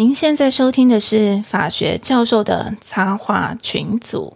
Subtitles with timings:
[0.00, 4.32] 您现在收听的是法学教授的插画群组。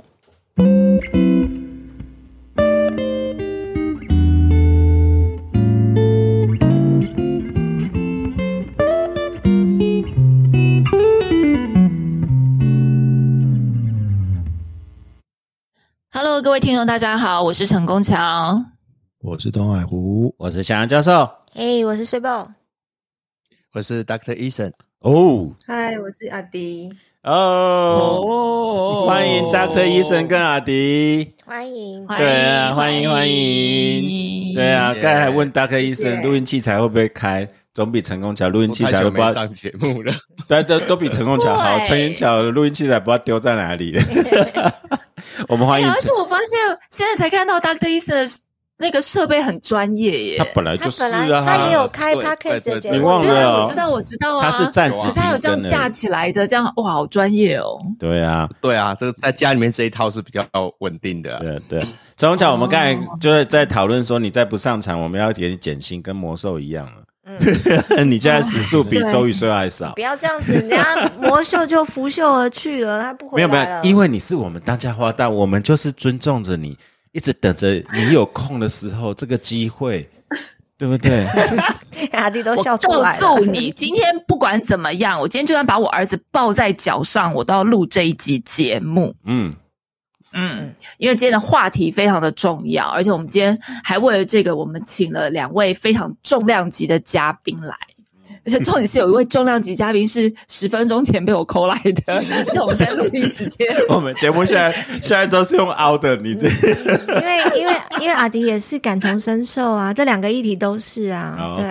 [16.12, 18.70] Hello，各位听众，大家好，我是陈功强。
[19.22, 22.52] 我是东海湖，我是小杨教授，嘿，我是水宝，
[23.72, 24.74] 我是 Doctor Eason。
[25.04, 25.50] 哦。
[25.66, 26.90] 嗨，我是阿迪。
[27.24, 40.12] 哦，欢迎 Doctor Eason 跟阿迪，欢迎，对啊，欢迎欢迎，对啊，刚才还问 Doctor 谢 Eason 录音器材会不会开，总比成功桥录音器材都不知道，没上节目了，
[40.48, 41.84] 对，都都比成功桥好，对。
[41.86, 43.94] 陈云桥的录音器材不知道丢在哪里。
[45.48, 46.58] 我们欢迎哎而且我发现
[46.90, 48.26] 现在才看到 Doctor Eason 的
[48.76, 50.38] 那个设备很专业耶。
[50.38, 54.50] 他本来就是啊，他也有开对 podcast 的对对节目，你忘了哦我知道，我知道啊。
[54.50, 57.78] 他是暂时可是他有这样架起来的，这样哇，好专业哦。
[57.98, 60.44] 对啊，对啊，这个在家里面这一套是比较
[60.80, 67.02] 稳定的啊、对对，陈宏强，我们刚才就是在讨论说，你再不上场，我们要给你减薪，跟魔兽一样了。
[68.04, 73.56] 你现在时速比周宇说还少 不，要这样子，人家魔兽就拂袖而去了，他不回 没有没。
[73.56, 76.76] 有，因为你是我们当家花旦，我们就是尊重着你，
[77.14, 80.06] 一直等着你有空的时候这个机会，
[80.76, 81.24] 对不对？
[82.10, 83.18] 阿弟都笑告出来了。
[83.18, 89.14] 诉你，今天不管怎么样，我今天就算把我儿子抱在脚上，我都要录这一集节目。
[89.24, 89.54] 嗯，
[90.32, 97.76] 嗯，因为今天的话题非常的重要，而且我们今天还为了这个，我们请了两位非常重量级的嘉宾来。
[98.46, 101.74] 而且重点是有一位重量级嘉宾是十分钟前被我扣来
[102.06, 111.64] 的，而且我们现在录音时间 我们节目现在现在都是用凹的，你这因为因为因为阿迪也是感同身受啊，这两个议题都是啊，哦对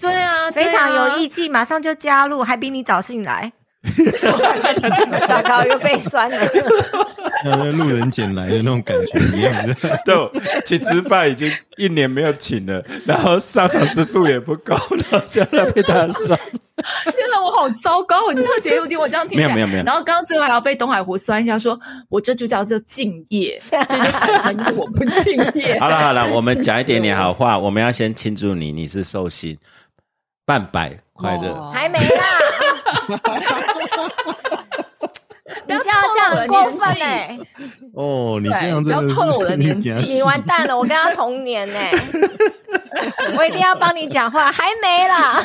[0.00, 3.52] 对啊，非常有意境，马上就加入，还比你早进来。
[5.28, 6.36] 糟糕，又被酸了。
[7.44, 9.74] 像那路人捡来的那种感觉一样的。
[10.04, 14.74] 对，去吃饭已经一年没有请了，然后上场时数也不够，
[15.10, 16.38] 然后现在被他酸。
[17.04, 18.32] 天哪，我好糟糕！
[18.32, 25.78] 你这个点有点我这样听起来没有没有没有然后刚刚最后还要被东海湖酸一下说，我这就叫做敬业，所以就产生就是我不敬业。
[25.80, 29.56] 好了好了，我们讲一点点好话，我们要先庆祝你，你是寿星，
[30.44, 31.50] 半百快乐。
[31.50, 32.24] 哦还没啦，
[35.66, 37.38] 你这样这样很过分哎、
[37.94, 41.78] 哦，你这样真的是不要透露我的年纪你完蛋了，我跟他同年呢、
[43.36, 45.44] 我一定要帮你讲话，还没啦。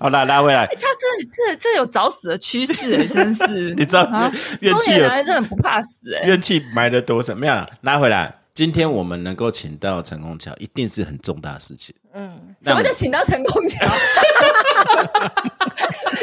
[0.00, 3.74] 好啦，拉回来，他这这这有找死的趋势哎，真是。
[3.74, 6.22] 你知道啊怨气有中年男人真的很不怕死哎。
[6.26, 7.34] 怨气埋的多少？
[7.34, 8.32] 没有啦，拉回来。
[8.54, 11.94] 今天我们能够请到陈功桥，一定是很重大的事情。
[12.18, 13.86] 嗯，什么叫请到成功桥？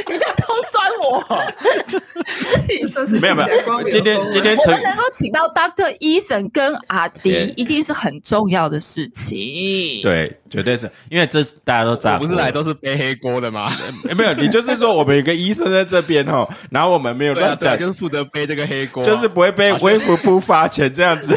[0.07, 1.23] 你不要偷酸我！
[3.21, 13.71] 没有没有，今天今天我们能够请到 Doctor Eason 跟阿迪，一定是很重要的事情。，对，绝对是因为这是大家都炸不是来都是背黑锅的吗？
[14.09, 21.33] 诶没有，你就是说我们有个医生在这边哦，然后我们没有乱讲，就是负责背这个黑锅啊、就是不会被微服不发钱这样子。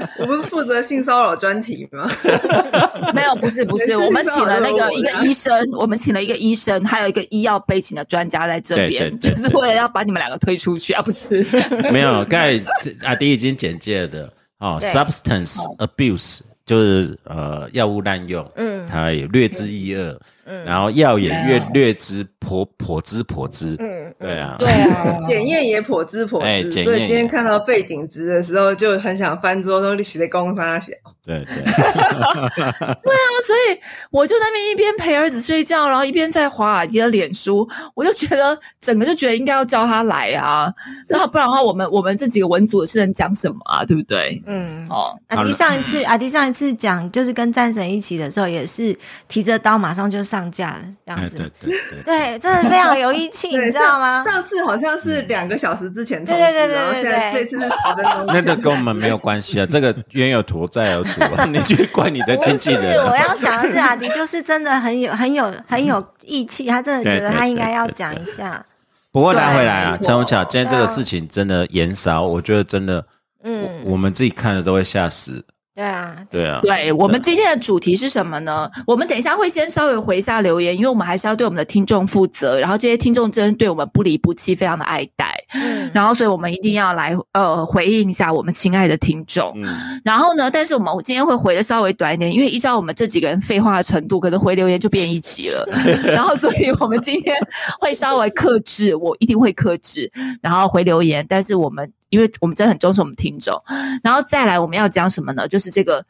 [0.18, 2.10] 我不是负责性骚扰专题吗？
[3.14, 11.44] 没有，不是不是， 我们请了那个一个医生，我们请了一个医生，还有一个医药背景的专家在这边，对对对就是为了要把你们两个推出去啊，不是？
[11.92, 20.20] 没有，刚才这阿迪已经简介了的哦，substance abuse 就是呃药物滥用，嗯，他也略知一二，嗯，
[20.64, 30.92] 然后药也略略知颇颇知颇知，嗯，对啊，对啊，检验也颇知颇知，哎所以今天看到背景值的时候，就很想翻桌说：“你写的公差小。
[31.24, 33.78] 对对， 对啊，所以
[34.10, 40.72] 我就在那边一边陪儿子睡觉，然后一边在华尔街的脸书，我就觉得整个就觉得应该要叫他来啊，
[41.06, 44.42] 然后不然的话，我们我们这几个文组的是能讲什么啊，对不对？
[44.46, 48.96] 嗯，哦，阿迪上一次，阿迪上一次讲就是跟战神一起的时候，也是
[49.28, 51.36] 提着刀马上就上架了，这样子。
[51.38, 54.22] 哎对对对，对，真的非常有义气， 你知道吗？
[54.24, 58.26] 上次好像是两个小时之前通知，对对对对然后现在对这次是十分钟。
[58.26, 63.10] 那个跟我们没有关系啊，这个冤有头债有主啊， 你去怪你的经纪不是，人啊。
[63.10, 68.64] 我要讲的是阿迪，就是真的很有、很有、很有义气，他真的觉得他应该要讲一下。
[69.10, 73.04] 不过拉回来啊，陈宏巧，今天这个事情真的延烧，我觉得真的，
[73.42, 75.42] 嗯，我们自己看了都会吓死。
[75.78, 78.68] 对啊，对啊，对我们今天的主题是什么呢？
[78.84, 82.58] 我们等一下会先稍微回一下留言，因为我们还是要对我们的听众负责。
[82.58, 85.36] 然后这些听众真的对我们不离不弃，非常的爱戴。
[85.54, 89.52] 嗯，然后所以我们一定要来呃回应一下我们亲爱的听众。
[89.54, 95.64] 嗯，然后呢，但是我们今天会回的稍微短一点，因为依照我们这几个人废话的程度，可能回留言就变一集了。
[96.04, 97.36] 然后所以我们今天
[97.78, 100.10] 会稍微克制，我一定会克制，
[100.42, 101.24] 然后回留言。
[101.28, 103.62] 但是我们因为我们真的很重视我们听众，
[104.02, 105.46] 然后再来我们要讲什么呢？
[105.48, 106.04] 就是这个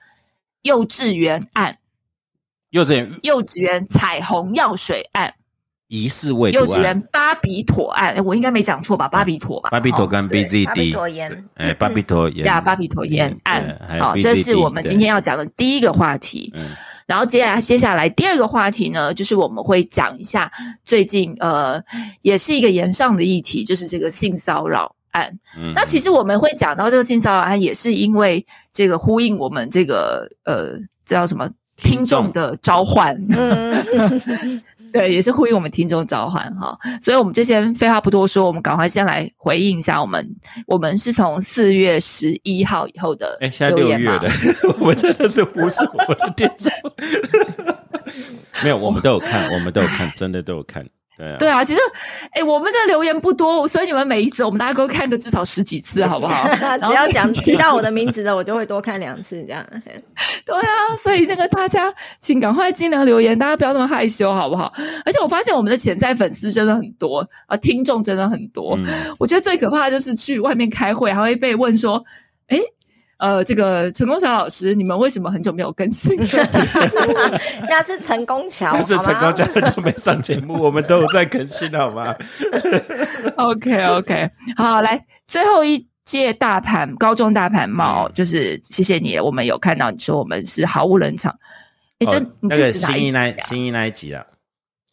[0.62, 1.78] 幼稚园案，
[2.70, 5.34] 幼稚园幼稚园彩虹药水案，
[5.88, 9.08] 疑似未幼稚园巴比妥案，我应该没讲错吧？
[9.08, 9.70] 巴比妥吧？
[9.70, 16.52] 哦巴比妥跟对巴比 BZD，妥盐，哎，巴比妥也 呀，巴比妥盐案好，这是我们今天要讲的第一个话题。
[16.54, 16.70] 嗯
[17.08, 20.52] 然后接下来接下来第二个话题呢，就是我们会讲一下
[20.84, 21.82] 最近呃，
[22.20, 25.38] 也是一个延上的议题，就是这个性骚扰案。
[25.56, 33.14] 嗯，那其实我们会讲到这个性骚扰案，也是因为这个呼应我们这个呃，这叫什么听众的召唤。
[33.30, 34.62] 嗯，
[34.92, 40.26] 对，也是呼应我们听众召唤哈，所以我们这些废话不多说，我们赶快先来回应一下我们，
[40.66, 44.30] 我们是从四月十一号以后的哎，现在六月的，
[44.80, 46.72] 我真的是忽视我的听众。
[48.64, 50.84] 没有，我们都有看，我们都有看，真的都有看。
[51.18, 51.80] 对啊，对啊，其实，
[52.30, 56.48] 哎，我们这留言不多，所以你们每一则我们大家都看个至少十几次， 好不好？
[56.78, 59.66] 只要讲提到我的名字的，我就会多看两次这样。
[60.46, 64.72] 对啊，所以这个大家请赶快尽量留言，大家不要那么害羞，好不好？
[65.04, 68.76] 而且我发现我们的潜在粉丝真的很多啊，听众真的很多。
[68.76, 68.86] 嗯
[69.18, 72.04] 我觉得最可怕的就是去外面开会，还会被问说
[72.46, 72.58] ：“哎，
[73.18, 76.16] 呃，这个陈功桥老师，你们为什么很久没有更新？”
[77.68, 82.14] 那是陈功桥，但是好吗成功桥就没上节目，我们都有在更新，好吗？
[83.36, 91.36] OK OK，好，来最后一届大盘高中大盘帽，就是谢谢你，我们有看到你说我们是毫无冷场。
[91.98, 93.34] 哎，这、哦那个新一那？
[93.48, 94.24] 新一那一集啊，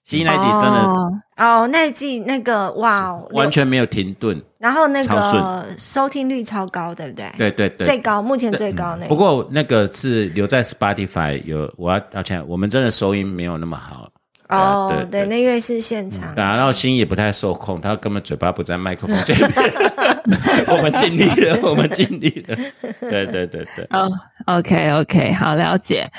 [0.04, 4.42] 新一那一集真的哦哦，那一季那个哇，完全没有停顿。
[4.58, 7.32] 然后那个收听率超高，对不对？
[7.38, 9.08] 对对对，最高，目前最高那个。
[9.08, 14.10] 不过那个是留在 Spotify 有，我要道歉，我们真的收音没有那么好。
[14.50, 19.50] 哦，对，对对那因为是现场然后心也不太受控，他根本嘴巴不在麦克风前面。
[20.68, 22.56] 我们尽力了，我们尽力了。
[23.02, 24.12] 对对对对，哦
[24.46, 26.10] ，OK OK，好了解。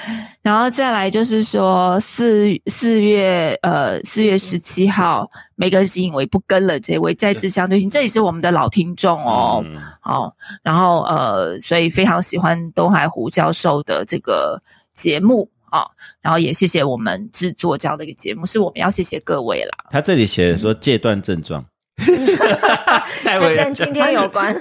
[0.43, 5.25] 然后再来就是说四四月呃四月十七号
[5.57, 9.61] 没更新，我也不跟了这位在职相对性，这也是我们的老听众哦。
[9.67, 10.33] 嗯好，
[10.63, 14.63] 然后呃，所以非常喜欢东海湖教授的这个
[14.95, 15.87] 节目啊、
[16.21, 19.71] 然后也谢谢我们制作这样的一个节目，是我们要谢谢各位啦。
[19.91, 21.65] 他这里写说戒断症状，
[23.25, 24.57] 太跟会跟今天有 关。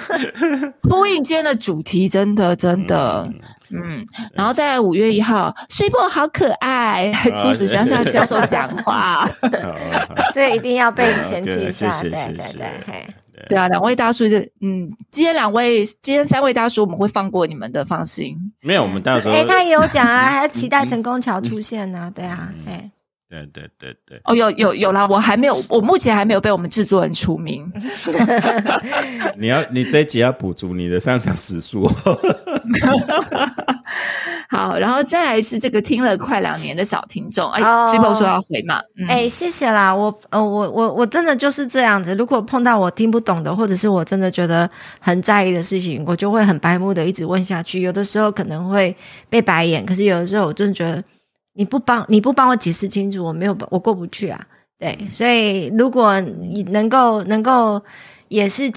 [0.90, 3.30] 呼应今天的主题，真的真的，
[3.70, 9.30] 嗯，然后在五月一号，睡波好可爱，还阻止乡下教授讲话。
[10.34, 13.06] 这一定要被嫌弃一下，对对对
[13.48, 18.36] 对，啊，两位大叔，就嗯，今天两位，今天三位大叔，我们会放过你们的，放心。
[18.62, 22.90] 没有，我们到时候哎，他也有讲啊， 还期待成功桥出现呢，对啊，哎，
[23.30, 27.70] 对对对对，哦，有有有啦，我还没有，我目前还没有被我们制作人除名。
[29.36, 31.90] 你要你这一集要补足你的上场时数。
[34.48, 42.14] 好，然后再来是这个听了快两年的小听众，哎哦 s i b o 说要回嘛，嗯、哎，谢谢啦，我呃，我我我真的就是这样子。
[42.16, 44.70] 如果碰到我听不懂的，或者是我真的觉得
[45.00, 47.82] 很在意的事情，我就会很白目的一直问下去。
[47.82, 48.96] 有的时候可能会
[49.30, 51.04] 被白眼，可是有的时候我真的觉得
[51.54, 54.40] 你不帮你不帮我解释清楚，我没有我过不去啊。
[54.78, 57.82] 对，所以如果你能够能够
[58.28, 58.72] 也是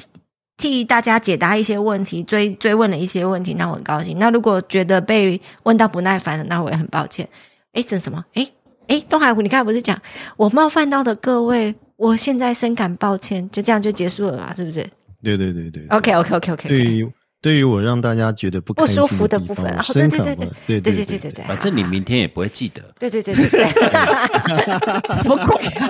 [0.59, 4.19] 替大家解答一些问题，追追问了一些问题，那我很高兴。
[4.19, 7.27] 那如果觉得被问到不耐烦了，那我也很抱歉。
[7.73, 8.23] 哎，这什么？
[8.35, 8.47] 哎
[8.89, 9.97] 哎，东海湖，你刚才不是讲
[10.37, 14.53] 我冒犯到的各位，我现在深感抱歉，就这样就结束了嘛？
[14.57, 14.85] 是不是
[15.23, 15.87] 对对对对。
[15.91, 16.69] ？OK OK OK OK。
[16.69, 17.09] 对于
[17.41, 22.83] 对于我让大家觉得不不舒服的部分哦对对对对对对对对对对，反正你明天也不会记得。
[22.99, 23.65] 对对对对对，
[25.23, 25.89] 什么鬼啊？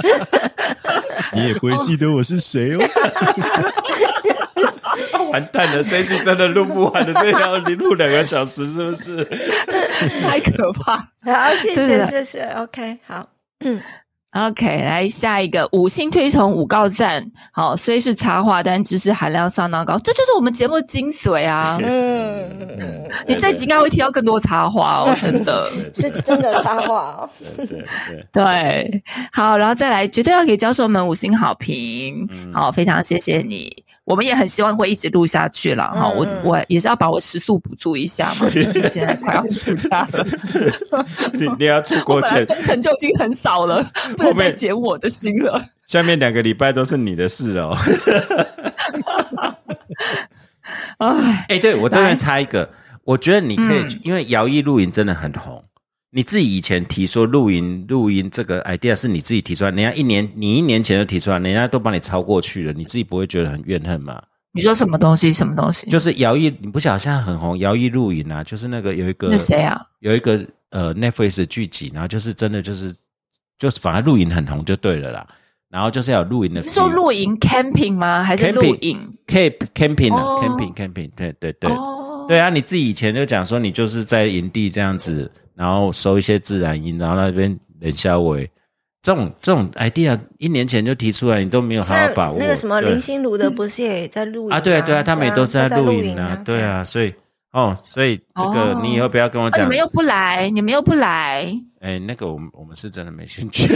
[1.32, 2.80] 你也不会记得我是谁哦。
[5.32, 9.24] 完蛋了，这一期真的录不完了，这要录两个小时，是不是？
[10.22, 10.96] 太可怕。
[11.24, 13.28] 好，谢谢谢谢，OK，好
[14.32, 17.24] ，OK，来下一个五星推崇五告赞。
[17.52, 21.78] 好，虽是插画，但知识含量相当高，这就是我们节目的精髓啊！
[21.82, 25.70] 嗯，你这集应该会听到更多插画哦，真的。
[25.94, 32.28] 是真的插画哦，对对对，对，好，然后再来，绝对要给教授们五星好评。
[32.52, 33.84] 好，非常谢谢你。
[34.08, 36.08] 我们也很希望会一直录下去了哈。
[36.08, 40.26] 我我也是要把我时速补助一下嘛， 毕竟现在快要暑假了，
[41.34, 43.84] 你你要出国前， 分成就已经很少了，
[44.16, 45.62] 不能再减我的心了。
[45.86, 47.76] 下面两个礼拜都是你的事哦。
[50.98, 52.68] 唉，哎、对我这边插一个，
[53.04, 55.62] 我觉得你可以，嗯因为摇曳露营真的很红。
[56.10, 64.22] 你自己以前提说露营露营这个 idea 是你自己提出来，人家一年你一年前就提出来，人家都帮你超过去了，你自己不会觉得很怨恨吗？
[64.52, 65.30] 你说什么东西？
[65.32, 65.88] 什么东西？
[65.90, 69.80] 就是摇曳，你不晓得现在很红，摇曳露营啊，就是那个有一个那谁啊？
[70.00, 72.94] 有一个呃 Netflix 的剧集，然后就是真的就是
[73.58, 75.26] 就是反而露营很红就对了啦，
[75.68, 78.24] 然后就是要有露营的是说露营 camping 吗？
[78.24, 81.70] 还是露营？camp camping camping camping 对对对。
[81.70, 88.48] 哦，对啊，你自己以前就讲说你就是在营地这样子，然后收一些自然音，然后那边冷消尾，
[89.02, 92.38] 这种这种 idea 一年前就提出来，你都没有好好把握。
[92.38, 96.62] 那个什么林心如的，不是也在录影啊，对啊对啊，他们也都是在露营营啊，对。
[96.62, 97.12] 啊，所以
[97.50, 98.80] 哦，所以这个哦。
[98.84, 99.60] 你以后不要跟我讲。
[99.60, 103.72] 啊你们，又不来，你们又不来，哎，那个我们我们是真的没兴趣，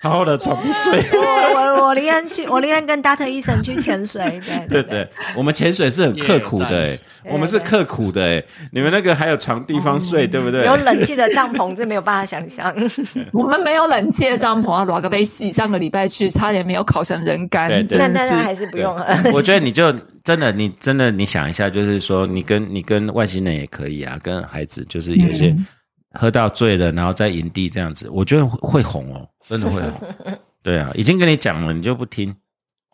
[0.00, 1.02] 好好的床睡。
[1.12, 1.20] 我
[1.54, 4.40] 我我宁愿去，我宁愿跟 Data 医生去潜水。
[4.68, 10.64] 对对对，我们潜水是很刻苦的我们是刻苦的哎、你们那个还有床地方睡，对不对？
[10.64, 12.72] 有冷气的帐篷，这没有办法想象。
[13.32, 19.04] 我们没有冷气的帐篷啊，裸个杯洗，上个礼拜去差点没有烤成人干，对对那真的是那那还是不用了。
[19.32, 25.66] 我觉得 你就真的，你真的，你想一下，就是说，你跟你跟外星人也可以啊，跟孩子，就是有些嗯
[26.18, 30.08] 喝到醉了，然后在营地这样子，我觉得会会红哦，真的会红。
[30.62, 32.34] 对啊，已经跟你讲了，你就不听。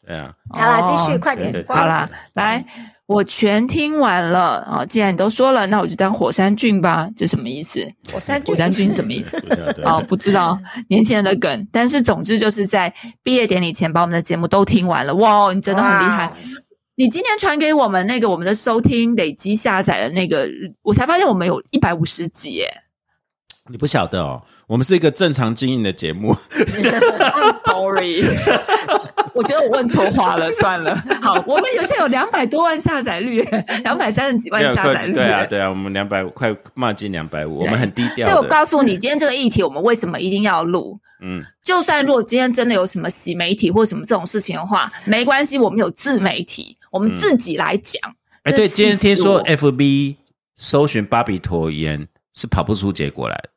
[0.07, 1.65] 对啊，好啦，继续哦快对对点。
[1.69, 2.65] 好啦，来，
[3.07, 4.85] 我全听完了啊！
[4.85, 7.09] 既然你都说了，那我就当火山菌吧。
[7.17, 7.81] 这什么意思？
[8.13, 9.37] 火山火山菌什么意思？
[9.85, 10.59] 啊，不知道
[10.89, 15.15] 年轻人的梗，但是总之就是在毕业典礼前把我们的节目都听完了。
[15.15, 16.33] 哇，你真的很厉害！
[16.95, 20.47] 你今天传给我们那个我们的收听累积下载的那个，
[20.83, 22.69] 我才发现我们有一百五十集耶。
[23.69, 26.35] 你不晓得哦，我们是一个正常经营的节目。
[26.53, 28.23] I'm sorry，
[29.33, 30.95] 我觉得我问错话了，算了。
[31.23, 33.41] 好，我们有现在有两百多万下载率，
[33.85, 35.15] 两百三十几万下载率。
[35.15, 38.47] 对啊， 对啊，我们两百快迈进两百五，我们很低调所以我。
[38.49, 40.99] 告诉你，今天这个议题，我们为什么一定要录？
[41.23, 48.01] 嗯，就算如果今天真的有什么洗媒体或什么这种事情的话，没关系，我们有自媒体，我们自己来讲。
[48.45, 50.17] 哎，对，今天听说 FB
[50.57, 53.49] 搜寻芭比妥言是跑不出结果来的。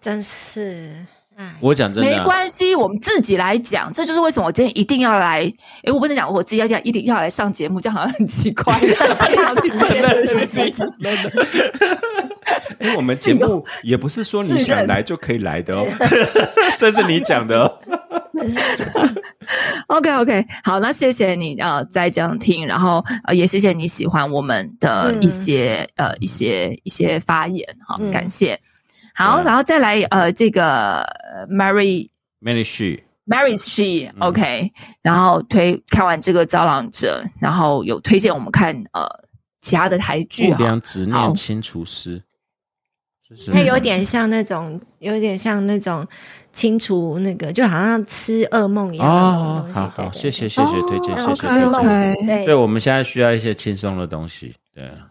[0.00, 0.90] 真是，
[1.36, 5.40] 哎，我讲真的没啊，关系，我们自己来讲，这就是为什么我今天一定要来。
[5.84, 8.76] 诶，我不能讲我自己要讲，一定要来上节目，这样好像很奇怪。
[9.54, 11.46] 自己承认，你自己承认的。
[12.80, 15.86] 哎，我们节目也不是说你想来就可以来的哦，
[16.76, 17.78] 这是你讲的哦。
[19.88, 28.10] OK OK，好，那谢谢你呃在这样听，然后呃也谢谢你喜欢我们的一些、呃一些一些发言，好，嗯。
[28.10, 28.58] 感谢。
[29.14, 32.08] 好，然后再来呃这个呃 Mary
[32.40, 34.72] Many she，Mary She OK，、
[35.02, 39.06] 然后推看完这个《招揽者》，然后有推荐我们看呃
[39.60, 40.56] 其他的台剧啊。
[40.56, 41.34] 不良执念。
[41.34, 42.22] 清除师，
[43.52, 46.06] 它有点像那种，有点像那种
[46.52, 49.78] 清除那个，就好像吃噩梦一样的东，西。
[49.78, 51.64] 哦好好，谢谢谢谢推荐，谢谢
[52.26, 55.08] 对对，我们现在需要一些轻松的东西，对啊，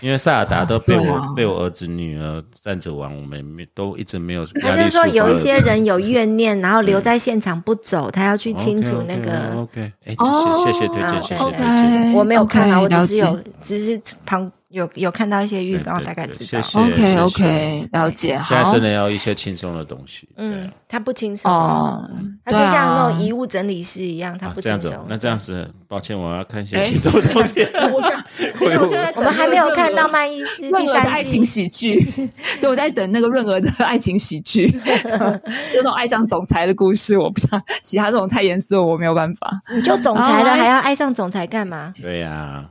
[0.00, 9.54] 因为塞尔达都被我、啊被我儿子女儿站着玩，我们没都一直没有他就是说有一些人有怨念，然后留在现场不走，他要去清除那个。
[9.56, 12.12] OK，哎，哦谢谢谢推荐，啊谢谢对推荐。
[12.14, 16.60] 我没有看啊我只是有，只是旁有有看到一些预告，大概知道。
[16.74, 18.36] OK OK，了解。
[18.36, 22.06] 好，现在真的要一些轻松的东西，嗯，他不轻松，哦，
[22.44, 24.92] 他就像那种遗物整理师一样，他啊不轻松。
[25.08, 27.66] 那这样子，抱歉，我要看一些哎轻松的东西。
[27.94, 28.24] 我想，
[28.60, 31.98] 我现在我们还没有看《浪漫医师》第三季爱情，喜剧，
[32.60, 39.62] 对，我在等那个润儿的爱情喜剧，就那种爱上总裁的故事，我不想其他这种太严肃，我没有办法。
[39.74, 41.94] 你就总裁了，哦还要爱上总裁干嘛？
[42.00, 42.64] 对呀，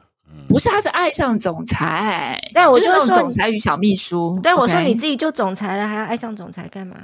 [0.47, 4.39] 不是，他是爱上总裁，对我就是说总裁与小秘书。
[4.41, 6.95] 对，我说你自己就总裁了，还要爱上总裁干嘛？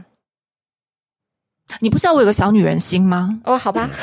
[1.79, 3.39] 你不知道我有个小女人心吗？
[3.45, 3.89] 哦，好吧。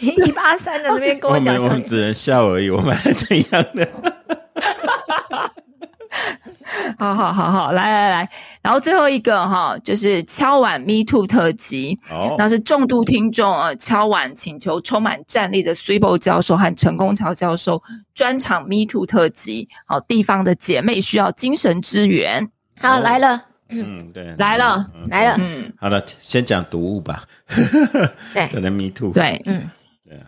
[0.00, 3.88] 一八三的那边跟我讲我们只能笑而已，我们还怎样的？
[6.98, 8.30] 好好好好，来来来，
[8.62, 17.82] 然后最后一个哈，就是敲碗 Me Too 特辑，哦那是重度听众啊敲碗请求充满战力的 s u b o 教授和陈功桥教授
[18.14, 22.48] 专场 Me Too 特辑，好地方的姐妹需要精神支援。
[22.80, 25.34] 好来了，嗯，对，来了嗯来了。
[25.38, 27.22] 嗯，好了，先讲毒物吧。
[28.34, 28.46] 对。
[28.52, 29.12] 可能 Me Too。
[29.12, 29.68] 对，嗯，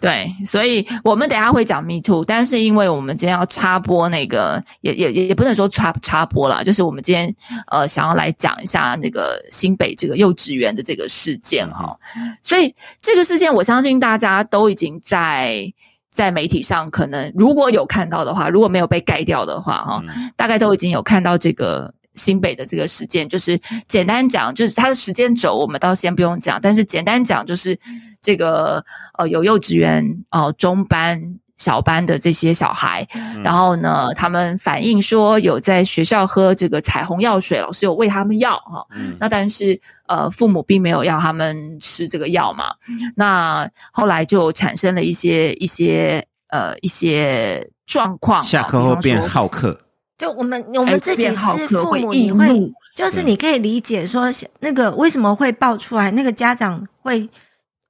[0.01, 7.35] 对，所以我们等一下会讲 Me Too，但是因为我们今天要插播那个，也也也也不能说插插播啦，就是我们今天
[7.69, 11.99] 呃想要来讲一下那个新北这个幼稚园的这个事件哈，
[12.43, 15.73] 所以这个事件我相信大家都已经在
[16.11, 27.79] 在媒体上可能如果有看到的话，如果没有被盖掉的话哈，嗯大概都已经有看到这个新北的这个事件，就是简单讲，就是它的时间轴我们倒先不用讲，但是简单讲就是
[28.21, 28.85] 这个
[29.19, 31.39] 呃有幼稚园呃中班。
[31.59, 33.07] 小班的这些小孩，
[33.45, 42.75] 然后呢，他们反映说有在学校喝这个彩虹药水，老师有喂他们药哈、嗯那但是呃，父母并没有要他们吃这个药嘛。
[43.15, 48.43] 那后来就产生了一些一些呃一些状况。
[48.43, 49.82] 下课后变好客，
[50.23, 57.29] 就我们我哎们自己是父母，你会就是你可以理解说那个为什么会爆出来，那个家长会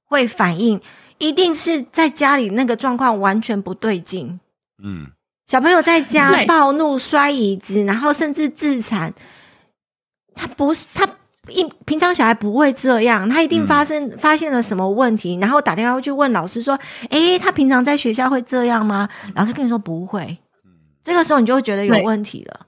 [0.05, 0.81] 会反应，
[1.19, 4.39] 一定是在家里那个状况完全不对劲。
[4.83, 5.05] 嗯，
[5.45, 9.13] 小朋友在家暴怒、摔椅子，然后甚至自残，
[10.33, 11.07] 他不是他
[11.49, 16.79] 一平常小孩不会这样，他一定嗯发生、发现了什么问题，然后打电话去问老师说
[17.11, 20.35] ：“诶，他平常在学校会这样吗？”老师跟你说不会，
[21.03, 22.61] 这个时候你就会觉得有问题了。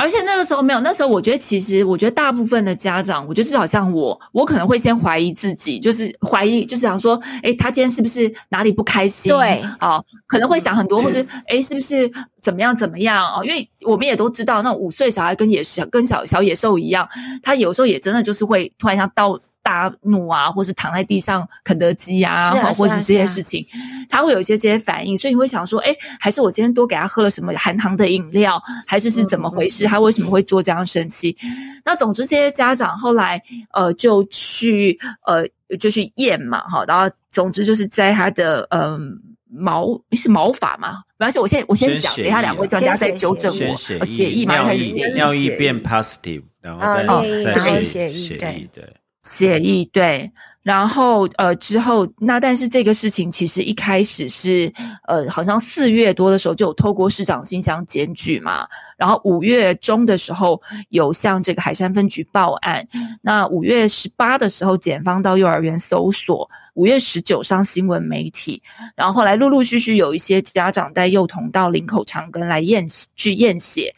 [0.00, 9.32] 而且那个时候没有，那时候我觉得其实，我觉得大部分的家长，我觉得至少像我，我可能会先怀疑自己，就是怀疑，就是想说，哎，他今天是不是哪里不开心？
[9.32, 12.08] 对哦，可能会想很多，或是哎，是不是
[12.40, 13.44] 怎么样怎么样哦？
[13.44, 17.08] 因为我们也都知道，那种五岁小孩跟野小跟小小野兽一样，
[17.42, 19.36] 他有时候也真的就是会突然像到
[19.68, 23.62] 大怒啊，或是躺在地上肯德基啊，是啊哦或是这些事情，
[24.08, 29.84] 他会有一些这些反应，所以你会想说，哎，还是我今天多给他喝了什么含糖的饮料，还是是怎么回事？
[29.84, 31.36] 他为什么会做这样生气？
[31.84, 33.42] 那总之，这些家长后来
[33.74, 35.46] 呃就去呃
[35.76, 39.20] 就去验嘛，哈，然后总之就是在他的嗯。
[39.50, 41.02] 毛是毛发嘛？
[41.16, 43.58] 没关系，我先我先讲，先血等一下两位专家再纠正我。
[43.58, 45.14] 先血呃血液嘛，尿液？
[45.14, 48.84] 尿液变 positive，然后再再血血液对对，
[49.28, 50.30] 协议对，
[50.62, 54.72] 然后呃之后那但是这个事情其实一开始是
[55.06, 58.66] 呃好像四月多的时候就有透过市长信箱检举嘛，
[58.96, 62.86] 然后五月中的时候有向这个海山分局报案，
[63.22, 68.62] 那五月十八的时候检方到幼儿园搜索，五月十九上新闻媒体，
[68.96, 73.94] 然后后来陆陆续续有一些家长带幼童到林口长庚来验去验血，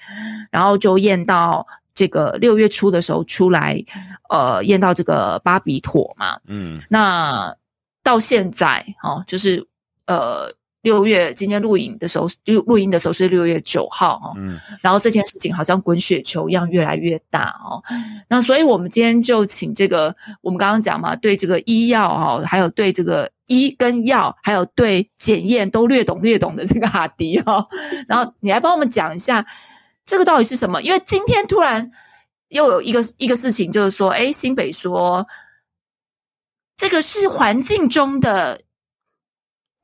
[0.51, 3.85] 然后就验到这个六月初的时候出来，
[4.29, 6.39] 呃，验到这个巴比妥嘛。
[6.47, 7.55] 嗯那
[8.03, 9.67] 到现在哦，就是
[10.07, 17.83] 呃六月今天录影的时候，录录音的时候是六月九号哦，嗯然后这件事情好像滚雪球一样越来越大哦。
[18.29, 27.69] 那所以我们今天就请这个我们刚刚讲嘛，对这个医药哦，还有对这个医跟药，还有对检验都略懂略懂的这个哈迪哦，
[28.09, 29.45] 然后你来帮我们讲一下
[30.11, 30.83] 这个到底是什么？
[30.83, 31.89] 因为今天突然
[32.49, 35.25] 又有一个一个事情，就是说，哎，新北说
[36.77, 38.61] 这个是环境中的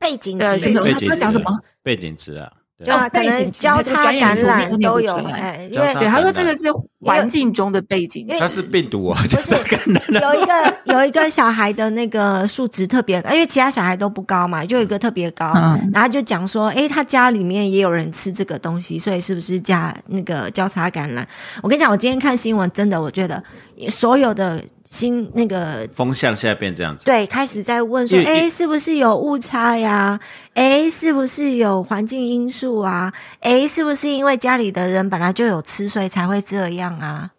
[0.00, 1.60] 背景呃值什么他背景值他讲什么？
[1.80, 6.64] 背景值啊，对对啊，哦可能背景交叉感染都有，哎，因为对，他说这个是
[7.00, 10.20] 环境中的背景因为它是病毒啊，就不是是 感染了。
[10.20, 21.26] 有一个有一个小孩的那个数值特别，因为其他小孩都不高嘛，就有一个特别高，嗯然后就讲说，哎，他家里面也有人吃这个东西，所以是不是加那个交叉感染？
[21.62, 23.42] 我跟你讲，我今天看新闻，真的，我觉得
[23.88, 30.18] 所有的新那个风向现在变这样子，对，开始在问说，诶，是不是有误差呀？
[30.54, 33.12] 诶，是不是有环境因素啊？
[33.40, 37.30] 诶，是不是因为家里的人本来就有吃，所以才会这样啊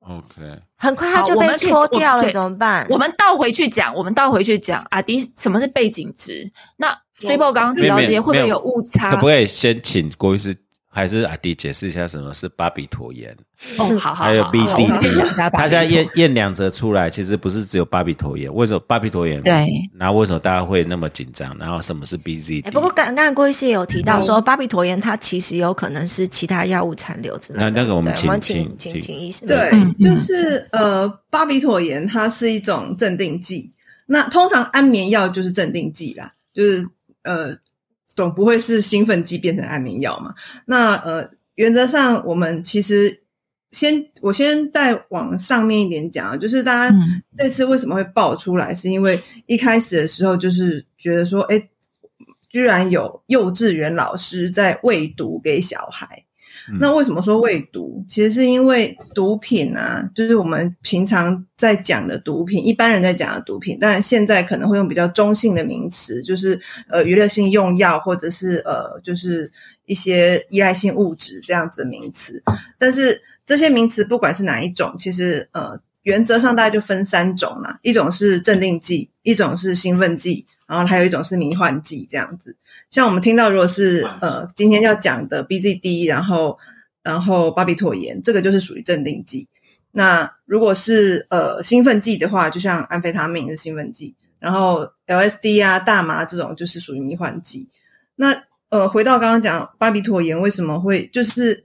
[0.00, 2.86] ？，OK，很快他就被戳掉了，怎么办？
[2.88, 6.50] 我们倒回去讲，我们倒回去讲阿迪什么是背景值？
[6.76, 9.10] 那所以我刚刚提到这些，会不会有有误差？
[9.10, 10.56] 可不可以先请郭律师
[10.94, 13.34] 还是阿弟解释一下什么是巴比妥盐，
[13.78, 15.34] 哦，好好，还有好好我们先讲一 BZD？
[15.34, 15.58] 下吧。
[15.60, 19.40] 他现在验验两则出来，其实不是只有巴比妥盐，为什么巴比妥盐？
[19.40, 21.56] 对，然后为什么大家会那么紧张？
[21.58, 22.66] 然后什么是 BZD？
[22.66, 27.70] 哎、不过刚刚刚郭医师也有提到说，巴比妥盐它其实有可能是其他药物残留之类的。
[27.70, 29.46] 那那个我们对请我们请请请请医师。
[29.46, 33.72] 对就是呃，巴比妥盐它是一种镇定剂。
[34.04, 36.86] 那通常安眠药就是镇定剂啦，就是
[37.22, 37.56] 呃，
[38.14, 40.34] 总不会是兴奋剂变成安眠药嘛。
[40.66, 43.22] 那呃，原则上我们其实
[43.70, 51.68] 先我先再往上面一点讲啊，就是大家嗯这次为什么会爆出来，是因为一开始的时候就是觉得说，哎，
[52.48, 56.24] 居然有幼稚园老师在喂毒给小孩。
[56.78, 58.04] 那为什么说未毒？
[58.08, 69.50] 其实是因为毒品啊，就是我们平常在讲的毒品，一般人在讲的毒品，当然现在可能会用比较中性的名词，就是呃娱乐性用药或者是呃就是
[69.86, 72.42] 一些依赖性物质这样子的名词。
[72.78, 82.56] 但是这些名词不管是哪一种，其实呃原则上大概就分三种啦，一种是镇定剂，一种是兴奋剂，然后还有一种是迷幻剂这样子。
[82.92, 86.58] 像我们听到，如果是呃今天要讲的 BZD，然后
[87.02, 89.48] 然后巴比妥盐，这个就是属于镇定剂。
[89.90, 97.66] 那如果是呃兴奋剂的话，就像安非他命是兴奋剂，然后 LSD 啊、大麻这种就是属于迷幻剂。
[98.14, 101.64] 那呃回到刚刚讲巴比妥盐为什么会就是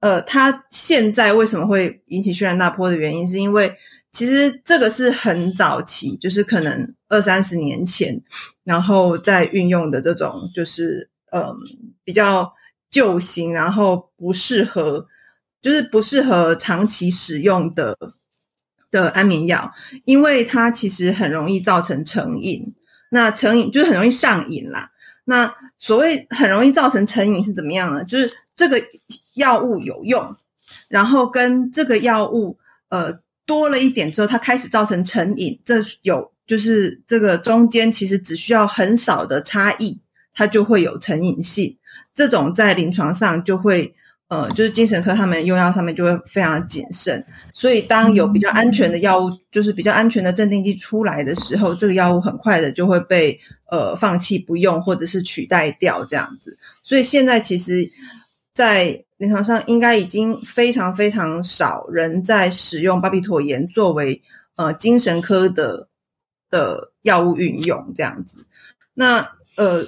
[0.00, 3.76] 呃它现在为什么会引起轩然大波的原因，是因为
[4.12, 8.22] 其实这个是很早期，就是可能二三十年前。
[8.64, 11.54] 然后再运用的这种就是嗯
[12.02, 12.54] 比较
[12.90, 15.06] 旧型，然后不适合
[15.60, 17.94] 就是不适合长期使用的
[18.90, 19.70] 的安眠药，
[20.06, 22.74] 因为它其实很容易造成成瘾。
[23.10, 24.92] 那成瘾就是很容易上瘾啦。
[25.26, 28.02] 那所谓很容易造成成瘾是怎么样呢？
[28.06, 28.82] 就是这个
[29.34, 30.34] 药物有用，
[30.88, 32.56] 然后跟这个药物
[32.88, 36.32] 呃多了一点之后，它开始造成成瘾，这有。
[36.46, 39.98] 就是这个中间其实只需要很少的差异，
[40.34, 41.76] 它就会有成瘾性。
[42.14, 43.94] 这种在临床上就会，
[44.28, 47.24] 呃，就是精神科他们用药上面就会非常谨慎。
[47.52, 53.38] 所以当有比较安全的药物，就是比较安全的镇定剂出来的时候，这个药物很快的就会被
[53.70, 56.56] 呃放弃不用，或者是取代掉这样子。
[56.82, 57.90] 所以现在其实，
[58.52, 64.20] 在临床上应该已经非常非常少人在使用巴比妥盐作为
[64.56, 65.88] 呃精神科的。
[66.54, 68.46] 的药物运用这样子，
[68.94, 69.84] 那呃。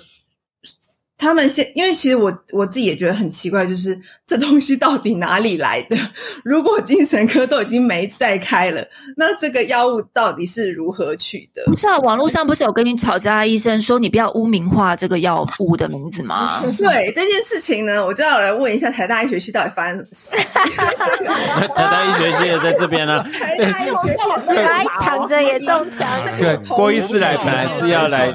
[1.18, 5.96] 他们现，因为其实我我自己也觉得很奇怪，就是这东西到底哪里来的？
[6.44, 8.84] 如果精神科都已经没再开了，
[9.16, 11.64] 那这个药物到底是如何取得？
[11.64, 16.62] 不是啊，网络上不是有跟你吵架的医生说你不要污名化这个药物的名字吗？
[16.76, 20.36] 对这件事情呢，我就要来问一下台大医学系到底发生什么事？
[21.74, 26.06] 台大医学系也在这边呢，台大医学系来躺着也中枪。
[26.38, 28.28] 对，郭医师来本来是要来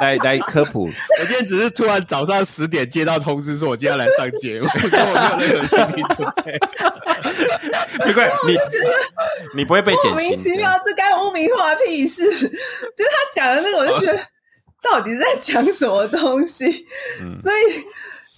[0.00, 0.84] 来来科普，
[1.20, 2.02] 我今天只是突然。
[2.14, 6.56] 早上十点接到通知，说我今天要来上节目， 所以我没有任何心理准备。
[8.06, 8.56] 没关系，你
[9.56, 12.22] 你不会被减莫名其妙，这该污名化屁事？
[12.30, 14.20] 就是他讲的那个，我就觉得
[14.80, 16.86] 到底在讲什么东西？
[17.42, 17.50] 所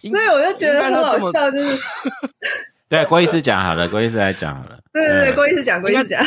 [0.01, 1.79] 以，所以我就觉得很好笑，就是
[2.89, 4.79] 对郭医师讲好了，郭医师来讲好了。
[4.91, 6.25] 对对对，郭医师讲，郭医师讲。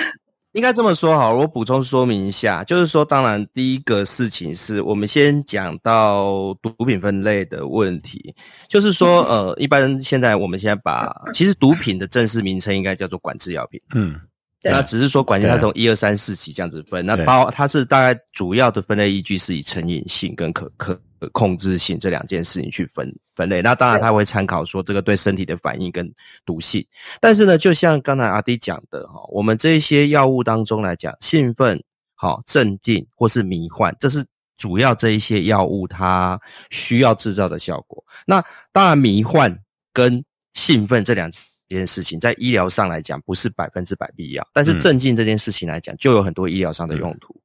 [0.59, 8.35] 应该这么说好，我补充说明一下，就是说，当然第一个事情是我们先讲到毒品分类的问题，
[8.67, 14.19] 就是说， 呃，一般现在我们现在把其实毒品的正式名称应该叫做管制药品，嗯，
[14.61, 20.99] 那只是说管制它从一二三四级这样子分，那包它是大概主要的分类依据是以成瘾性跟可可。
[21.31, 26.09] 控制性这两件事情去分分类，那当然他会参考说这个对身体的反应跟
[26.45, 26.85] 毒性。
[27.19, 31.81] 但是呢，就像刚才阿迪讲的哈，我们这些药物当中来讲，兴奋、
[32.15, 34.25] 好镇静或是迷幻，这是
[34.57, 38.03] 主要这一些药物它需要制造的效果。
[38.25, 39.57] 那当然，迷幻
[39.93, 41.31] 跟兴奋这两
[41.69, 47.38] 件事情在医疗上来讲不是百分之百必要，但是镇静这件事情来讲，就有很多医疗上的用途。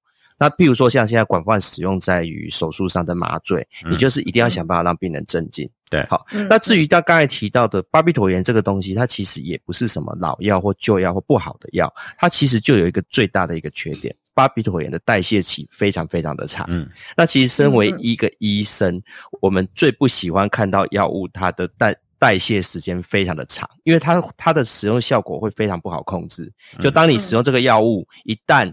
[0.44, 5.66] 那譬如说，像现在广泛使用在于手术上的麻醉，你就是一定要想办法让病人镇静。
[5.88, 6.26] 对，好。
[6.50, 16.66] 那至于他刚才提到的巴比妥盐这个东西，它其实也不是什么老药或旧药或不好的药，它其实就有一个最大的一个缺点，巴比妥盐的代谢期非常非常的长。
[16.68, 19.00] 嗯，那其实身为一个医生，
[19.40, 26.52] 我们最不喜欢看到药物它的代代谢时间非常的长，因为它它的使用效果会非常不好控制。
[26.80, 28.70] 就当你使用这个药物，一旦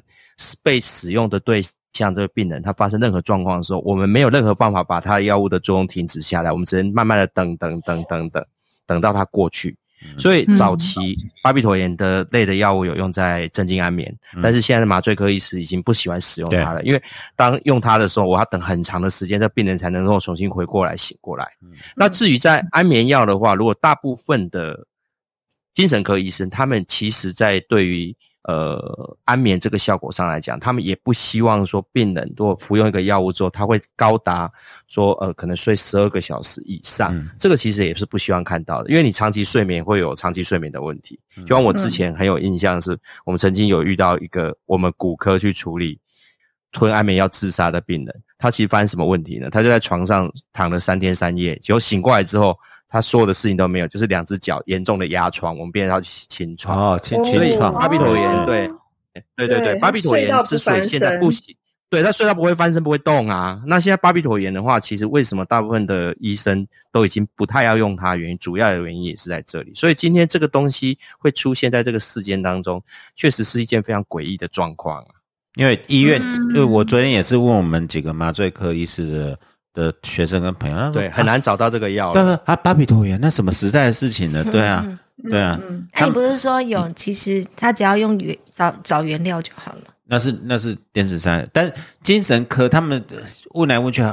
[0.63, 8.45] 被使用的对象这个病人，他发生任何状况的时候，我们没有任何办法把他药物的作用停止下来，我们只能慢慢的等等等等等，
[8.85, 9.77] 等到他过去。
[10.17, 17.03] 所以早期巴比妥盐的类的药物有用在镇静安眠，但是现在的麻醉科医师已经不喜欢使用它了，因为
[17.35, 21.47] 当用它的时候，我要等很长的时间，这病人才能够重新回过来醒过来。
[21.95, 24.87] 那至于在安眠药的话，如果大部分的
[25.75, 34.51] 精神科医生，他们其实在对于呃，安眠这个效果上来讲，他们也不希望说病人如果服用一个药物之后，他会高达
[34.87, 41.19] 说呃可能睡十二个小时以上，这个其实也是不希望看到的，因为你长期睡眠会有长期睡眠的问题。
[41.45, 45.99] 就像我之前很有印象是，我们曾经有遇到一个我们骨科去处理
[46.71, 49.51] 吞安眠药自杀的病人，他其实发生什么问题呢？
[49.51, 52.57] 他就在床上躺了三天三夜，结果醒过来之后。
[52.91, 56.77] 他所有的事情都没有，就是两只脚严重的压疮，我们变成要清创。
[56.77, 58.69] 哦，清所以清创，巴比妥炎，对，
[59.37, 61.55] 对对对，巴比妥炎之所以现在不行，
[61.89, 63.61] 对，他睡到不会翻身，不会动啊。
[63.65, 68.17] 那现在巴比妥炎的话，其实为什么大部分的医生都已经不太要用它？
[68.17, 69.71] 原因主要的原因也是在这里。
[69.73, 72.83] 所以今天这个东西会出现在这个事件当中，
[73.15, 75.15] 确实是一件非常诡异的状况啊。
[75.55, 79.39] 因为医院，嗯因为我昨天也是问我们几个麻醉科医师的
[79.73, 82.37] 的学生跟朋友，对，很难找到这个药对了。
[82.37, 84.43] 不啊，巴比妥炎那什么时代的事情呢？
[84.43, 84.85] 对啊，
[85.23, 86.91] 对啊，嗯， 那、你不是说有？
[86.95, 89.81] 其实他只要用原找找原料就好了。
[90.05, 91.71] 那是那是电视上，但
[92.03, 93.17] 精神科他们呃
[93.53, 94.03] 问来问去，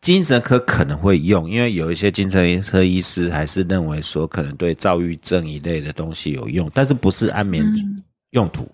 [0.00, 7.64] 精神科可能会用，因为有一些精神科医师还是认为说可能对躁郁症一类的东西有用，但是不是安眠
[8.30, 8.68] 用途。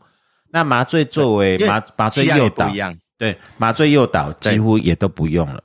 [0.50, 2.72] 那麻醉作为麻麻醉诱导
[3.18, 5.62] 对麻醉诱导几乎也都不用了。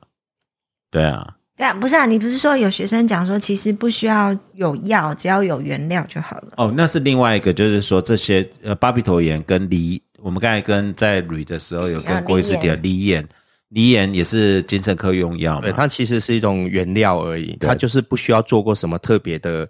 [0.96, 6.54] 对啊，对啊，不是啊，你不是说有学生讲说，其实不需要有药，只要有原料就好了。
[6.56, 13.28] 哦，那是另外一个，就是说这些呃巴比妥盐跟梨，我们刚才跟在捋的时候有跟啊郭医师提到梨盐，
[13.70, 19.68] 梨盐也是精神科用药对，它其实是一种原料而已，它就是不需要做过什么特别的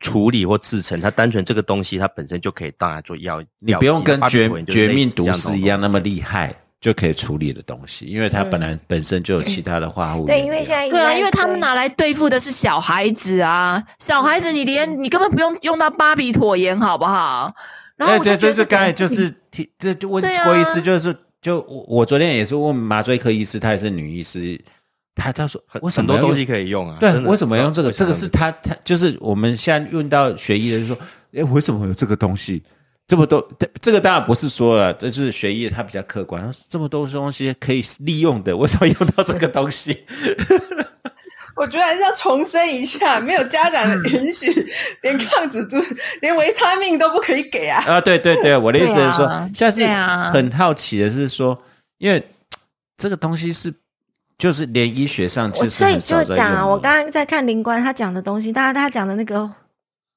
[0.00, 3.40] 处理或制成，它单纯这个东西它本身就可以当来做药。
[3.60, 17.54] 你不用跟绝绝命毒师一样那么厉害就可以处理的东西，因为它本来本身就有其他的化合物原对，因为现在对啊，因为他们拿来对付的是小孩子啊，小孩子你连你根本不用用到巴比妥盐，好不好？
[17.96, 24.60] 然后哎，对，我就觉得这是刚才就是提，这就问郭医师，就是就我我昨天也是问麻醉科医师，她也是女医师，
[25.14, 26.98] 她她说很为什多东西可以用啊。
[27.00, 27.90] 对为什么要用这个？
[27.90, 30.98] 这个是他他就是我们现在用到学医的，就说，
[31.34, 32.62] 哎，为什么会有这个东西？
[33.06, 33.46] 这么多，
[33.80, 36.50] 这个当然不是说了，这就是学医的他比较客观。
[36.68, 40.04] 这么多东西可以利用的，为什么用到这个东西？
[41.56, 44.52] 我觉得还是要重申一下，没有家长的允许，
[45.00, 45.82] 连抗紫珠、
[46.20, 47.82] 连维他命都不可以给啊！
[47.86, 51.58] 啊，对对对，我的意思是说，对啊现在是对啊很好奇的是说，
[51.96, 52.22] 因为
[52.98, 53.72] 这个东西是
[54.36, 59.50] 就是连医学上其实所以就讲啊，用我刚刚在看林官他讲的东西，当然他讲的那个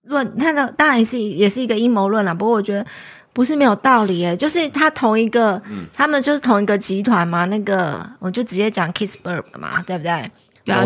[0.04, 2.34] 论，他的当然是也是一个阴谋论啦。
[2.34, 2.86] 不过我觉得
[3.34, 7.46] 不是没有道理诶，就是他同一个，嗯他们就是同一个集团嘛。
[7.46, 10.32] 那个我就直接讲 Kissberg 嘛，对不对？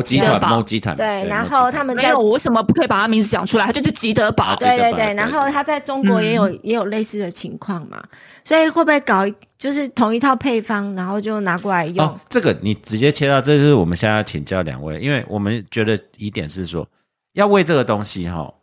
[0.02, 3.66] 集团集团对，然后他们在没有，我为什么不可以把他名字讲出来？
[3.66, 4.56] 他就是吉德堡。
[4.56, 8.02] 对对对，对对然后他在中国也有、也有类似的情况嘛，
[8.46, 12.06] 所以会不会搞一就是同一套配方，然后就拿过来用？
[12.08, 16.88] 哦，这个你直接切到，这就是我们现在要请教两位，因为我们觉得疑点是说，
[17.34, 18.54] 要为这个东西哈，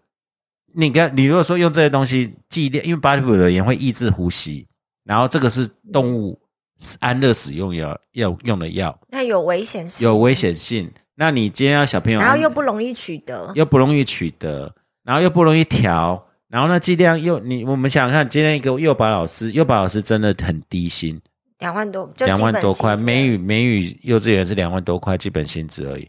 [0.72, 4.66] 你跟你如果说用这些东西剂量，因为巴比妥盐会抑制呼吸，
[5.04, 6.38] 然后这个是动物
[6.78, 10.90] 是安乐使用药要用的药，那有危险性，有危，险性。
[11.14, 13.52] 那你今天要小朋友，然后又不容易取得。
[13.54, 21.20] 又不容易取得，然后又不容易调，然后呢剂量又你我们想想看，今天一个幼保老师，幼保老师真的很低薪，
[21.58, 26.08] 两万多，两万多块，美语美语幼稚园是两万多块基本薪资而已。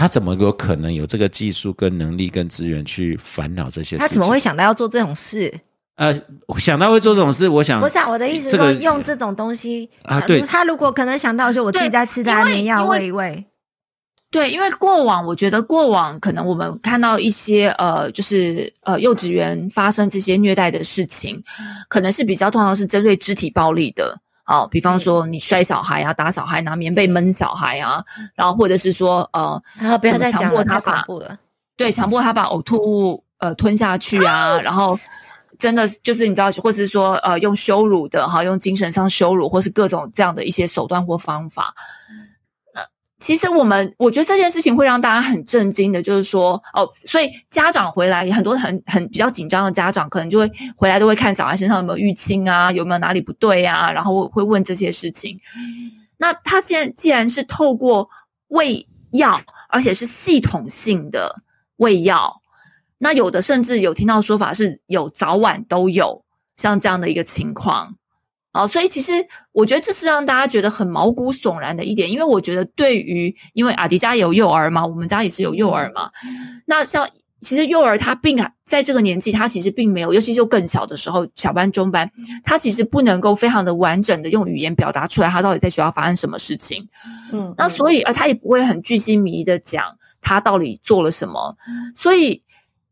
[0.00, 3.98] 他怎么有可能有这个技术、跟能力、跟资源去烦恼这些事情？
[3.98, 5.52] 他怎么会想到要做这种事？
[5.96, 6.18] 呃
[6.56, 7.46] 想到会做这种事？
[7.50, 13.44] 我想不是啊，我的意思是说用这种东西啊对他如果可能想到，说我自己在吃的安眠药喂一喂，
[14.30, 21.42] 对，因为过往我觉得过往可能我们看到一些呃，就是呃幼稚园发生这些虐待的事情，
[21.90, 24.18] 可能是比较通常是针对肢体暴力的。
[24.50, 29.62] 好，比方说你摔小孩啊，打小孩，拿棉被闷小孩啊，然后或者是说呃，
[30.00, 31.04] 不要再强迫他了。
[31.76, 34.98] 对，强迫他把呕吐物呃吞下去啊，然后
[35.56, 41.72] 真的就是你知道，或是说呃用羞辱的哈，用精神上羞辱，或是各种这样的一些手段或方法。
[43.20, 55.38] 呃，其实我们我觉得这件事情会让大家很震惊的，就是说哦，所以家长回来很多很很比较紧张的家长，可能就会回来都会看小孩身上有没有淤青啊，有没有哪里不对啊，然后会问这些事情。
[56.16, 58.08] 那他现在既然是透过
[58.48, 61.42] 喂药，而且是系统性的
[61.76, 62.40] 喂药，
[62.98, 66.24] 那有的甚至有听到说法是有早晚都有
[66.56, 67.96] 像这样的一个情况。
[68.52, 69.12] 哦，所以其实
[69.52, 76.10] 我觉得这是让大家觉得很毛骨悚然的一点，因为我觉得对于因为阿迪家也有幼儿嘛，我们家也是有幼儿嘛，
[76.66, 77.08] 那像
[77.42, 82.10] 其实幼儿他并在这个年纪，他其实并没有，尤其就更小的时候，小班、中班，
[82.44, 86.88] 他其实不能够非常的完整的用语言表达出来，他到底在学校发生什么事情。
[87.32, 91.56] 嗯，那所以，呃，他也不会很巨细靡遗的讲他到底做了什么，
[91.94, 92.42] 所以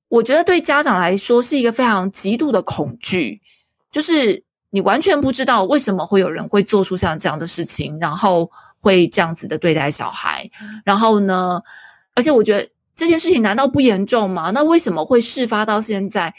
[0.09, 3.42] 我觉得对家长来说是一个非常极度的恐惧，
[3.90, 8.50] 就是你完全不知道为什么会有人会做出像这样的事情，然后
[8.81, 10.50] 会这样子的对待小孩，
[10.85, 11.62] 然后呢，
[12.14, 14.50] 而且我觉得这件事情难道不严重吗？
[14.50, 16.35] 那为什么会事发到现在？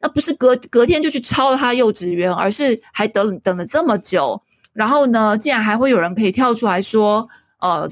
[0.00, 4.42] 那不是隔隔天就去抄了他幼稚园，而是还等等了这么久，
[4.72, 7.28] 然后呢，竟然还会有人可以跳出来说，
[7.60, 7.88] 呃，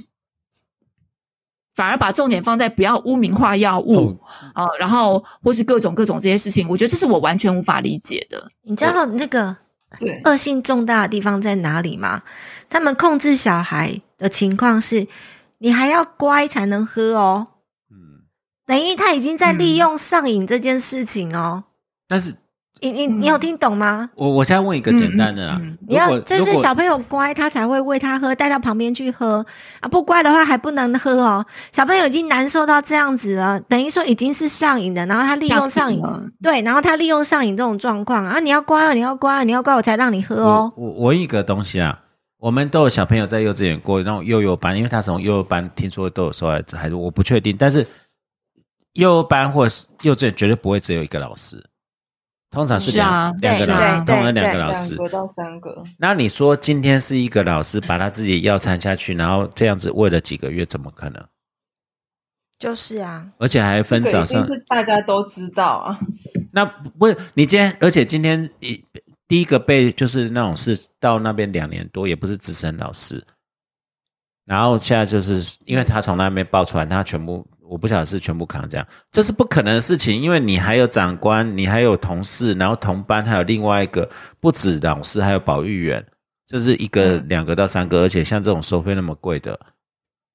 [1.74, 4.18] 反而把重点放在不要污名化药物
[4.55, 8.50] 啊、然后或是各种各种这些事情，我觉得这是我完全无法理解的。
[8.62, 9.57] 你知道那个
[9.98, 12.22] 对，恶性重大的地方在哪里吗？
[12.68, 15.09] 他们控制小孩的情况是，
[15.59, 17.46] 你还要乖才能喝哦，
[17.90, 18.22] 嗯，
[18.64, 21.64] 等于他已经在利用上瘾这件事情哦。
[22.07, 22.35] 但是
[22.81, 24.09] 你你你有听懂吗？
[24.14, 29.45] 我我现在问一个简单的啊嗯嗯嗯，你要就是小朋友乖，他才会喂他喝，带到旁边去喝
[29.81, 29.88] 啊。
[29.88, 31.45] 不乖的话还不能喝哦。
[31.73, 36.03] 小朋友已经难受到这样子了，等于说已经是上瘾的，然后他利用上瘾
[36.43, 40.73] 对，然后他利用上瘾这种状况啊，你要乖哦，你要乖哦，你要乖，我才让你喝哦。
[40.77, 42.01] 我我我问一个东西啊，
[42.38, 47.87] 我们都有小朋友在幼稚园过那种幼幼班，因为他从幼幼班听说都有受害者，还是我不确定，但是
[48.95, 51.62] 幼幼班或是幼稚园绝对不会只有一个老师，
[52.51, 54.97] 通常是两、两个老师，通常两个老师。
[54.97, 61.25] 个到三个，那你说今天是一个老师把他自己的药掺下去，然后这样子喂了几个月，怎么可能？
[62.59, 65.99] 就是啊，而且还分早上这个，是大家都知道啊。
[66.53, 68.85] 那不是你今天，而且今天一
[69.29, 73.25] 第一个被就是那种是到那边两年多，也不是资深老师，
[74.45, 84.09] 然后现在就是因为他从那边爆出来，他全部我不晓得是全部扛这样，这是不可能的事情，因为你还有长官，你还有同事，然后同班还有另外一个
[84.41, 86.05] 不止老师，还有保育员，
[86.49, 89.59] 这是一个、两个到三个，而且像这种收费那么贵的，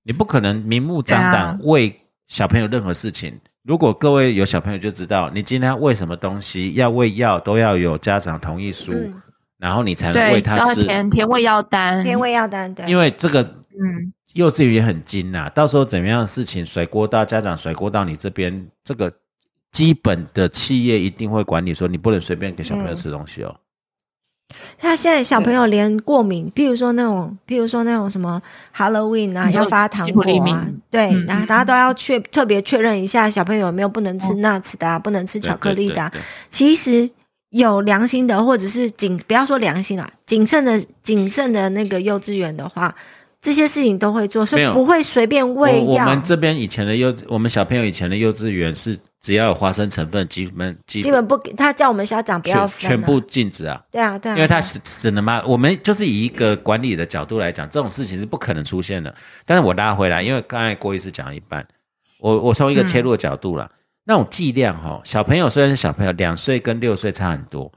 [0.04, 1.94] 你不可能明目张胆为
[2.30, 3.38] 小朋友任何事情。
[3.64, 9.22] 如果各位有小朋友就知道，你今天要喂什么东西，要喂药都要有家长同意书，嗯。
[9.58, 10.82] 然后你才能，喂他吃。
[10.82, 19.12] 要填填喂药单，填喂药单对，因为这个嗯，幼稚园也很精呐、到时候怎么样的事情甩锅到家长甩锅到你这边，这个
[19.72, 23.56] 基本的企业一定会管你说你不能随便给小朋友吃东西哦。
[24.78, 28.42] 他现在小朋友连过敏，譬如说那种，譬如说那种什么
[28.76, 34.36] Halloween 啊，要发糖果啊敏，对，嗯然后大家都要确特别确认一下小朋友有没有不能吃哦。
[34.36, 36.26] nuts 的、啊，不能吃巧克力的啊、对对对。
[36.52, 37.10] 其实
[37.50, 42.94] 有良心的，或者是谨不要说良心啦，谨慎的谨慎的那个幼稚园的话，
[43.46, 45.86] 这些事情都会做，所以不会随便喂药。
[45.86, 53.80] 我我们这边以前的幼，我们小朋友以前的幼稚园是只要有花生成分，基本基基本不给，他叫我们家长不要、啊，全全部禁止啊。
[53.92, 59.14] 对啊对啊，因为他对啊死死了嘛，我们就是以一个管理的角度来讲，这种事情是不可能出现的。
[59.46, 61.64] 但是我拉回来，因为刚才郭医师讲一半，
[62.20, 63.70] 我我从一个切入的角度啦，
[64.06, 67.72] 那种剂量哈，小朋友虽然是小朋友，两岁跟六岁差很多，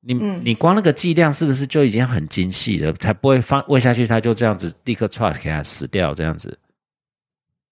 [0.00, 6.58] 你、嗯你光那个剂量是不是就已经很精细了，才不会放喂下去，他就这样子立刻 try 给他死掉这样子？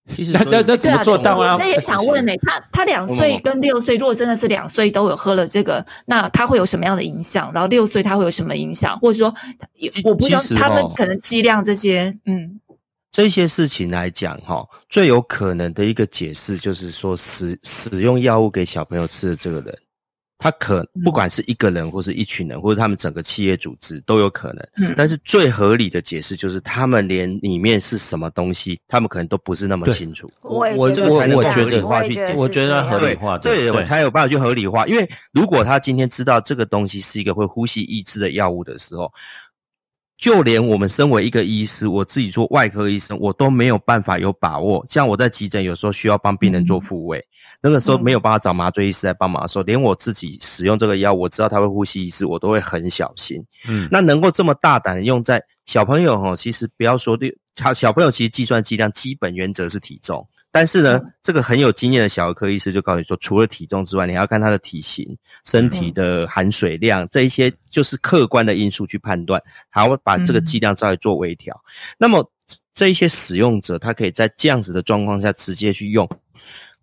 [0.09, 1.55] 那其实所以那那怎么做到啊？
[1.55, 7.53] 我那也想问呢、他他两岁跟六岁，如果真的是两岁都有喝了这个，那他会有什么样的影响？
[7.53, 8.99] 然后六岁他会有什么影响？
[9.01, 9.35] 或者说，
[10.05, 12.61] 我不知道他们哦可能剂量这些，嗯，
[13.11, 19.77] 这些事情来讲，哈，最有可能的一个解释就是说，使使用药物给小朋友吃的这个人，
[20.39, 24.69] 他可嗯不管是一个人，或是一群人，或者他们整个企业组织都有可能。
[24.77, 30.31] 嗯但是最合理的解释就是，他们连里面是什么东西，他们可能都不是那么清楚。
[30.43, 34.87] 我我我我觉得我也觉得是我觉得合理化对，对我才有办法去合理化。
[34.87, 39.13] 因为如果他今天知道这个东西是一个会呼吸抑制的药物的时候，
[40.19, 44.85] 就连我们身为一个医师，我自己做外科医生，我都没有办法有把握。
[44.89, 47.23] 像我在急诊有时候需要帮病人做复位，
[47.61, 53.45] 那个时候没有办法找麻醉医师来帮忙的时候，连我自己使用这个药，我知道他会呼吸医师，我都会很小心。
[53.69, 60.27] 嗯，那能够这么大胆用在小朋友哈，其实不要说对小小朋友，其实计算剂量基本原则是体重，
[60.57, 65.07] 但是呢，这个很有经验的小儿科医师就告诉你说，除了体重之外，你还要看他的体型、
[65.45, 69.39] 身体的含水量这一些，就是客观的因素去判断，
[69.69, 71.55] 还会把这个剂量稍微做微调。
[71.99, 72.27] 那么
[72.73, 76.09] 这一些使用者，他可以在这样子的状况下直接去用。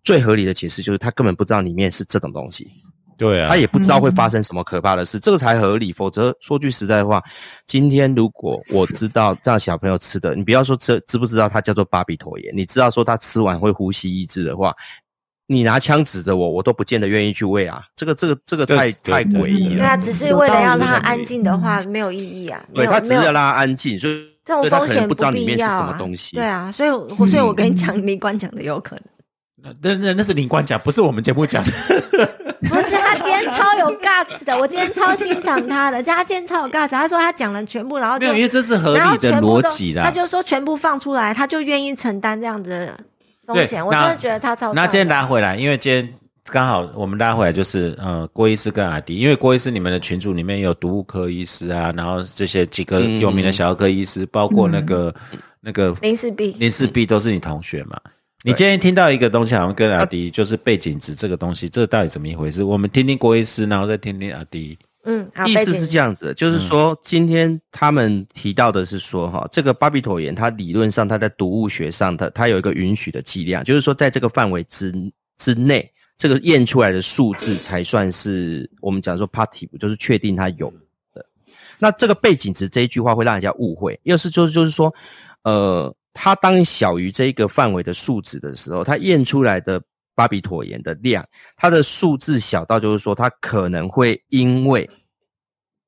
[0.04, 2.70] 最合理的解释就是他根本不知道里面是这种东西，
[3.16, 5.92] 对啊，他也不知道会发生什么可怕的事，这个才合理。
[5.92, 7.22] 否则说句实在话，
[7.66, 14.74] 今天如果我知道让小朋友吃的，你不要说知知不知道它叫做巴比妥盐，你知道说他吃完会呼吸抑制的话，
[15.46, 17.84] 你拿枪指着我，我都不见得愿意去喂啊。
[17.94, 19.76] 这个这个这个太太诡异了。
[19.78, 22.64] 对啊，只是为了要让他安静的话，没有意义啊。
[22.70, 26.34] 没对有他只是要让他安静，所以这种风险可能不知道里必面是什么东西。
[26.34, 29.04] 对啊，所以我所以我跟你讲， 李官讲的有可能。
[29.82, 31.70] 那那那是林官讲，不是我们节目讲的。
[32.68, 33.03] 不是他今天超有
[34.14, 36.88] guts 的，我今天超欣赏他的，加他今天超有 guts。
[36.88, 40.04] 他说他讲了全部，然后就没有，因为这是合理的逻辑啦。
[40.04, 42.98] 他就说全部放出来，他就愿意承担这样子的
[43.46, 44.74] 风险，我真的觉得他超的。
[44.74, 46.08] 那今天拉回来，因为今天
[46.44, 55.14] 刚好我们拉回来就是呃郭医师跟阿迪，因为郭医师你们的群组里面有毒物科医师啊，然后这些几个有名的小儿科医师，包括那个、
[55.60, 57.98] 那个林世璧，林世璧都是你同学嘛。
[58.46, 62.62] 你今天听到一个东西，好像跟阿迪就是背景值这个东西，这到底怎么一回事？
[62.62, 64.78] 我们听听郭医师，然后再听听阿迪。
[65.04, 74.92] 嗯，意思是这，样子，就是说，今天他们提到的是说，哈，这个巴比妥盐，它理论上它在毒物学上，它它有一个允许的剂量，就是说，在这个范围之
[75.38, 80.70] 之内，这个验出来的数字才算是我们讲说 positive，就是确定它有
[81.14, 81.24] 的。
[81.78, 84.94] 那这个背景值这一句话会让人家误会，又是就是就是说，
[85.44, 89.82] 呃，它当小于这一个范围的数值的时候，它验出来的
[90.14, 91.22] 巴比妥盐的量，
[91.56, 94.88] 它的数字小到就是说，它可能会因为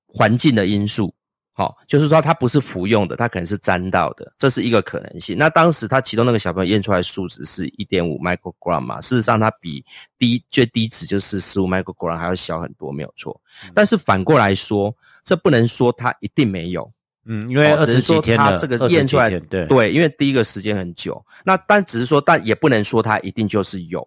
[0.06, 1.14] 环境的因素，
[1.52, 5.38] 好、就是说它不是服用的，它可能是沾到的，这是一个可能性。
[5.38, 9.84] 那当时他其中那个小朋友验出来的数值是一点五 microgram 嘛，事实上它比
[10.18, 13.40] 低最低值就是十五 microgram 还要小很多，没有错。
[13.74, 16.92] 但是反过来说，这不能说它一定没有，
[17.26, 19.66] 嗯，因为哦二十几只是说天了，它这个验出来对。
[19.66, 24.00] 对，因为第一个时间很久，那但只是说，但也不能说它一定就是有。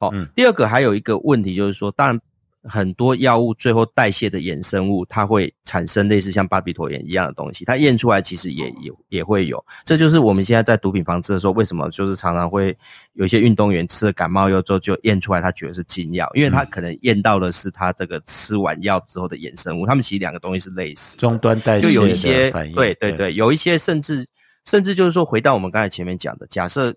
[0.00, 0.28] 哦，嗯。
[0.34, 2.20] 第二个还有一个问题就是说，当然
[2.64, 9.62] 很多药物最后代谢的衍生物，它会产生类似像巴比妥盐一样的东西，它验出来其实也也也会有。
[9.84, 12.76] 这就是我们现在在毒品防治的时候，为什么就是常常会
[13.12, 21.16] 有一些运动员吃了感冒药之后就验出来他觉得是禁药，因为他可能验到的是他这个吃完药之后的衍生物，他们其实两个东西是类似。
[21.18, 24.26] 终端代谢就有一些，对对对，有一些甚至
[24.64, 26.94] 甚至就是说，回到我们刚才前面讲的，假设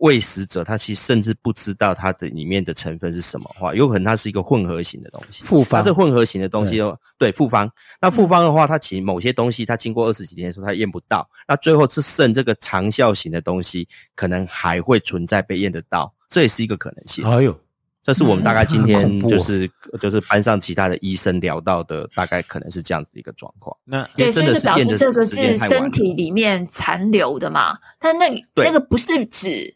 [0.00, 5.44] 喂食者他其实甚至不知道它的里面的成分是什么话，有可能它是一个混合型的东西。
[5.44, 7.70] 复方它这混合型的东西哦，对复方。
[8.00, 17.24] 那复方的话，它其实某些东西它经过二十几天的时候，它验不到，那最后是剩这个长效型的东西，可能还会存在被验得到，这也是一个可能性。
[17.24, 17.58] 哎呦，
[18.02, 19.70] 这是我们大概今嗯天就是、
[20.00, 23.74] 就是班上其他的医生聊到的，大概可能是这样子的一个状况。
[23.84, 27.78] 那因为对，就表真的是验的示这个是身体里面残留的嘛？
[27.98, 29.74] 但那对那个不是指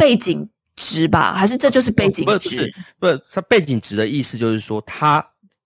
[0.00, 1.34] 背景值吧？
[1.34, 2.74] 还是这就是背景值不是值？
[2.98, 5.24] 不是，它背景值的意思就是说，它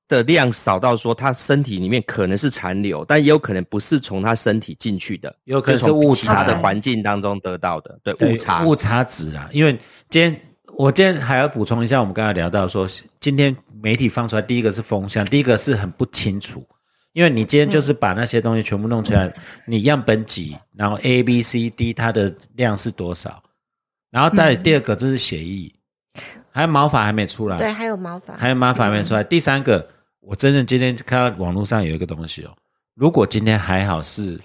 [0.08, 8.64] 的量少到说，它身体里面可能是残留，但也有可能不是从它身体进去的，有可能是误差的环境当中得到的，对对误差。
[8.64, 9.72] 误差值啊，因为
[10.10, 10.40] 今天
[10.76, 12.88] 我今天还要补充一下，我们刚才聊到说，
[13.20, 16.66] 今天媒体放出来，第一个是风向，第一个是很不清楚，
[17.12, 19.32] 因为你今天就是把那些东西全部弄出来，
[19.66, 23.42] 你样本几，然后 A、B、C、D 它的量是多少，
[24.14, 25.74] 然后再第二个这是血议，
[26.52, 29.24] 还有毛发还没出来，对，还有毛发，还有毛发还没出来。
[29.24, 29.84] 第三个，
[30.20, 32.56] 我真的今天看到网络上有一个东西哦，
[32.94, 34.38] 如果今天还好是，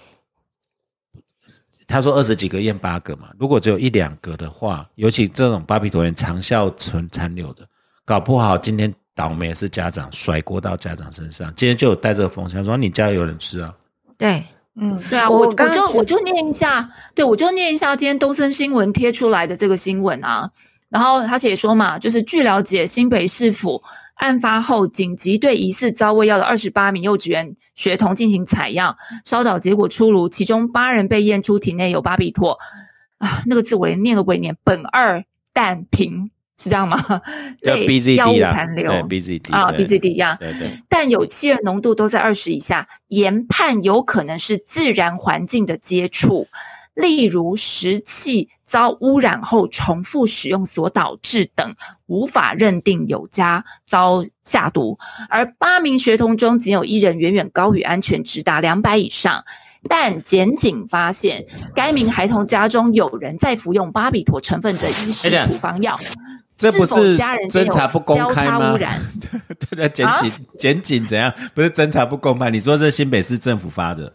[1.86, 7.64] 他说二十几个验八个嘛，如果只有一两个的话，尤其这种巴比妥盐长效存残留的，
[8.04, 11.46] 搞不好今天倒霉的是家长甩锅到家长身上。
[11.54, 13.72] 今天就有带这个风向说你家有人吃啊，
[14.18, 14.44] 对，
[14.80, 20.50] 嗯，对啊，我我我就刚刚觉我就念一下，对我就念一下今天东森新闻贴出来的这个新闻啊。
[20.88, 23.82] 然后他写说嘛，就是据了解，新北市府
[24.14, 32.58] 案发后紧急对疑似遭喂药的二十八名幼稚园学童进行采样，稍早结果出炉，其中八人被验出体内有巴比妥。
[33.18, 35.22] 啊，那个字我连念都不会念，苯二
[35.52, 36.30] 氮平
[36.62, 36.98] 是这样吗？
[37.64, 46.48] 叫对 BZD 药物残留对 BZD 啊，BZD 呀，对对，但有七人浓度都在二十以下，研判有可能是自然环境的接触，
[46.92, 54.98] 例如食器遭污染后重复使用所导致等，无法认定有加遭下毒。
[55.30, 59.44] 而八名学童中，仅有一人远远高于安全值，达两百以上。
[59.88, 65.98] 但检警发现，该名孩童家中有人在服用巴比妥成分的医师处方药，
[66.56, 69.00] 这不是否家人间有侦查不公交开吗叉污染？
[69.70, 71.32] 对对，检警检警怎样？
[71.54, 72.50] 不是侦查不公开？
[72.50, 74.12] 你说这是新北市政府发的？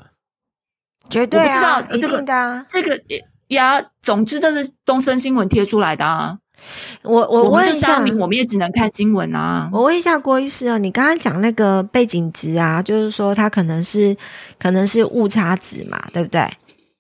[1.10, 2.66] 绝对不知啊，一道这个定的啊。
[2.70, 3.02] 这个
[3.48, 6.38] 呀，总之这是东森新闻贴出来的啊。
[7.04, 9.70] 我我问一下，我们也只能看新闻啊。
[9.72, 14.16] 我问一下郭医师啊，你刚刚讲那个背景值啊，就是说它可能是
[14.60, 16.48] 可能是误差值嘛，对不对？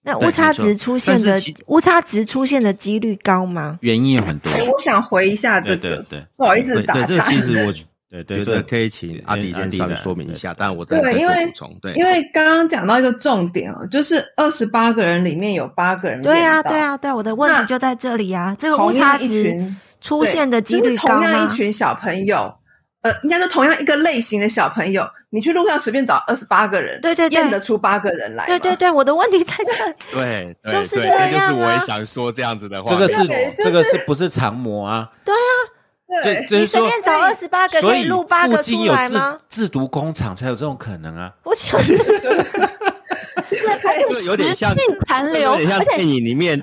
[0.04, 3.80] 那误差值出现的误差值出现的几率高吗？
[3.82, 4.52] 原因有很多。
[4.52, 7.24] 哎我想回一下这个，对对对不好意思打岔。
[7.32, 7.74] 其实我
[8.24, 11.78] 对觉得可以请阿迪先稍微说明一下，但我对因为补充。
[11.82, 21.56] 对，因为刚刚讲到一个重点哦，就是二十八个人里面有八个人对啊，对，啊，对啊，我的问题就在这里啊，这个误差值群出现的几对率高吗同样一？
[21.58, 22.54] 群小朋友，
[23.02, 28.46] 呃，应该说同样一个类型的小朋友，你去路上随便找二十八个人，对对对验得出八个人来。
[28.46, 29.94] 对对对，我的问题在这。
[30.18, 35.10] 对，就是这样啊就是我也想说这样子的话，这个是这个是不是常模啊？
[35.24, 35.40] 对这
[36.50, 39.38] 你随便找二十八个，可以录八附个出近有制来吗？
[39.50, 41.34] 制毒工厂才有这种可能啊。
[41.44, 41.98] 我想是
[43.50, 44.74] 这个有点像
[45.08, 46.62] 残留，有点像电影里面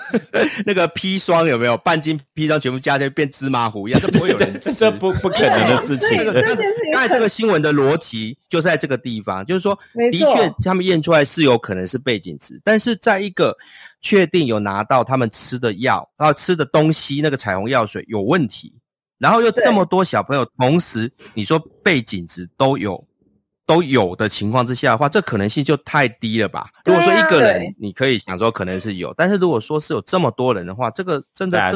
[0.64, 1.76] 那个砒霜有没有？
[1.78, 4.72] 半斤砒霜全部加起来变芝麻糊一样，这不会有人吃。
[4.74, 6.16] 这不不可能的事情
[6.92, 9.78] 刚才这个新闻的逻辑就在这个地方，就是说，
[10.10, 13.56] 的确他们验出来是有可能是背景值，但是在一个
[14.00, 18.74] 确定有拿到他们吃的药，然后吃的东西那个彩虹药水有问题，
[19.18, 23.02] 然后又这么多小朋友同时你说背景值都有
[23.66, 26.68] 都有的情况之下的话，这可能性就太低了吧？
[26.84, 31.70] 如果说一个人，你可以想说可能是有，但是如果说是有这么多人的话，这个真的啊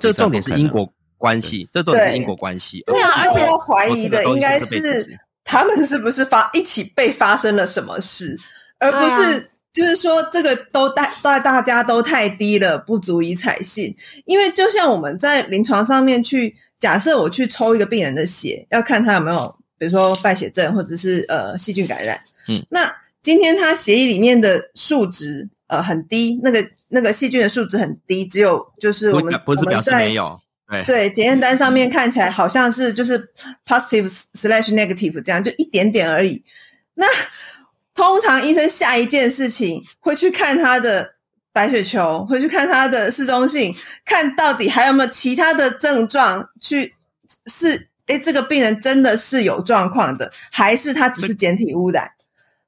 [0.00, 2.82] 这重点是因果关系，这重点是因果关系。
[2.86, 8.38] 对啊而且要怀疑的应该是他们是不是发一起被发生了什么事，
[8.78, 13.94] 而不对是就是说这个都大大大家都太低了，不足以采信。
[14.24, 30.84] 因为就像我们在临床上面去假设我去抽一个病人的血，要看他有没有比如说败血症或者是呃细菌感染，嗯，那今天他血液里面的数值呃很低，那个那个细菌的数值很低，只有就是我们不不是表示没有，对。
[30.84, 33.18] 对，检验单上面看起来好像是就是
[33.66, 36.44] positive slash negative 这样，就一点点而已。
[36.94, 37.06] 那
[37.94, 41.15] 通常医生下一件事情会去看他的
[41.56, 46.94] 白血球，回去看他的适中性，看到底还有没有其他的症状，去
[47.46, 52.06] 是诶这个病人真的是有状况的，还是他只是简体污染？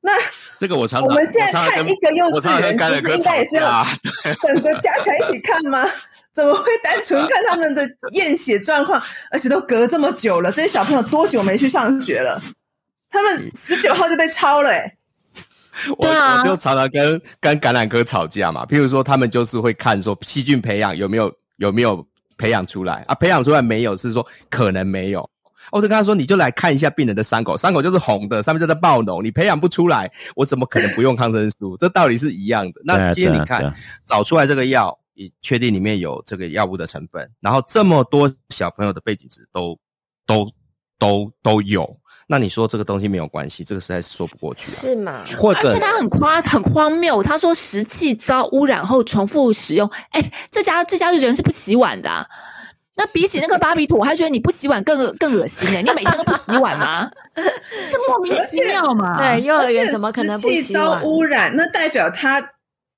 [0.01, 0.13] 那
[0.59, 3.87] 这个我常常我们现在看一个幼稚园，不是跟甘仁哥吵应该也是要，
[4.43, 5.87] 整个加起来一起看吗？
[6.33, 9.03] 怎么会单纯 看他们的验血状况？
[9.31, 12.41] 而且都隔这么久了，这些小朋友多久没去上学了？
[13.11, 14.98] 他们十九号就被抄了、欸，
[15.97, 18.65] 我啊我就常常跟跟橄榄科吵架嘛。
[18.67, 22.07] 譬如说，他们就是会看说细菌培养有没有有没有
[22.37, 25.29] 培养出来啊，培养出来没有是说可能没有。
[25.71, 31.77] 我就跟他说，你就来看一下病人的伤口，伤口就是红的，上面就在爆脓，你培养不出来，我怎么可能不用抗生素？
[31.77, 32.81] 这道理是一样的。
[32.85, 33.71] 那今天你看
[34.07, 39.79] 找出来这个药，你确定里面有这个药物的成分，然后这么多小朋友的背景值都
[40.25, 40.51] 都
[40.99, 41.98] 都都有，
[42.31, 44.79] 那你说这个东西没有关系，这个实在是说不过去啊。
[44.81, 45.25] 是吗？
[45.39, 52.27] 或者而且他很夸很荒谬，他说食器遭污染后重复使用，哎，这家这家的人是不洗碗的、啊。
[52.95, 57.11] 那比起那个芭比妥，我还觉得你不洗碗更更恶心呢、你每天都不洗碗吗？
[57.79, 59.17] 是莫名其妙嘛？
[59.17, 61.05] 对，幼儿园怎么可能不湿气遭洗碗？
[61.05, 61.57] 污染？
[61.57, 62.43] 那代表他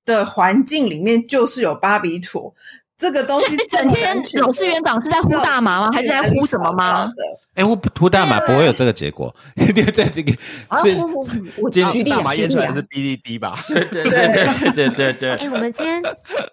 [0.03, 2.53] 的环境里面就是有芭比妥
[3.01, 5.89] 这个东西整天老师园长是在呼大麻吗？
[5.91, 7.11] 还是在呼什么吗？？
[7.55, 10.31] 哎，呼呼大麻不会有这个结果， 因为在这个
[10.67, 11.27] 啊，是我我
[11.63, 13.57] 我今举例啊，大麻验出来是 BDD 吧？
[13.67, 15.31] 对对对对对对对。
[15.33, 16.01] 哎，我们今天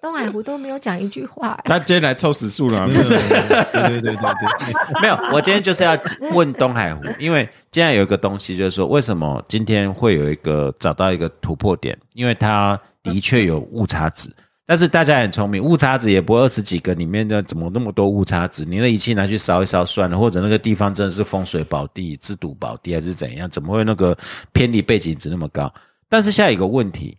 [0.00, 3.10] 东海湖都没有讲一句话，哎他今天来凑时数了，不是？
[3.10, 5.96] 对对对对对，没有，我今天就是要
[6.32, 14.28] 问东海湖，因为今天有一个东西，就是说为什么今天会有一个找到一个突破点，因为它的确有误差值，
[14.68, 18.66] 但是大家很聪明，误差值也不二十几个里面的怎么那么多误差值？
[18.66, 23.48] 你的仪器拿去烧一烧算了，或者那个地方真的是风水宝地、制毒宝地还是怎样？
[23.48, 24.14] 怎么会那个
[24.52, 25.72] 偏离背景值那么高？
[26.06, 27.16] 但是现在有一个问题，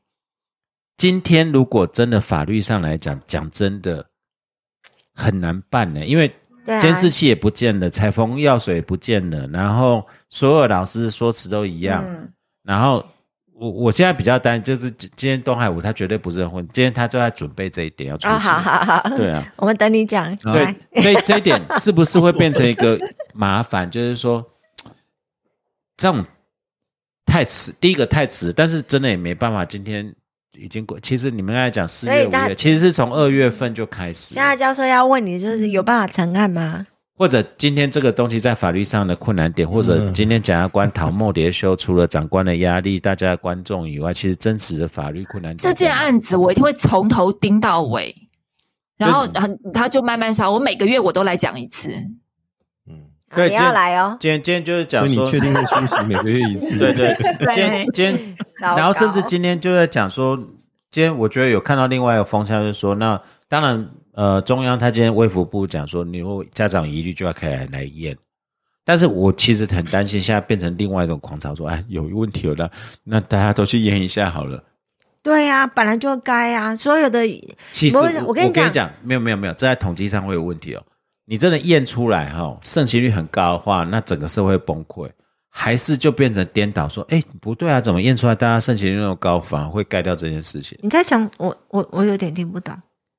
[0.95, 4.05] 今天如果真的法律上来讲，讲真的
[5.15, 6.31] 很难办呢，因为
[6.67, 12.31] 监视器也不见了，采风药水也不见了，然后所有老师说辞都一样，嗯，
[12.61, 13.03] 然后
[13.59, 20.31] 我我现在比较担心，就是今今天东海武他绝对不是很混，今天他正在准备这一点要出啊，席，好好好，对啊， 我们等你讲。
[20.43, 22.97] 来对，这这一点是不是会变成一个
[23.33, 23.89] 麻烦？
[23.91, 24.43] 就是说，
[25.97, 26.23] 这种
[27.25, 30.13] 太迟，第一个太迟，但是真的也没办法，今天。
[30.57, 34.41] 已经过，其实你们刚才讲四月、五月，其实是从二月份就开始了。
[34.41, 36.85] 现在教授要问你，就是有办法成案吗？
[37.19, 48.15] 或者今天这个东西在法律上的困难点，或者今天检察官唐莫蝶修，除了长官的压力、大家的观众以外，其实真实的法律困难点这件案子我一定会从头盯到尾，
[48.97, 51.89] 然后然后他就慢慢烧，我每个月我都来讲一次。
[52.87, 54.15] 嗯，对啊你要来哦。
[54.17, 56.79] 今天今天就是讲说，所以你确定会出席每个月一次？
[56.79, 57.13] 对 对，
[57.53, 60.37] 今天今天，然后甚至今天就在讲说，
[60.89, 68.17] 今天我觉得有看到另外一个风向，就是说，那当然，呃，中央他今天卫福部讲说，你如果家长疑虑就要开来来验。
[68.83, 72.69] 但是我其实很担心，现在变成另外一种狂潮，说，哎，有问题了，那
[73.03, 74.63] 那大家都去验一下好了。
[75.21, 77.27] 对呀、本来就该啊，所有的
[77.71, 80.83] 其实我我跟你讲讲，没有没有没有，这在统计上会有问题哦。
[81.25, 85.07] 你真的验出来哈、盛行率很高的话，那整个社会崩溃。
[85.51, 90.77] 还是就变成颠倒，说，哎，不对啊，怎么验出来大家盛行率那么高，反而会盖掉这件事情？
[90.81, 92.73] 你在讲我我我有点听不懂。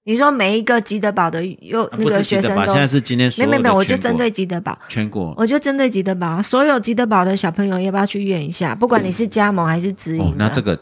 [0.04, 8.74] 你说每一个吉德堡的幼那个学生现在是今天没没没，我就针对吉德堡，全国我就针对吉德堡，所有吉德堡的小朋友要不要去验一下？
[8.74, 10.78] 不管你是加盟还是直营，哦，那这个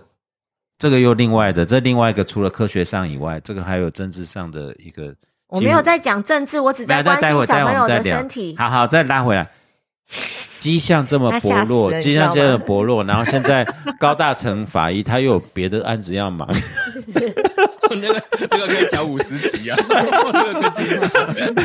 [0.79, 5.15] 这个又另外的，这另外一个除了科学上以外，这个还有政治上的一个。
[5.49, 8.55] 我没有在讲政治，我只在关心小朋友的身体。
[8.59, 9.49] 好好，再拉回来。
[10.59, 13.67] 迹象这么薄弱，吓死了迹象这你知道吗么薄弱，然后现在
[13.99, 16.49] 高大成法医他又有别的案子要忙，
[17.15, 17.21] 那
[18.01, 19.77] 个那个可以讲五十集啊，
[20.33, 21.09] 那个更精彩。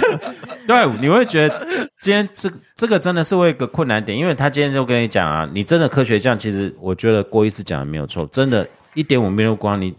[0.66, 9.94] 对，你会觉得今天这个这个真的是会有一个困难点，因为他今天就跟你讲啊，你真的科学上，其实我觉得郭医师讲的没有错，真的，一点五密度光，你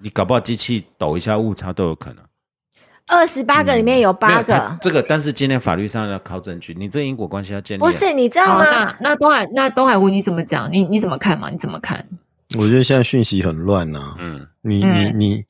[0.00, 2.27] 你搞不好机器抖一下误差都有可能。
[3.08, 7.84] 二十八个里面有八个他，这个，但是今天法律上要靠证据，你这因果关系要建立啊。
[7.84, 8.64] 不是你知道，吗？
[8.64, 10.70] 那那东海那东海湖你怎么讲？
[10.72, 11.50] 你你怎么看嘛？
[11.50, 12.04] 你怎么看？
[12.56, 15.44] 我觉得现在讯息很乱呐、嗯，你嗯你你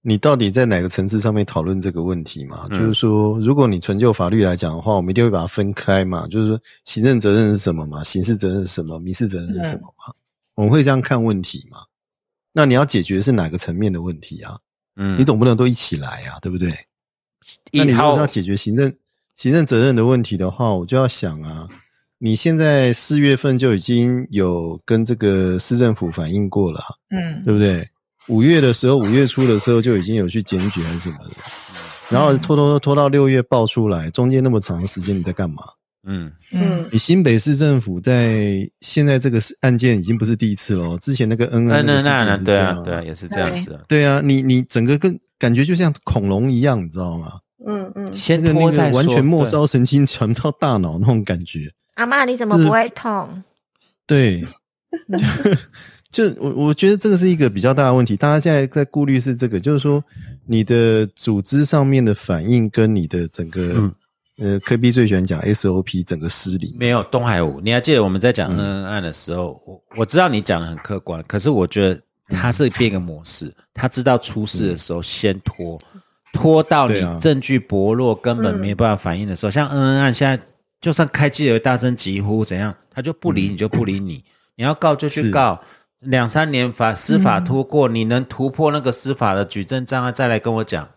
[0.00, 2.66] 你到底在哪个层次上面讨论这个问题嘛？
[2.70, 6.26] 嗯就是说，如果你纯就法律来讲的话，我们一定会把它分开嘛。
[6.28, 8.02] 就是说，行政责任是什么嘛？
[8.04, 8.98] 刑事责任是什么？
[8.98, 10.12] 民事责任是什么嘛？
[10.54, 11.78] 我们会这样看问题嘛？
[12.52, 14.58] 那你要解决是哪个层面的问题啊？
[14.96, 16.72] 嗯你总不能都一起来啊，对不对？
[17.72, 18.92] 那你如果要解决行政
[19.36, 21.68] 行政责任的问题的话，我就要想啊，
[22.18, 27.86] 你现在四月份就已经有跟这个市政府反映过了啊、嗯对不对？
[28.28, 31.30] 五月的时候，五月初的时候就已经有去检举还是什么的，
[32.10, 35.62] 然后拖拖拖到六月爆出来，中间那么长的时间你在干嘛？
[36.10, 43.80] 嗯嗯你新北市政府在现在这个案件已经不是第一次了哦，之前那个恩那恩那那那那个事件也是这对啊对啊，也是这样子啊。
[43.88, 47.32] 对啊，你你整个跟感觉就像恐龙一样，你知道吗？
[47.66, 51.70] 嗯嗯，先那个那拖再说，完全末梢神经传到大脑那种感觉。
[51.94, 53.42] 阿妈你怎么不会痛？
[54.06, 54.44] 对，
[56.10, 58.16] 就 我我觉得这个是一个比较大的问题。
[58.16, 60.02] 大家现在在顾虑是这个，就是说
[60.46, 63.94] 你的组织上面的反应跟你的整个、嗯
[64.40, 66.72] 呃科比最喜欢讲 SOP 整个失灵。
[66.78, 75.78] 没有东海舞，你还记得我们在讲嗯恩恩案的时候，我我知道你讲的很客观，可是我觉得他是变个模式，他知道出事的时候先拖，
[76.32, 80.44] 拖到你对啊证据薄弱，根本没办法反应的时候，像恩恩案现在
[80.80, 84.22] 就算开记者大声疾呼怎样，他就不理你就不理你，
[84.56, 85.60] 你要告就去告。
[86.02, 90.88] 两三年法司法拖过，你能突破那个司法的举证障碍，再来跟我讲。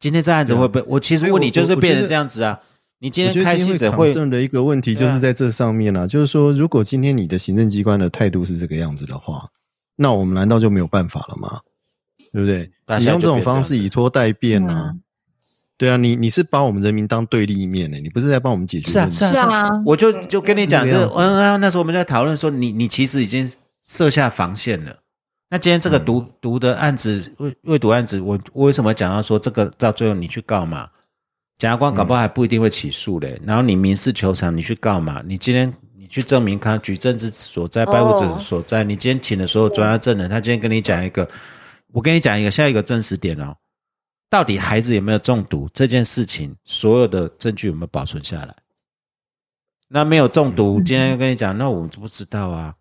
[0.00, 0.84] 今天这案子会不会？
[0.88, 2.58] 我其实所以我问你，就是我我变成得这样子啊。
[2.98, 9.46] 你今我觉天开记者会，concern 的一个问题就啊是在这上面啊，就是说，如果今天你的行政机关的态度是这个样子的话，
[9.96, 11.60] 那我们难道就没有办法了吗？
[12.32, 12.70] 对不对？
[12.98, 15.00] 你用这种方式以拖代变啊，嗯
[15.78, 19.16] 对啊，你你是把我们人民当对立面呢、你不是在帮我们解决问题。
[19.16, 23.50] 是啊是啊是啊我就就跟你讲，是嗯啊，那时候我们在讨论说，你你其实已经
[23.86, 24.96] 设下防线了。
[25.50, 30.88] 那今天这个毒毒的案子，未未毒案子，我我为什么讲到说这个到最后你去告嘛？
[31.58, 33.40] 检察官搞不好还不一定会起诉嘞。
[33.44, 35.22] 然后你民事求偿，你去告嘛？
[35.24, 35.85] 你今天你
[36.16, 38.82] 去证明他举证之所在，败物者所在。
[38.82, 41.28] 你今天请的所有专家证人，他今天跟你讲一个，
[41.92, 43.54] 我跟你讲一个，下一个证实点哦，
[44.30, 48.56] 到底孩子有没有中毒这件事情，所有的证据有没有保存下来？
[49.88, 52.74] 那没有中毒，今天跟你讲，那我们不知道啊。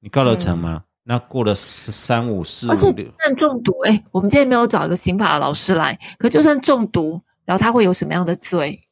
[0.00, 0.82] 你告得成吗？
[1.04, 8.82] 那过了三五四五六就，算中毒，哎、我们今天没有找一个刑法的老师来，可就算中毒，然后他会有什么样的罪？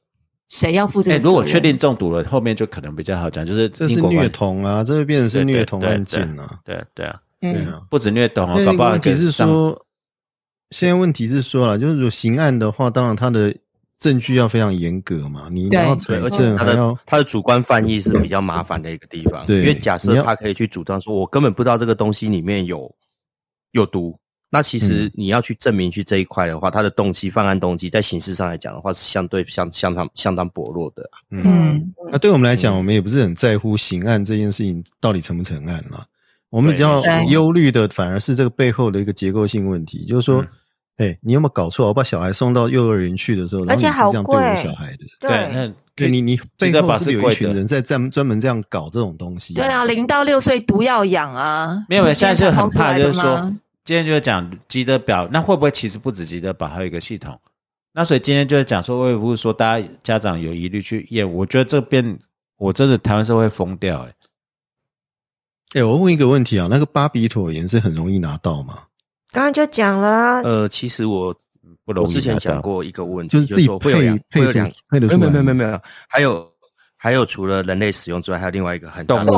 [0.51, 1.17] 谁要负这哎？
[1.19, 6.61] 如果确定中毒了，后面就可能比较好讲，就是这是虐童啊，这会变成是虐童案件啊。
[6.65, 9.87] 对对啊，对嗯，啊，不止虐童哦，那搞不好问题是说，
[10.71, 13.55] 现在问题是说了，就是如果刑案的话，当然他的
[14.01, 15.93] 证据要非常严格嘛，你对要
[16.25, 19.47] 而且他的他的主观犯意是比较麻烦的一个地方。
[19.47, 22.93] 对因为假设他可以去主张说，我根本不知道这个东西里面有
[23.71, 24.19] 有毒，
[24.51, 25.13] 那其实嗯。
[25.15, 31.17] 你要去证明去这一块的话，他的动机、犯案动机，在形式上来讲的话，是相对相相当相当薄弱的啊。
[31.31, 31.93] 嗯。
[32.11, 36.05] 那对我们来嗯讲，我们也不是很在乎刑案这件事情到底成不成案了。
[36.51, 40.43] 我们对比较对忧虑的反而是这个背后的一个结构性问题，就是说
[40.99, 41.87] 嗯，哎、你有没有搞错？
[41.87, 44.65] 我把小孩送到幼儿园去的时候，然后你是而且好这样对我贵。
[44.65, 49.55] 小孩的，对，那对你你背后是有一群人在专专门这样搞这种东西？
[49.55, 53.49] 对啊，零到六岁毒要养啊，没有，你现在是很怕，就是说
[53.85, 57.41] 今天就是讲积德表，那会不会其实不止积德表，还有一个系统？
[57.93, 61.29] 那所以今天就是讲说，会不会说大家家长有疑虑去验？
[61.31, 62.19] 我觉得这边
[62.57, 64.15] 我真的台湾社会疯掉、欸，
[65.81, 68.85] 哎、我问一个问题啊，那个巴比妥盐是很容易拿到吗？
[69.33, 71.35] 刚刚就讲了啊，呃，其实我
[71.85, 72.07] 不容易。
[72.07, 76.53] 我之前讲，过一个问题，就是自己说会有配配会有两出配得出没有没有没有没有，还有
[77.03, 79.33] 还有除了人类使用之外，还有另外一个很大的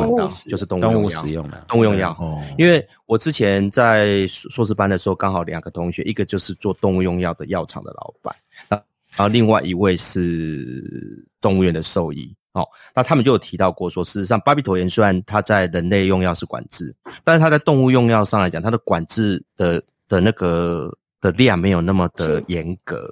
[0.49, 2.11] 就是动物使用的动物用药。
[2.19, 8.35] 哦，因为我之前在硕硕士班的时候，刚好两个同学，一个就是做动物用药的药厂的老板，
[8.69, 8.77] 那
[9.15, 12.35] 然后另外一位是动物园的兽医。
[12.55, 16.93] 哦，那他们就有提到过说，事实上，巴比妥盐虽然它在人类用药是管制，
[17.23, 23.09] 但是它在动物用药上来讲，它的管制的的那个的量没有那么的严格。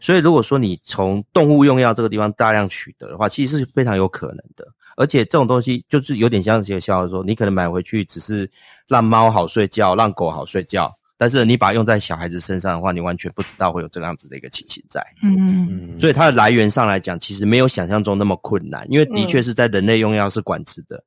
[0.00, 4.66] 所以，如果说你从动物用药这个地方大量取得的话，其实是非常有可能的。
[4.96, 8.48] 而且这种东西就是有点像这个笑话说，你可能买回去只是
[8.86, 15.04] 让猫好睡觉，让狗好睡觉，但是你把它用在小孩子身上的话，你完全不知道会有这样子的一个情形在。
[15.20, 21.02] 嗯，嗯，所以它的来源上来讲，其实没有想象中那么困难，因为的确是在人类用药是管制的，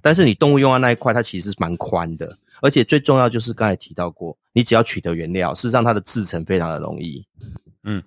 [0.00, 7.26] 但是你动物用药那一块，它其实是蛮宽的，而且最重要就是刚才提到过，你只要取得原料，事实上它的制成非常的容易。
[7.86, 8.02] 嗯。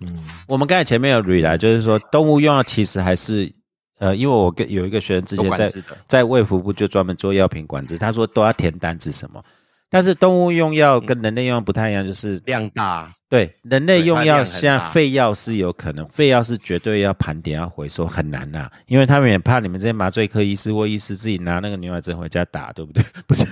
[0.46, 3.52] 我们刚才前面有捋来，就是说动物用药其实还是
[3.98, 5.72] 呃，因为我跟有一个学生之前在
[6.06, 9.42] 在卫福部就专门做药品管制，他说都要填单子什么，
[9.90, 23.04] 但是动物用药跟人类用药不太一样，就是量大，对人类用药，现在废药是有可能，废药是绝对要盘点要回收，很难呐、因为他们也怕你们这些麻醉科医师或医师自己拿那个牛奶针回家打，对不对？
[23.26, 23.44] 不是，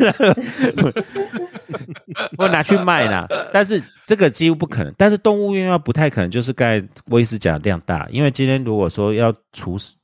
[2.39, 3.27] 或拿去卖啦。
[3.53, 4.95] 但是这个几乎不可能。
[4.97, 9.95] 但是动物用药不太可能，就是刚才威斯讲的量大，因为今天如果说要除死，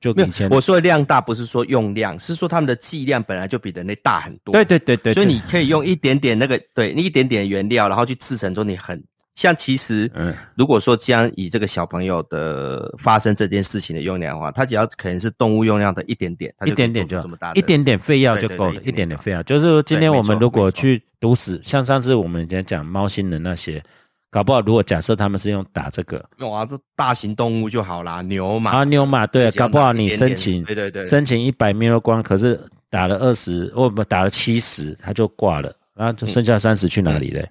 [0.00, 4.52] 就前，我说的量大不是说用量，是说他们的剂量本来就比人类大很多。
[4.52, 9.02] 对对对对，对所以你可以用一点点那个，对，你一点点原料，然后去制成说你很
[9.40, 9.54] 像。
[9.60, 19.42] 其实，嗯如果说将以这个小朋友的发生这件事情的用量的话，他只要可能是动物用量的一点点，他一点点就这么大一点点废药就够了，一点点废药。
[19.42, 23.82] 就是说，今天我们如果去毒死，像上次我们以前讲猫星人那些，
[24.30, 37.46] 搞不好如果假设他们是用打这个用啊，这大型动物就好啦，牛嘛，啊牛马，对搞不好你申请对对对申请一百 m 光，可是打了二十，或不打了七十，他就挂了，然后就剩下三十去哪里嘞？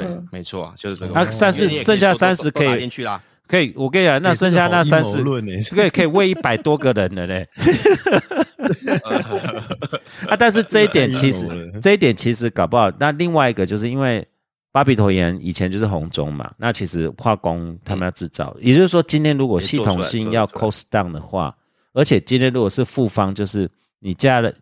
[0.00, 1.12] 对嗯，没错，就是这个。
[1.14, 3.20] 那三十剩下三十可以打进去啦。
[3.48, 5.22] 可以，我跟你讲，那欸剩下那三十
[5.70, 7.48] 这个可以喂一百多个人了嘞。
[10.28, 11.46] 啊，但是这一点其实
[11.80, 12.90] 这一点其实搞不好。
[12.98, 14.26] 那另外一个就是因为
[14.72, 21.56] 巴比妥盐以前就是红中嘛，那其实化工他们要制造，也就是说，今天如果系统性要 cost down 的话，
[21.92, 23.70] 而且今天如果是复方，就是
[24.00, 24.52] 你加了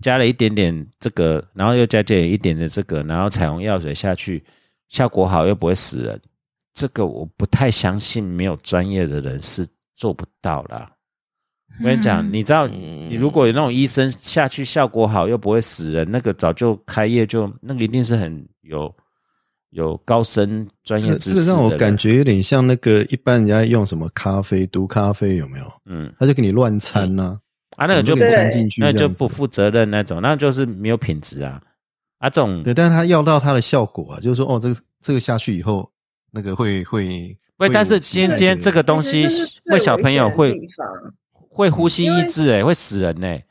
[0.00, 4.42] 加了一点点这个，然后又加点一点的这个，然后彩虹药水下去，
[4.92, 6.20] 效果好又不会死人，
[6.74, 9.66] 这个我不太相信，没有专业的人是
[9.96, 10.88] 做不到啦。
[11.80, 18.94] 我跟你讲，嗯你知道，嗯你如果有那种医生下去效果好又不会死人，那个早就开业就那个一定是很有
[19.70, 25.72] 有高深专这业知识个这个让我感觉有点像那个一般人家用什么咖啡毒咖啡有没有？
[25.86, 27.40] 嗯他就给你乱掺呐，
[27.76, 31.58] 啊，那个就掺进去，那就不负责任那种，那就是没有品质啊
[32.22, 35.90] 啊这种对，但是他要到他的效果啊，就是说哦，这个这个下去以后，
[36.30, 40.56] 那个会会不，但是会有今天这个东西其实这是最为小朋友会
[41.50, 43.44] 会呼吸抑制哎、会死人哎、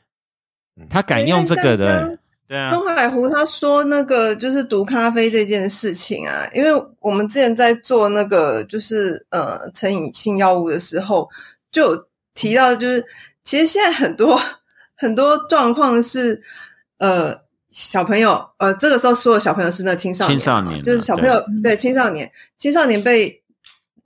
[0.80, 0.86] 嗯。
[0.88, 2.18] 他敢用这个的、
[2.48, 6.70] 对啊，东海湖他说那个就是毒咖啡这件事情啊，因为
[7.00, 11.28] 我们之前在做那个就是呃成瘾性药物的时候，
[11.70, 13.04] 就有提到，就是
[13.44, 14.40] 其实现在很多
[14.96, 16.42] 很多状况是
[16.96, 17.38] 呃
[17.72, 23.42] 小朋友呃这个时候说的小朋友是那青少年，青少年啊就是小朋友对青少年青少年被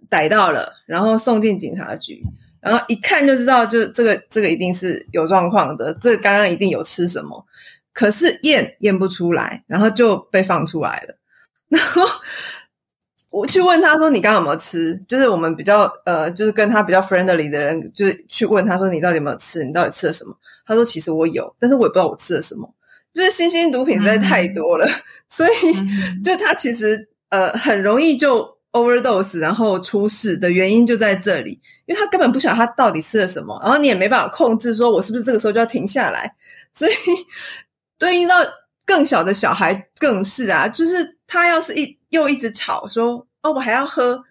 [0.09, 2.23] 逮到了，然后送进警察局。
[2.61, 7.45] 然后一看就知道，就这个这个一定是有状况的，这个刚刚一定有吃什么，
[7.93, 11.17] 可是验验不出来，然后就被放出来了。
[11.69, 12.03] 然后
[13.31, 19.65] 我去问他说：“你刚刚有没有吃？”就是我们比较呃，就是跟他比较 friendly 的人，就是去问他说：“你到底有没有吃？
[19.65, 20.37] 你到底吃了什么？”
[20.67, 22.73] 他说：“其实我有，但是我也不知道我吃了什么。
[23.17, 24.87] 就是新兴毒品实在太多了，
[25.31, 36.31] 所以嗯就他其实呃很容易就 overdose，然后出事的原因就在这里，因为他根本不晓得他到底吃了什么，然后你也没办法控制，说我是不是这个时候就要停下来，
[36.75, 36.93] 所以
[37.99, 38.37] 对应到
[38.85, 44.23] 更小的小孩更是啊，就是他要是一又一直吵说哦我还要喝，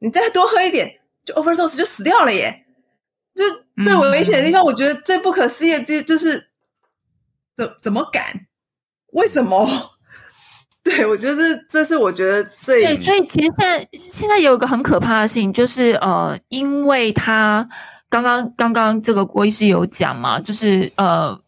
[0.00, 2.66] 你再多喝一点就 overdose 就死掉了耶，
[3.34, 3.42] 就
[3.82, 6.50] 最危险的地方，我觉得最不可思议的地就是
[7.56, 8.46] 怎怎么敢？
[9.12, 9.66] 为什么？
[10.84, 17.68] 对，我觉得这这是我觉得最对，所以其实现在现在有一个很可怕的事情，就是呃，因为他
[18.08, 21.40] 刚刚刚刚这个郭医师有讲嘛，就是呃，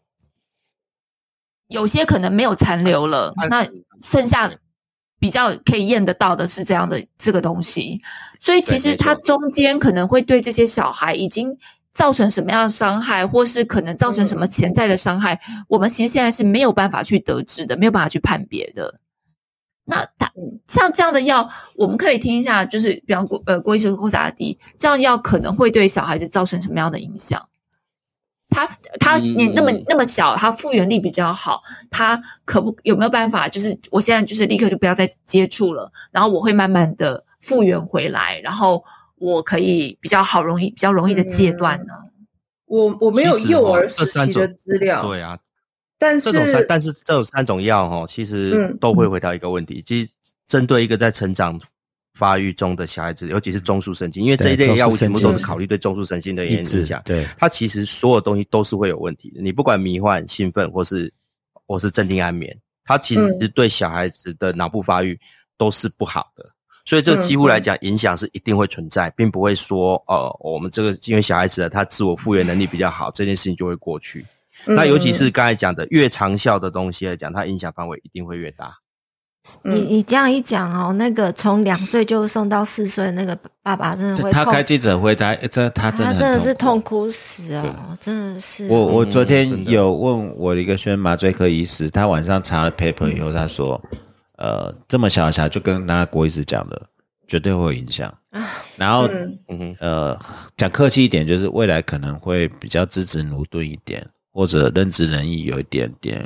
[1.67, 3.65] 有些可能没有残留了，那
[4.01, 4.51] 剩下
[5.19, 8.01] 比较可以验得到的是这样的这个东西，
[8.39, 11.57] 所以其实对没错它中间可能会对这些小孩已经
[11.91, 18.99] 造成什么样的伤害，或是可能造成什么潜在的伤害，我们其实现在是没有办法去得知的，没有办法去判别的。
[19.85, 27.49] 那它嗯像这样的药，我们可以听一下，就是比方郭呃郭医生或萨迪，这样药可能会对小孩子造成什么样的影响？
[28.49, 28.67] 他
[28.99, 33.47] 他嗯你那么那么小，他复原力比较好，他可不有没有办法？
[33.49, 38.83] 就是我现在就是立刻就不要再接触了，然后我会慢慢的复原回来，然后
[39.19, 41.93] 我可以比较好容易比较容易的戒断呢？
[42.65, 45.37] 我我没有幼儿这三时期的种资料，对啊，
[45.97, 50.07] 但是这种三，是但是这种三种药哈，其实嗯都会回到一个问题，即
[50.47, 51.59] 针对一个在成长
[52.13, 59.41] 发育中的小孩子，尤其是中枢神经，因为这一类对药物全部都是考虑对中枢神经的影响，对，它其实所有东西都是会有问题的。
[59.41, 61.11] 你不管迷幻、兴奋，或是
[61.65, 65.19] 或是镇定安眠，它其实嗯对小孩子的脑部发育
[65.57, 66.47] 都是不好的。
[66.89, 74.25] 所以这个几乎来讲，影响是一定会存在，并不会说，呃，我们这个因为小孩子他自我复原能力比较好，这件事情就会过去。
[74.65, 78.75] 那尤其是刚才讲的越长效的东西来讲，它影响范围一定会越大。
[79.63, 88.67] 嗯你你这样一讲哦，那个从两岁就送到四岁的那个爸爸真的会，他开记者会，他这他真的他真的是痛痛哭死哦，真的是。
[88.67, 93.79] 我我昨天有问我的一个宣麻醉科医师，他晚上查了 paper 以后，他说，
[94.39, 96.81] 呃，这么小的小孩就跟那郭医师讲的，
[97.27, 98.11] 绝对会有影响。
[98.77, 99.07] 然后，
[99.49, 99.75] 嗯。
[99.79, 100.17] 呃，
[100.55, 106.25] 讲客气一点，就是未来可能会比较资质驽钝一点，或者认知能力有一点点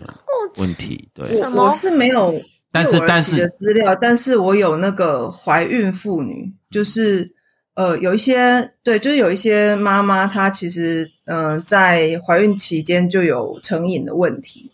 [0.57, 1.09] 问题。
[1.13, 1.63] 对，什么？
[1.63, 2.39] 我我是没有
[2.71, 7.33] 但是但是的资料，但是我有那个怀孕妇女，就是
[7.75, 14.71] 呃有一些对，就是有一些妈妈她其实嗯、呃在怀孕期间就有成瘾的问题，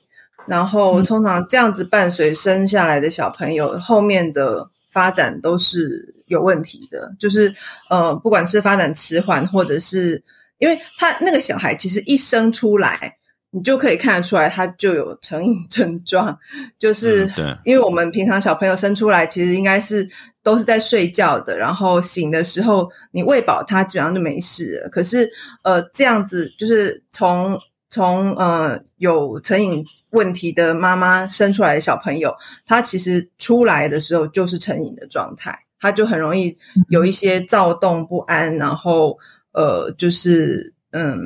[0.49, 7.53] 然后通常这样子伴随生下来的小朋友后面的发展都是有问题的，就是
[7.89, 10.21] 呃不管是发展迟缓，或者是
[10.57, 13.15] 因为他那个小孩其实一生出来。
[13.51, 16.37] 你就可以看得出来，他就有成瘾症状，
[16.77, 17.27] 就是
[17.65, 20.07] 因为我们平常小朋友生出来，其实应该是
[20.43, 24.89] 都是在睡觉的，然后醒的时候你喂饱他，基本上就没事了。
[24.89, 25.27] 可是
[25.63, 27.59] 呃，这样子就是从
[27.89, 32.35] 从呃有成瘾问题的妈妈生出来的小朋友，
[32.65, 36.55] 他其实出来的时候就是成瘾的状态，他就很容易
[36.89, 39.17] 有一些躁动不安，然后
[39.53, 41.19] 呃就是嗯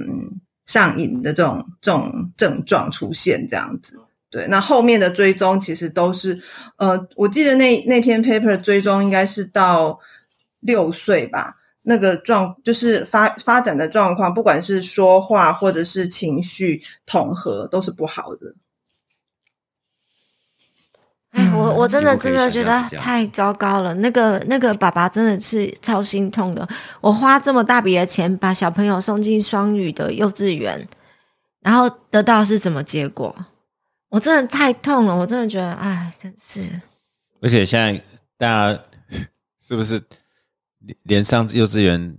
[0.65, 3.99] 上瘾的这种这种症状出现，这样子。
[4.31, 6.41] 对，那后面的追踪其实都是，
[6.77, 9.99] 呃，我记得那那篇 paper 追踪应该是到
[10.59, 18.55] 六岁吧，那个状就是发发展的状况，不管是说话或者是情绪统合，都是不好的。
[21.31, 23.93] 哎，我我真的真的觉得太糟糕了。
[23.95, 26.67] 那个那个爸爸真的是超心痛的。
[27.01, 30.87] 我花这么大笔的钱把小朋友送进双语的幼稚园，
[31.61, 33.35] 然后得到是什么结果？
[34.09, 36.61] 我真的太痛了，我真的觉得，哎，真是。
[37.41, 37.99] 而且现在
[38.37, 38.79] 大家
[39.59, 39.99] 是不是
[40.85, 42.17] 连连上幼稚园，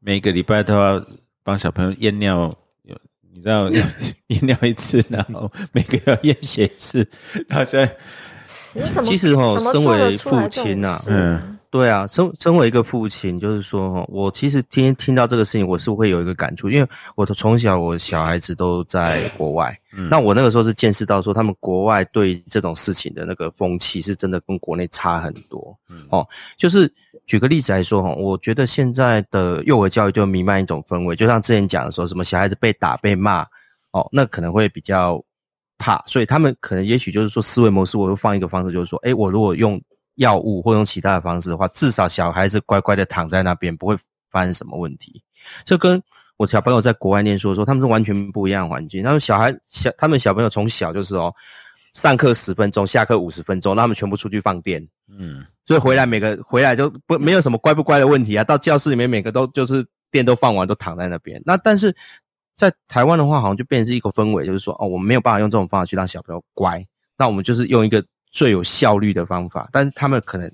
[0.00, 1.04] 每个礼拜都要
[1.42, 2.56] 帮小朋友验尿？
[2.82, 2.98] 有
[3.32, 3.86] 你知道要
[4.28, 7.08] 验尿一次，然后每个月要验血一次，
[7.48, 7.96] 然后现在
[8.74, 25.72] 你怎么其实哦身为父亲啊嗯对啊，身身为一个父亲，就是说，哈，我其实听听到这个事情，我是会有一个感触，因为我的从小我小孩子都在国外，嗯那我那个时候是见识到说，他们国外对这种事情的那个风气是真的跟国内差很多。
[25.88, 26.92] 嗯哦，就是
[27.24, 33.42] 举个例子来说，哈，我觉得现在的幼儿教育就弥漫一种氛围，就像之前讲的说，什么小孩子被打被骂，
[33.92, 35.22] 哦，那可能会比较
[35.78, 39.80] 怕，所以他们可能也许就是说思维模式，我会放一个方式，就是说，诶，我如果用
[40.16, 43.96] 药物或用其他的方式的话，至少小孩子乖乖的躺在那边，不会
[44.30, 45.22] 发生什么问题。
[45.64, 46.02] 这跟
[46.36, 49.02] 我小朋友在国外念书的时候，他们是完全不一样的环境。
[49.02, 51.32] 他们小孩小，他们小朋友从小就是哦，
[51.94, 58.42] 上课十分钟，下课五十分钟，那他们全部出去放电，嗯所以回来每个回来就不没有什么乖不乖的问题啊。
[58.42, 61.40] 到教室里面，每个都就是电都放完，都躺在那边。
[61.44, 61.94] 那但是
[62.56, 66.84] 在台湾的话，好像就变成是一个氛围，就是说哦，我们没有办法用这种方法去让小朋友乖，
[67.16, 69.68] 那我们就是用一个最有效率的方法。
[69.72, 70.50] 但是他们可能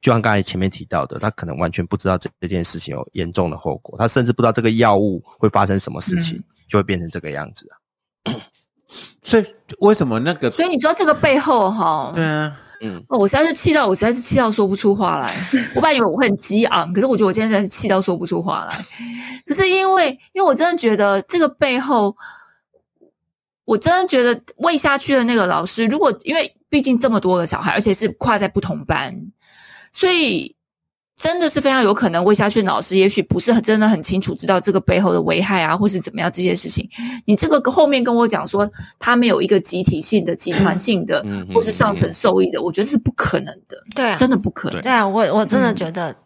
[0.00, 7.74] 就像刚才前面提到的，他可能完全不知道这这件事情有严重的后果，他甚至不知道这个药物会发生什么事情，就会变成这个样子啊。
[9.22, 9.44] 所以
[9.78, 10.50] 为什么那个？
[10.50, 15.36] 所以你说这个背后哈，对啊，嗯，哦，我实在是气到，我实在是气到说不出话来。
[15.76, 18.84] 我本来以为我会很激昂，可是我觉得我今天真的是气到说不出话来。
[19.46, 22.16] 可是因为，因为我真的觉得这个背后，
[23.64, 29.14] 我真的觉得喂下去的那个老师，如果因为毕竟这么多个小孩，而且是跨在不同班，
[29.92, 30.56] 所以
[31.16, 36.88] 真的是非常有可能魏家训老师也许不是很真的很清楚知道这个背后的危害啊，或是怎么样这些事情。
[37.26, 38.66] 你这个后面跟我讲说
[38.98, 44.80] 他没有一个集体性的、集团性的，或是上层受益的，我觉得是不可能的，对啊，真的不可能。
[44.80, 46.16] 对啊，我我真的嗯觉得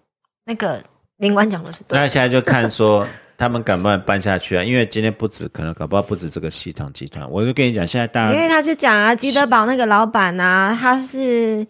[0.44, 0.80] 那个
[1.16, 2.00] 林官讲的是对的。
[2.00, 3.04] 那现在就看说
[3.36, 4.62] 他们敢不敢办下去啊？
[4.62, 7.28] 因为今天不止，可能搞不好不止这个系统集团。
[7.30, 11.66] 我就跟你讲，现在大家因为他就讲啊，吉德堡那个老板啊，他是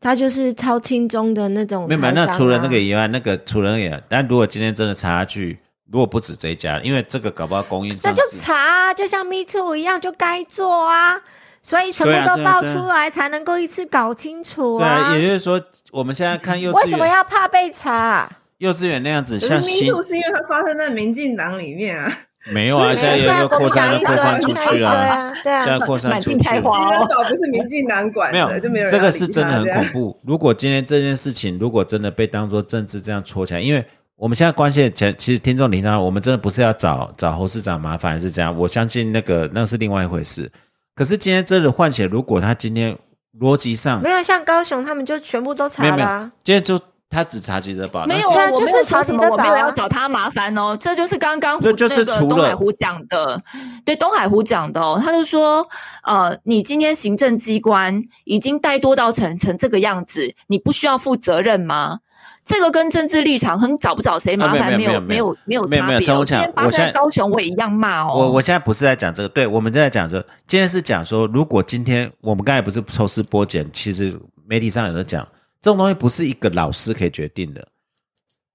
[0.00, 5.58] 他就是超轻中的那种没有没有，台商啊那除了那个以外，那个除了那个，但如果今天真的查下去，
[5.90, 11.20] 如果不止这一家，因为这个搞不好供应那就查啊，就像 Me Too 一样，就该做啊，
[11.62, 15.60] 所以全部都爆出来，才能够一次搞清楚对啊，也就是说，
[15.92, 18.28] 我们现在看幼为什么，要怕被查？
[18.58, 22.12] 幼稚园那样子，像新 Too 是因为它发生在民进党里面啊，
[22.52, 26.98] 没有啊，是现在有一个国扩散扩散出去了，啊，对现在啊，扩散出去满地开花了。
[26.98, 30.20] 吉德岛不是民进党管没有的，就没有这个是真的很恐怖。
[30.24, 33.84] 如果今天这件事情如果真的被当做政治这样戳起来，因为
[34.16, 38.56] 我们现在关系前，其实听众听到，我们真的不是要找找侯市长麻烦，是这样。
[38.56, 40.50] 我相信那个那是另外一回事。
[40.94, 42.96] 可是今天真的换起，如果他今天
[43.40, 46.78] 逻辑上没有像高雄他们就全部都查没有没有了啊，，今天就
[47.14, 50.76] 他只查吉德堡，没有啊，就是查吉德堡啊要找他麻烦哦。
[50.76, 53.40] 这就是刚刚胡这就是那个除了东海湖讲的，
[53.84, 55.64] 对东海湖讲的哦，他就说，
[56.02, 62.00] 呃，你今天行政机关已经怠惰到成成这个样子，你不需要负责任吗？
[62.44, 68.12] 这个跟政治立场很找不找谁麻啊没有烦没有没有没有没有没有没有没有差别今天发生我现在在高雄，我也一样骂哦。
[68.14, 74.14] 我我现在不是在讲这个，对，我们正在讲说，今天是讲说，如果今天我们刚才不是抽丝剥茧，其实
[74.46, 75.26] 媒体上有的讲，
[75.64, 77.66] 这种东西不是一个老师可以决定的，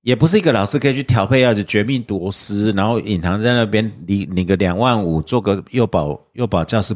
[0.01, 6.95] 也不是一个老师可以去调配，要子绝命夺师，然后隐藏在那边你领个两万五，做个幼保幼保教师，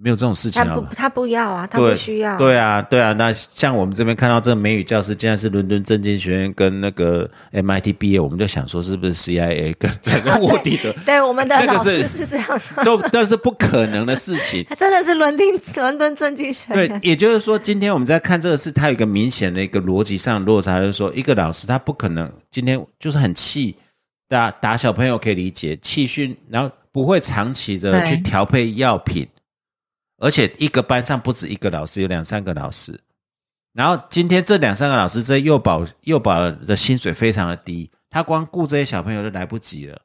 [0.00, 0.64] 没有这种事情啊？
[0.64, 3.12] 他不他不要啊，他不需要，对啊，对啊。
[3.14, 14.64] 那像我们这边看到这个美语教师，竟然是伦敦政经学院跟那个 MIT 毕业，我们就想说是不是 CIA 跟 这个卧底的，对，我们的 老师是是这样，都都是不可能的事情。
[14.70, 23.76] 他真的是伦敦伦敦政经学院对院，，也就是说，今天我们在看这个事，它有一个明显的一个逻辑上的落差，就是说，一个老师他不可能今天就是很气
[24.28, 29.26] 打打小朋友可以理解，气训，然后不会长期的去调配药品，
[30.18, 32.98] 而且一个班上不止一个老师，有两三个老师。
[33.72, 40.00] 然后今天这两三个老师，这幼保幼保的薪水非常的低，他光顾这些小朋友都来不及了，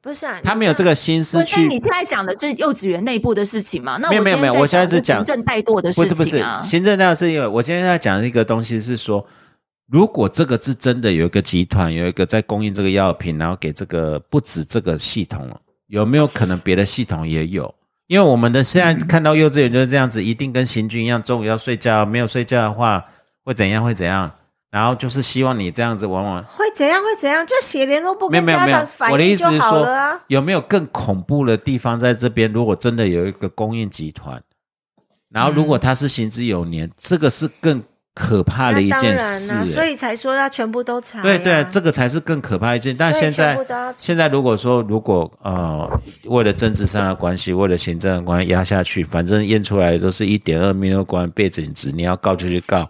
[0.00, 1.66] 不是啊，他没有这个心思去。
[1.66, 3.98] 你现在讲的是幼稚园内部的事情嘛？
[3.98, 6.42] 那没有没有没有我现在是讲行政怠惰的事情不是不是。
[6.62, 9.26] 行政那是因为我今天在讲的一个东西是说，
[9.86, 15.46] 如果这个是真的有一个集团有一个在供应这个药品，然后给这个不止这个系统，
[15.88, 17.74] 有没有可能别的系统也有？
[18.10, 23.04] 因为我们的现在看到幼稚园就是这样子，一定跟行军一样，中午要睡觉，没有睡觉的话
[23.44, 24.28] 会怎样会怎样，
[24.68, 32.52] 然后就是希望你这样子往往会怎样会怎样，就写联络簿跟没有没有没有家长，反我的意映就思是说好了啊。，有没有更恐怖的地方在这边？
[32.52, 34.42] 如果真的有一个供应集团，
[35.28, 37.80] 然后如果他是行之有年，这个是更
[38.14, 41.22] 可怕的一件事、所欸以才说要全部都查呀。
[41.22, 42.94] 对对，这个才是更可怕的一件。
[42.96, 43.56] 但现在
[43.96, 45.88] 现在如果说如果呃
[46.24, 52.88] 为了政治上的关系，为了行政的关系压下去，反正验出来都是一点二 million 关背景值，你要告就去告，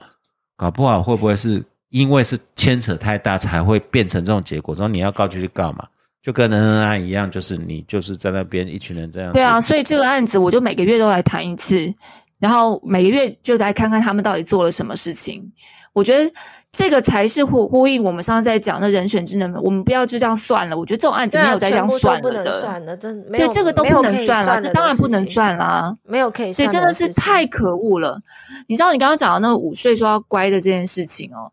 [0.57, 4.75] 搞不好会不会是因为是牵扯太大才会变成这种结果？
[4.75, 5.85] 说你要告就去告嘛，
[6.23, 9.33] 就跟人人案一样，就是你就是在那边一群人这样。
[9.35, 11.93] 对啊，所以这个案子我就每个月都来谈一次，
[12.41, 15.53] 然后每个月就来看看他们到底做了什么事情。
[15.93, 16.33] 我觉得
[16.71, 20.79] 这个才是呼呼应我们上次在讲的人选之能，我们不要就这样算了。
[20.79, 22.61] 我觉得这种案子没有再这样全部都不能算了的。
[22.61, 25.93] 算了，真没有对，这个都不能算了，算这当然不能算啦。
[26.05, 28.21] 没有可以所以真的是太可恶了。
[28.69, 31.51] 你知道你刚刚讲的那个午睡说要乖的这件事情哦，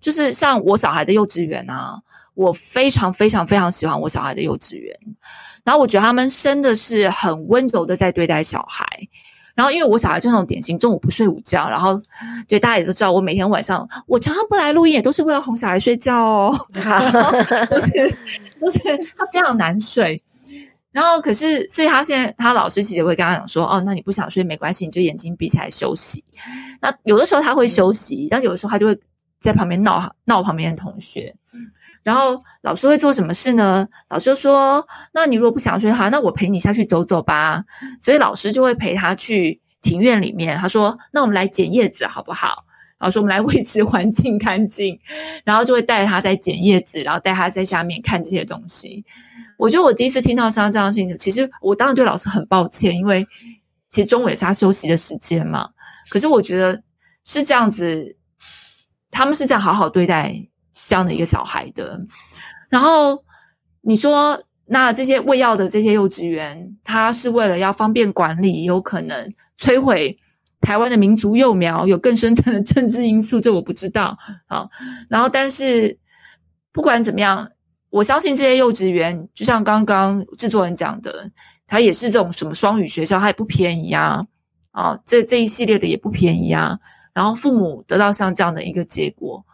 [0.00, 2.00] 就是像我小孩的幼稚园啊，
[2.34, 4.98] 我非常非常非常喜欢我小孩的幼稚园，
[5.64, 8.86] 然后我觉得他们真的是很温柔的在对待小孩。
[9.56, 12.00] 然后，因为我小孩就那种典型中午不睡午觉，然后
[12.46, 16.66] 对大家也都知道，我每天晚上我常常不来录音，也都是为了哄小孩睡觉哦。
[17.70, 18.16] 都是
[18.60, 18.78] 都是
[19.16, 20.22] 他非常难睡。
[20.92, 26.22] 然后可是，所以他现在他老师其实会跟他讲说，哦，那你不想睡没关系，你就眼睛闭起来休息。
[26.80, 28.98] 那有的时候他会休息，但有的时候他就会
[29.40, 31.34] 在旁边闹闹旁边的同学。
[32.06, 33.88] 然后老师会做什么事呢？
[34.08, 37.64] 老师就说：“那你如果不想睡的话，那我陪你下去走走吧。”
[38.00, 40.56] 所以老师就会陪他去庭院里面。
[40.56, 42.62] 他说：“那我们来捡叶子好不好？”
[43.00, 44.96] 老师：“我们来维持环境干净。”
[45.42, 49.04] 然后就会带他在捡叶子，然后带他在下面看这些东西。
[49.58, 53.26] 我觉得我第一次听到像这样的事情，其实我当然对老师很抱歉，因为
[53.90, 55.68] 其实中午也是他休息的时间嘛。
[56.08, 56.80] 可是我觉得
[57.24, 58.16] 是这样子，
[59.10, 60.46] 他们是这样好好对待
[60.86, 62.00] 这样的一个小孩的。
[62.70, 63.22] 然后
[63.82, 70.18] 你说，那这些喂药的这些幼稚园，它是为了要方便管理，有可能摧毁
[70.60, 74.16] 台湾的民族幼苗，有更深层的政治因素，这我不知道
[74.48, 74.68] 啊。
[75.08, 75.98] 然后，但是
[76.72, 77.50] 不管怎么样。
[77.88, 81.30] 我相信这些幼稚园，就像刚刚制作人讲的，
[81.66, 84.26] 它也是这种什么双语学校，它也不便宜啊，
[84.72, 86.78] 啊，这这一系列的也不便宜啊。
[87.14, 89.45] 然后父母得到像这样的一个结果，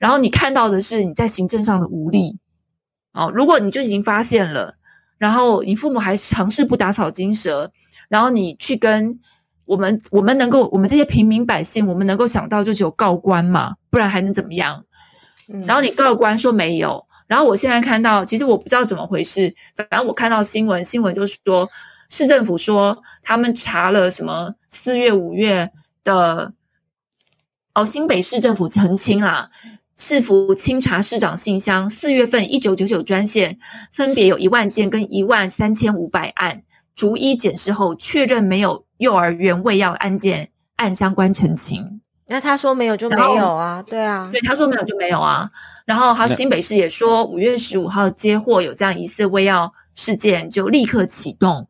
[0.00, 2.40] 然后你看到的是你在行政上的无力
[3.12, 3.28] 啊。
[3.28, 4.74] 如果你就已经发现了，
[5.18, 7.70] 然后你父母还尝试不打草惊蛇，
[8.08, 9.20] 然后你去跟
[9.66, 14.84] 我们，我们能够，我们这些平民百姓，我们能够想到就只有告官嘛，不然还能怎么样？
[15.66, 17.06] 然后你告官说没有。
[17.26, 19.54] 然后我现在看到，其实我不知道怎么回事。
[19.76, 21.68] 反正我看到新闻，新闻就是说，
[22.08, 25.70] 市政府说他们查了什么四月、五月
[26.02, 26.52] 的，
[27.74, 29.48] 哦，新北市政府澄清啦，
[30.02, 33.58] 市府清查市长信箱，四月份一九九九专线
[33.92, 36.62] 分别有一万件跟一万三千五百案，
[36.94, 42.00] 逐一检视后确认没有幼儿园喂药案件按相关澄清。
[42.28, 43.82] 那他说没有就没有啊？
[43.82, 45.50] 对啊，对，他说没有就没有啊。
[45.84, 51.68] 然后，还有新北市也说，五月十五号接获有这样疑似喂药事件，就立刻启动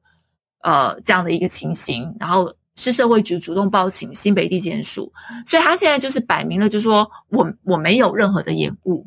[0.62, 2.14] 呃这样的一个情形。
[2.20, 5.12] 然后市社会局主动报请新北地检署，
[5.46, 9.06] 所以他现在就是摆明了，就说我我没有任何的延误。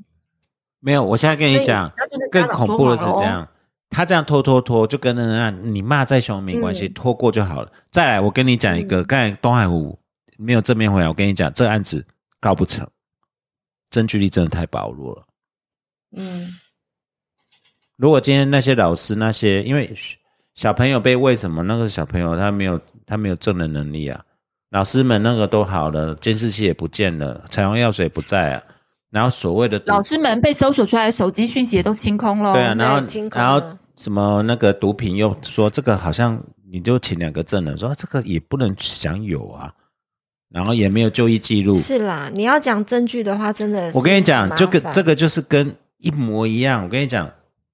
[0.80, 1.91] 没有，我现在跟你讲，
[2.30, 3.47] 更恐怖的是这样，
[3.89, 7.71] 他这样拖拖拖，就跟那你骂再凶没关系，拖过就好了。
[7.89, 9.97] 再来，我跟你讲一个，刚才东海湖
[10.38, 12.05] 没有正面回来，我跟你讲，这案子
[12.39, 12.88] 告不成。
[13.89, 15.24] 证据力真的太薄弱了。
[16.15, 16.49] 嗯，
[17.95, 19.91] 如果今天那些老师那些，因为
[20.55, 24.23] 小朋友被为什么那个小朋友他没有他没有证人能力啊？
[24.71, 28.63] 老师们那个都好了，监视器也不见了，彩虹药水不在啊。
[29.11, 32.53] 然后所谓的老师们被搜索出来的手机讯息也都清空了。
[32.53, 32.99] 对啊，然后
[33.31, 33.61] 然后
[33.95, 39.71] 什么那个毒品又说这个好像你就请两个证人说这个也不能享有啊。
[40.49, 41.73] 然后也没有就医记录。
[41.73, 46.83] 是啦，你要讲证据的话，真的，我跟你讲，就跟这个就是跟一模一样。
[46.83, 47.27] 我跟你讲，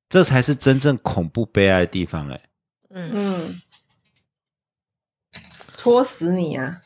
[0.08, 2.40] 这才是真正恐怖悲哀的地方，哎，
[2.92, 3.56] 嗯嗯，
[5.80, 6.82] 拖死你啊！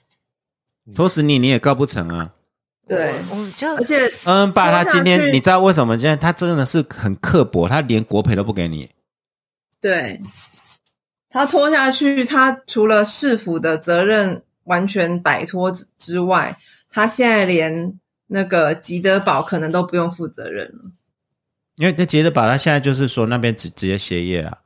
[0.96, 2.34] 拖死你，你也告不成啊。
[2.88, 5.98] 对，我就而且，嗯，爸，他今天你知道为什么？
[5.98, 8.92] 今天他真的是很刻薄，他连国赔都不给你。
[9.82, 10.22] 对，
[11.30, 14.44] 他拖下去，他除了市府的责任。
[14.66, 16.58] 完全摆脱之之外，
[16.90, 20.92] 他现在连那个吉德堡可能都不用负责任了，
[21.76, 24.60] 因为那吉德堡他现在就是说那边直直接歇业啊。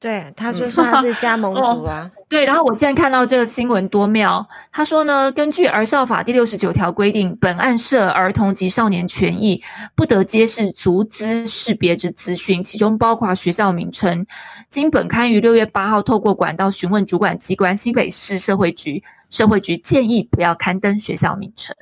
[0.00, 2.10] 对，他说说他是加盟主啊。
[2.28, 9.62] 对，然后我现在看到这个新闻多妙，他说呢，根据儿少法第六十九条规定，本案涉儿童及少年权益，
[9.96, 14.24] 不得揭示足资识别之资讯，其中包括学校名称。
[14.70, 19.02] 经本刊于六月八号透过管道询问主管机关新北市社会局。
[19.30, 21.76] 社会局建议不要刊登学校名称，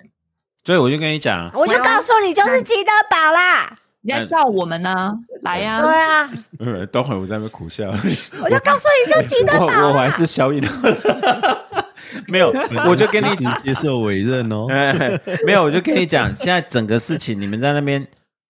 [0.64, 3.72] 所以我就跟你讲，我就告诉你，就是基德堡啦。
[4.06, 5.12] 你要叫我们呢？
[5.42, 5.82] 来呀！
[5.82, 6.30] 对啊。
[6.60, 7.90] 嗯，等会我在那边苦笑。
[7.90, 9.88] 我就告诉你，就吉德堡。
[9.88, 10.68] 我还是小雨的。
[12.28, 12.54] 没有，
[12.88, 13.28] 我就跟你
[13.62, 14.66] 接受委任哦。
[15.44, 18.06] 没有，我就跟你讲，现在整个事情，你们在那边，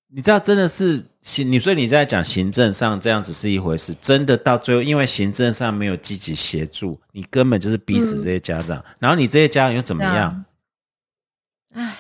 [0.09, 1.03] 你知道，真的是。
[1.23, 10.45] 行，你所以你在讲行政上这样子是一回事，真的到最后，因为行政上没有积极协助，你根本就是逼死这些家长，然后你这些家长又怎么样？
[11.75, 11.97] 唉，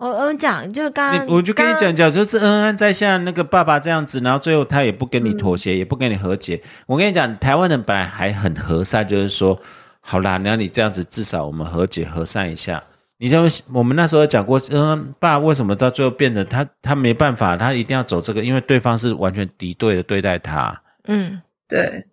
[0.00, 6.58] 我我讲就刚，我就跟你讲讲，就是恩恩在像那个爸爸这样子，然后最后他也不跟你妥协，也不跟你和解。
[6.86, 9.60] 我跟你讲，台湾人本来还很和善，就是说，
[10.00, 12.82] 好啦，那你这样子，至少我们和解和善一下。
[13.18, 20.80] 你像我们那时候讲过，嗯，爸为什么到最后变得他他没办法，他一定要走这个，因为对方是完全敌对的对待他。
[21.04, 22.06] 嗯，对。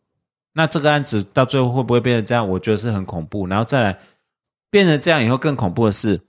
[0.54, 2.46] 那这个案子到最后会不会变成这样？
[2.46, 3.48] 我觉得是很恐怖。
[3.48, 3.98] 然后再来
[4.70, 6.20] 变成这样以后，更恐怖的是，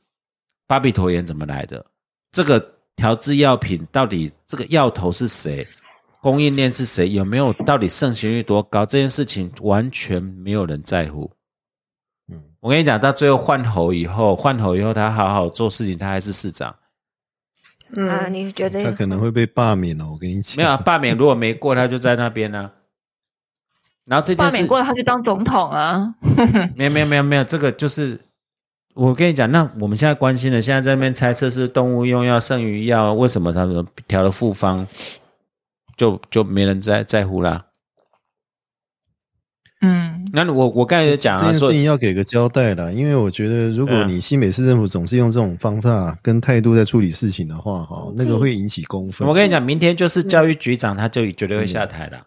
[0.68, 1.84] 巴比妥盐怎么来的？
[2.30, 2.64] 这个
[2.94, 5.66] 调制药品到底这个药头是谁？
[6.20, 7.08] 供应链是谁？
[7.10, 8.84] 有没有到底盛行率多高？
[8.84, 11.30] 这件事情完全没有人在乎。
[12.30, 16.74] 嗯我跟你讲，到最后换头以后，换头以后，他好好做事情，他还是市长。
[17.96, 20.10] 啊，你觉得他可能会被罢免哦？
[20.12, 22.70] 我跟你讲，没有罢免，如果没过，他就在那边呢。
[24.04, 26.14] 然后这罢免过了，他就当总统啊。
[26.74, 28.20] 没有没有没有没有，这个就是
[28.98, 34.84] 我跟你讲，那我们现在关心的，现在在那边猜测是动物用药、剩余药，为什么他们调了复方，
[35.96, 37.66] 就就没人在在乎啦。
[39.82, 49.28] 嗯，那我我刚才也讲啊，这件事情要给个交代啦，因为我觉得如果你新北市政府总是用这种方法跟态度在处理事情的话，哈，那个会引起公愤。
[49.28, 52.26] 我跟你讲，明天就是教育局长，他就绝对会下台了，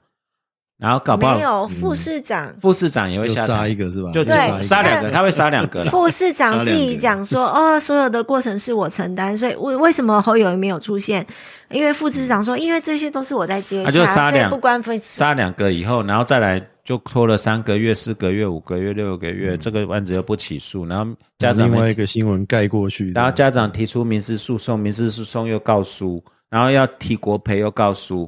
[0.82, 4.10] 然后搞不好没有副市长，副市长也会下台，杀一个是吧？
[4.14, 5.91] 就对杀两个，他会杀两个了。
[5.91, 11.24] 副市长自己讲说， 哦，所有的过程是我承担，所以为为什么侯友谊没有出现？
[11.70, 28.28] 因为副市长说，因为这些都是我在接他就洽，所以杀两不关分杀两个以后，然后再来就拖了三个月、四个月、五个月、六个月，这个案子又不起诉，然后家长另外一个新闻盖过去，然后家长提出民事诉讼，民事诉讼又告输，然后要提国赔又告输，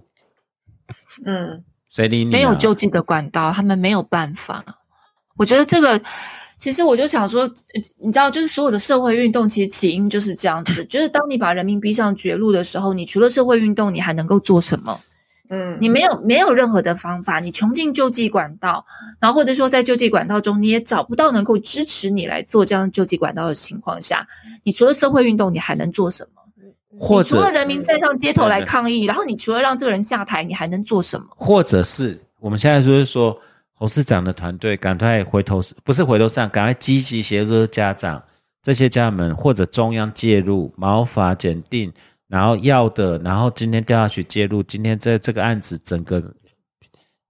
[1.26, 1.62] 嗯，
[1.94, 2.34] 谁理你、啊？
[2.34, 4.66] 没有救济的管道，他们没有办法。
[5.38, 6.02] 我觉得这个，
[6.58, 15.00] 其实我就想说，呃你知道，就是所有的社会运动，其实起因就是这样子， 就是当你把人民逼上绝路的时候，你除了社会运动，你还能够做什么？
[15.50, 18.84] 嗯，你没有没有任何的方法，你穷尽救济管道，
[19.20, 24.26] 然后或者说在救济管道中，你也找不到能够支持你来做这样救济管道的情况下，
[24.64, 26.33] 你除了社会运动，你还能做什么？
[27.00, 31.28] 或你除了人民站上街头来抗议，然后你除了让这个人下台，你还能做什么？
[31.30, 33.38] 或者是我们现在就是说，
[33.74, 38.22] 侯市长的团队赶快回头，不是回头上，赶快积极协助家长，
[38.62, 41.92] 这些家长们或者中央介入，毛发检定，
[42.28, 46.22] 然后要的，然后今天调下去介入，今天这这个案子整个，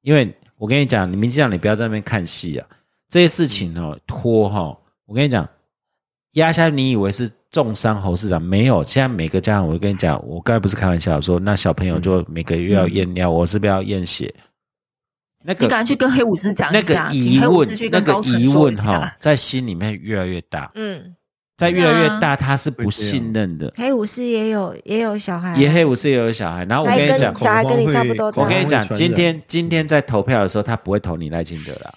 [0.02, 2.68] 因为我跟你讲，你民进党你不要在那边看戏啊，
[3.10, 5.48] 这些事情哦拖哈、我跟你讲，
[6.34, 14.34] 压下去你以为是重伤侯市长，没有，现在每个家长，我跟你讲，我刚才不是开玩笑说，那小朋友就每个月要验尿，我是不是要验血？
[15.44, 21.16] 那你个赶快去跟黑武士讲那个一下，疑请黑武问，那个疑问哈，在心里面越来越大，嗯，
[21.56, 23.72] 在越来越大，他是不信任的。
[23.76, 25.52] 黑武士也有也有小孩。
[25.52, 31.94] 啊，也黑武士也有小孩，然后我跟跟你讲，小孩跟你差不多我跟你讲今天今天在投票的时候，他不会投你赖清德了，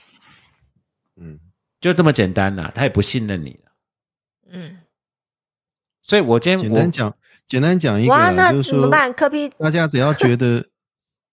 [1.19, 1.39] 嗯，
[1.81, 3.73] 就这么简单啦，他也不信任你了。
[4.53, 4.77] 嗯，
[6.07, 7.15] 所以我今天我简单讲，
[7.49, 9.13] 简单讲一个那就是说，怎么办？
[9.13, 10.65] 科比大家只要觉得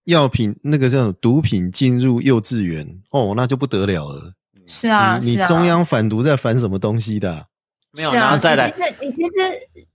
[0.05, 4.33] 药品那个叫毒品进入幼稚园，哦，那就不得了了。
[4.65, 7.43] 是啊，你你是啊，中央反毒在反什么东西的啊？
[7.95, 9.31] 没有，啊，然后再来你其实你其实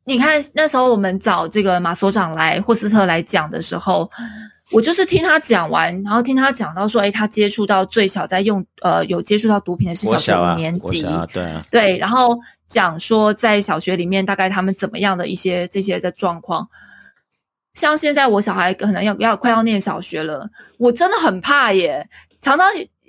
[0.04, 4.08] 你看那时候我们找这个马所长来霍斯特来讲的时候，
[4.70, 12.38] 我就是听他讲完，然后听他讲到说，哎，他接触到最小在用呃有接触到毒品的是小学五年，级，国小啊，对啊，对，然后
[12.68, 16.68] 讲说在小学里面大概他们怎么样的一些这些的状况。
[17.74, 22.08] 像现在我小孩可能要要快要念小学了，我真的很怕耶。
[22.40, 22.66] 常常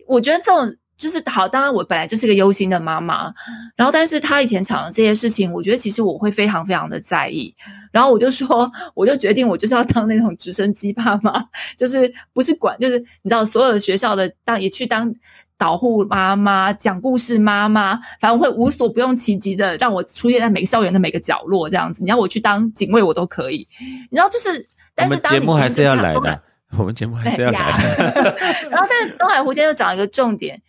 [0.07, 0.65] 我觉得这种
[0.99, 3.33] 就是好，当然我本来就是个忧心的妈妈，
[3.77, 7.55] 然后但是他以前讲的这些事情，我觉得其实我会非常非常的在意。
[7.91, 11.43] 然后我就说，我就决定我就是要当那种直升机爸妈，
[11.77, 15.11] 就是不是管，就是你知道所有的学校的当也去当
[15.57, 22.03] 导护妈妈、讲故事妈妈，反正我会无所不用其极的让我出现在每个校园的每个角落这样子。
[22.03, 23.67] 你要我去当警卫，我都可以。
[24.11, 26.41] 你知道，就是但是们节目还是要来的，
[26.77, 28.35] 我们节目还是要来的。
[28.69, 30.61] 然后，但是东海湖今天又讲一个重点，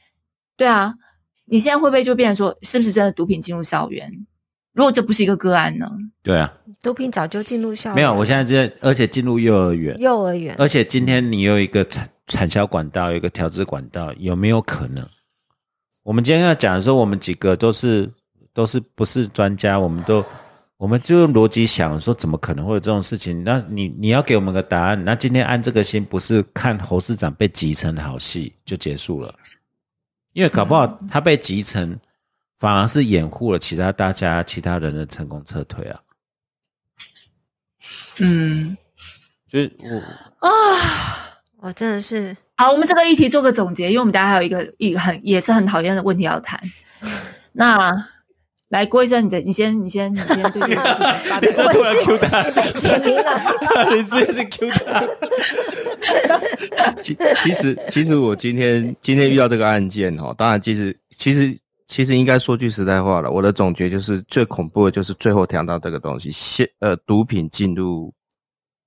[0.61, 0.93] 对啊，
[1.47, 4.13] 你现在会不会就变成说，是不是真的毒品进入校园？
[4.75, 5.87] 如果这不是一个个案呢？
[6.23, 15.03] 对啊，毒品早就进入校园，没有，我现在这而且进入幼儿园，幼儿园，而且今天你有一个产产销管道，有一个调制管道，有没有可能？
[16.03, 18.07] 我们今天要讲的时候，我们几个都是
[18.53, 20.23] 都是不是专家，我们都
[20.77, 23.43] 我们就用逻辑想说，怎么可能会有这种事情？
[23.43, 25.03] 那你你要给我们个答案。
[25.03, 29.35] 那今天按这个心，不是看侯市长被集成好戏就结束了，
[30.33, 31.99] 因为搞不好他被集成，
[32.59, 36.01] 反而是掩护了其他大家其他人的成功撤退啊。
[38.19, 38.77] 嗯，
[39.49, 41.27] 就是我啊。
[41.63, 46.59] 我真的是好，我们这个议题做个总结，因为我们大家还有一个一个很也是很讨厌的问题要谈。
[47.53, 47.93] 那
[48.71, 50.85] 来郭医生，你的你先你先你先对这个事情
[51.25, 55.09] 发表 这突然 Q 他，你被点名了， 你直接是 Q 他。
[57.03, 61.53] 其其实其实我今天今天遇到这个案件哈，当然其实其实
[61.89, 68.15] 其实应该说句实在话了，我的总结就是最恐怖的就是最后谈到这个东西，现呃毒品进入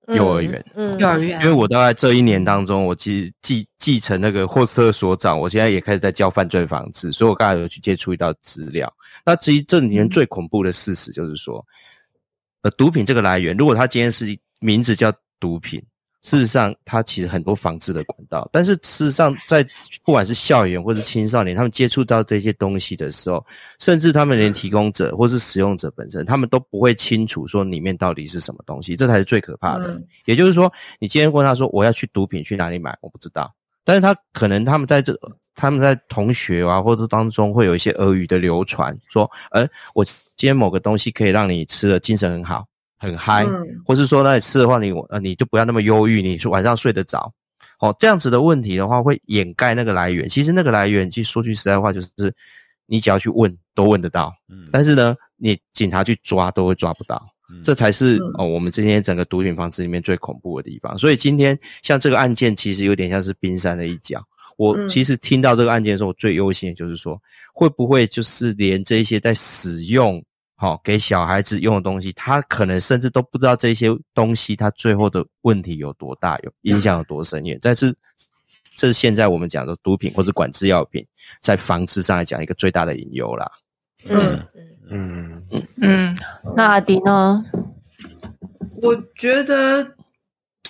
[0.08, 0.64] 幼儿园。
[0.74, 8.92] 嗯，幼儿园因为我大概这一年当中，我继继继承那个霍斯特所长，我现在也开始在教犯罪防治，所以我刚才有去接触一道资料。
[9.24, 11.64] 那至于这里面最恐怖的事实就是说，
[12.62, 15.82] 呃，毒品这个来源，如果他今天是名字叫毒品，
[16.24, 19.64] 事实上它其实很多防治的管道，但是事实上在
[20.02, 23.44] 不管是校园或是青少年，他们接触到这些东西的时候，
[23.78, 29.92] 甚至他们连提供者或是使用者本身，他们都不会清楚说里面到底是什么东西，这才是最可怕的。
[29.92, 33.54] 嗯也就是说，你今天问他说我要去毒品去哪里买，我不知道。
[33.84, 35.14] 但是他可能他们在这
[35.54, 42.64] 他们在同学啊或者当中会有一些俄语的流传，说，呃，我今天某个东西可以让你吃了精神很好，
[42.98, 47.32] 很嗨，嗯或是说那你吃的话你呃你就不要那么忧郁，你是晚上睡得着。
[47.80, 50.28] 哦，这样子的问题的话，会掩盖那个来源。
[50.28, 52.08] 其实那个来源，其实说句实在话，就是
[52.86, 54.32] 你只要去问，都问得到。
[54.48, 60.96] 嗯但是呢，你警察去抓都会抓不到，嗯这才是嗯哦我们今天整个毒品防治里面最恐怖的地方。
[60.96, 64.22] 所以今天像这个案件，其实有点像是冰山的一角。
[64.56, 67.20] 我嗯其实听到这个案件的时候，我最忧心的就是说，
[67.52, 70.24] 会不会就是连这些在使用
[70.56, 77.58] 好、给小孩子用的东西，他可能甚至都不知道这些东西它最后的问题有多大，有影响有多深远。
[77.60, 77.94] 但是
[78.76, 81.04] 这是现在我们讲的毒品或者管制药品
[81.40, 83.50] 在防治上来讲一个最大的隐忧啦。
[84.08, 84.40] 嗯，
[84.90, 86.18] 嗯，嗯嗯，
[86.56, 87.44] 那阿迪呢？
[88.82, 89.96] 我觉得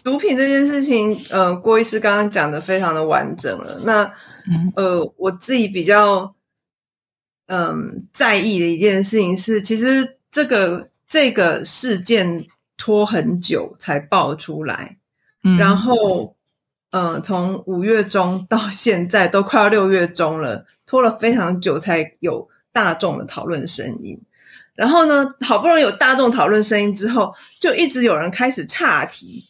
[0.02, 3.80] 毒品这件事情，呃，郭医师刚刚讲的非常的完整了。
[3.84, 4.04] 那
[4.48, 6.34] 嗯呃，我自己比较
[7.46, 12.46] 嗯在意的一件事情是，其实这个这个事件
[12.76, 14.98] 拖很久才爆出来，
[15.42, 16.34] 嗯然后
[16.90, 24.20] 嗯，从五月中到现在都快要六月中了，拖了非常久才有大众的讨论声音。
[24.74, 29.44] 然后呢，好不容易有大众讨论声音之后，就一直有人开始岔题，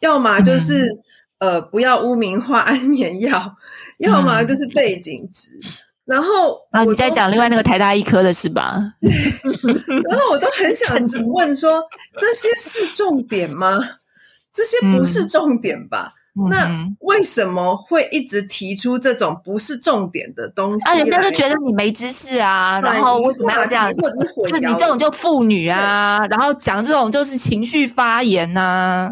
[0.00, 0.86] 要么就是、
[1.38, 3.56] 呃不要污名化安眠药，
[3.98, 5.50] 要么就是背景值。
[6.10, 8.82] 然后啊，你在讲另外那个台大医科的是吧？
[9.00, 11.82] 然后我都很想请问说，
[12.18, 13.78] 这些是重点吗？
[14.52, 16.14] 这些不是重点吧？
[16.48, 20.88] 那嗯为什么会一直提出这种不是重点的东西？
[20.88, 23.92] 啊，人家就觉得你没知识啊，然后为什么要这样？
[24.00, 29.10] 或者是就你淆这种就妇女啊，然后讲这种就是情绪发言呐、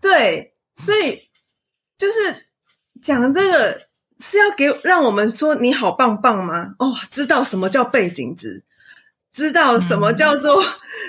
[0.00, 1.28] 对，所以
[1.98, 2.46] 就是
[3.02, 3.76] 讲这个
[4.22, 6.74] 是要给让我们说你好棒棒吗？
[6.78, 8.62] 哦，知道什么叫背景值，
[9.32, 10.62] 知道什么叫做、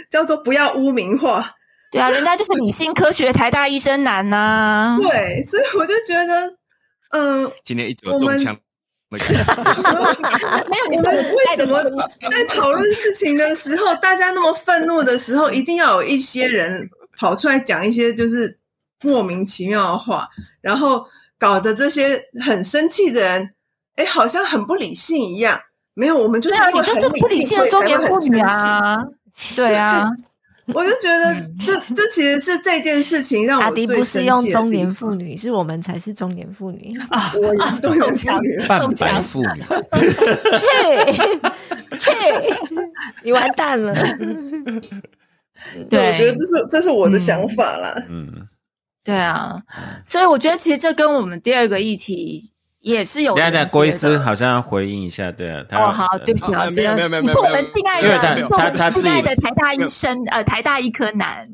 [0.09, 1.55] 叫做不要污名化。
[1.91, 6.57] 对啊，人家就是理性科学台大医生男呐、 对，所以我就觉得，
[7.11, 8.57] 嗯、今天一直有中枪。
[9.13, 11.83] 没有你我们为什么
[12.31, 18.57] 在讨论事情的时候，大家那么愤怒的时候，一定要有一些人跑出来讲一些就是
[19.03, 20.27] 莫名其妙的话，
[20.61, 21.05] 然后
[21.43, 23.53] 搞得这些很生气的人，
[23.97, 25.59] 哎，好像很不理性一样。
[25.93, 28.97] 没有，我们就是因为很你就是不理性的中年妇女啊，
[29.55, 30.09] 对啊，
[30.73, 36.97] 我就觉得这这其实是这件事情让我阿迪最不是用生气中年妇女，是我们才是中年妇女。
[37.09, 38.57] 啊， 我也是中年妇女。
[38.65, 39.61] 半白妇女，
[40.57, 42.11] 去去，
[43.21, 43.93] 你完蛋了。
[45.89, 47.93] 对，我觉得这是这是我的想法啦。
[48.09, 48.27] 嗯，
[49.03, 49.61] 对啊，
[50.05, 52.41] 所以我觉得其实这跟我们第二个议题
[52.79, 57.55] 也是有等一下等一下，连接郭医师好像要回应一下，对啊，他哦，好，对不起啊，没有没有没有我没有。
[57.55, 61.47] 们敬爱的，他他自己们敬爱的台大医生，呃，台大医科男，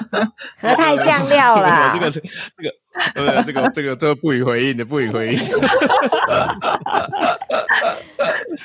[0.60, 2.74] 何太酱料啦， 这个这个这个
[3.32, 5.40] 呃这个这个这个不予回应的，不予回应。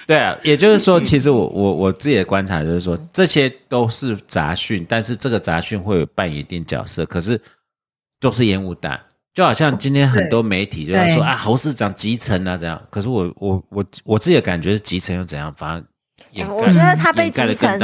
[0.08, 7.40] 对啊，也就是说，其实我我我自己的观察就是说，这些都是杂讯，但是这个杂讯会有扮演一定角色，可是
[8.22, 8.98] 都是烟雾弹。
[9.34, 12.82] 就好像今天很多媒体就在说啊，侯市长集成啊，这样。
[12.90, 15.54] 可是我我我我自己的感觉是集成又怎样？
[15.58, 15.84] 反而
[16.48, 17.78] 我觉得他被集成。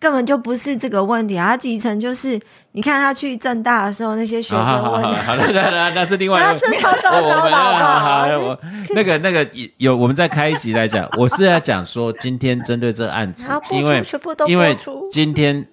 [0.00, 1.48] 根本就不是这个问题啊！
[1.48, 2.40] 他集成就是，
[2.72, 6.66] 你看他去正大的时候，那些学生问好好，好，那那那那是另外啊一个。
[6.66, 8.38] 这超糟好好好？
[8.38, 8.58] 我
[8.94, 9.46] 那个那个
[9.76, 11.06] 有，我们再开一集来讲。
[11.18, 14.02] 我是要讲说，今天针对这个案子因为
[14.46, 14.74] 因为，
[15.12, 15.68] 今天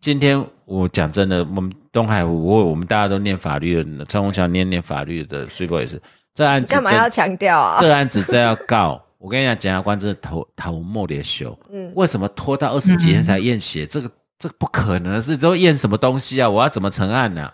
[0.00, 5.98] 今天我讲真的，我们东海湖，我我们大家都念法律的，陈宏强念念法律的，所以不也是
[6.34, 7.78] 这案子干嘛要强调啊？
[7.80, 11.58] 这案子真要告，我跟你讲，检察官真的头头莫连修。
[11.72, 13.86] 嗯，为什么拖到二十几天才验血？
[13.86, 16.50] 这个这个不可能的事，之后验什么东西啊？
[16.50, 17.50] 我要怎么成案呢、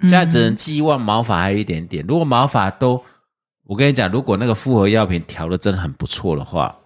[0.00, 2.04] 现在只能寄望毛发还有一点点。
[2.04, 3.00] 如果毛发都，
[3.62, 6.76] 我跟你讲，如果那个复合药品调的真的很不错的话，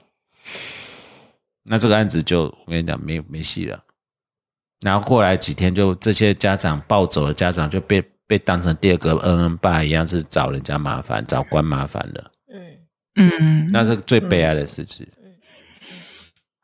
[1.64, 3.80] 那这个案子就我跟你讲没没戏了。
[4.84, 15.08] 然后过来几天，就这些家长暴走的家长就被被当成第二个恩恩爸一样，是找人家麻烦，找官麻烦的，嗯，嗯，那是最悲哀的事情。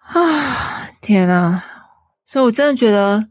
[0.00, 1.64] 啊，天啊！
[2.26, 3.26] 所以我真的觉得，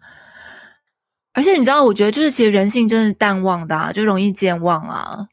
[1.34, 5.28] 而且你知道，我觉得就是其实人性真的是淡忘的、啊，就容易健忘啊。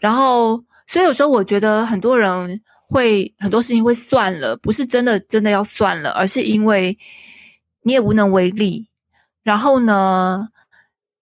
[0.00, 6.98] 然后，所以有时候我觉得很多人会很多事情会算了，不是真的真的要算了，而是因为
[7.82, 8.88] 你也无能为力。
[9.46, 10.48] 然后呢，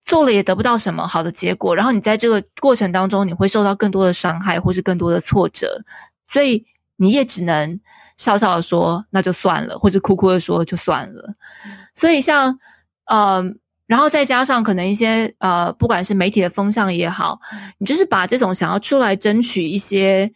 [0.06, 5.84] 做了也得不到什么好的结果，然后你在这个过程当中，你会受到更多的伤害，或是更多的挫折，
[6.32, 6.64] 所以
[6.96, 7.78] 你也只能
[8.16, 11.34] 笑笑的说那就算了，或是哭哭的说就算了。
[11.94, 12.58] 所以像
[13.04, 13.44] 呃，
[13.86, 17.38] 然后再加上可能一些呃，不管是媒体的风向也好，
[17.76, 20.32] 你就是把这种想要出来争取一些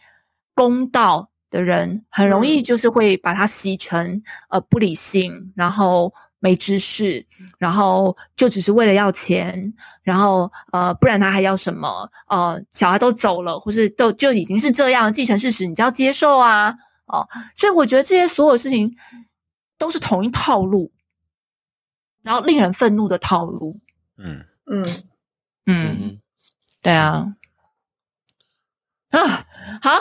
[0.54, 4.20] 公道的人，很容易就是会把它洗成
[4.50, 7.24] 呃不理性，然后没知识，
[7.58, 12.10] 然后就只是为了要钱，然后呃，不然他还要什么？
[12.28, 16.74] 呃，小孩都走了，或是都就已经是这样，既成事实，你就要接受啊！
[17.06, 18.96] 哦，所以我觉得这些所有事情
[19.78, 20.92] 都是同一套路。
[22.22, 23.80] 然后令人愤怒的套路，
[24.18, 24.44] 嗯。
[24.66, 25.04] 嗯。
[25.66, 26.20] 嗯，
[26.82, 27.34] 对啊，
[29.22, 29.44] 啊
[29.82, 29.98] 好。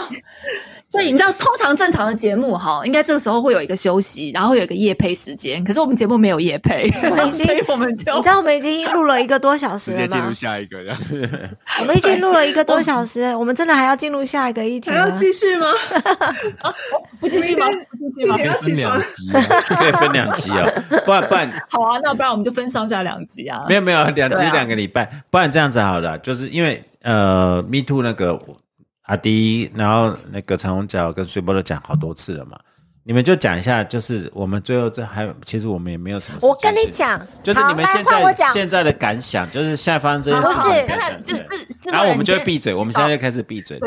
[0.90, 5.62] 所以你知道，通常正常的节目哈，应该这个时候会有一个休息，然后有一个夜配时间。
[5.62, 10.04] 可是我们节目没有夜配，我们已经， 我们就你知道我们已经录了一个多小时了吗？
[10.04, 10.78] 直接进入下一个，
[11.82, 15.68] 我们已经录了一个多小时，我们真的还要进入下一个议题还要继续吗？
[17.20, 17.68] 不继续吗？
[18.16, 18.38] 继续吗？
[18.40, 19.30] 要分两集，
[19.68, 20.66] 可以分两集啊，
[21.06, 23.66] 不然不然好啊，那不然我们就分上下两集啊。
[23.68, 28.40] 没有没有两集两个礼拜，不然这样子好了，就是因为呃，Me Too 那个。
[29.08, 32.58] 阿迪，然后那个陈红角跟水波都讲好多次了嘛，
[33.04, 36.38] 你们就讲一下，就是我们最后这还其实我们也没有什么。
[36.42, 40.86] 我跟你讲，就是你们现在现在的感想，就是现在发生这件事，不是，
[41.24, 43.80] 就是，然后我们就闭嘴，我们现在就开始闭嘴。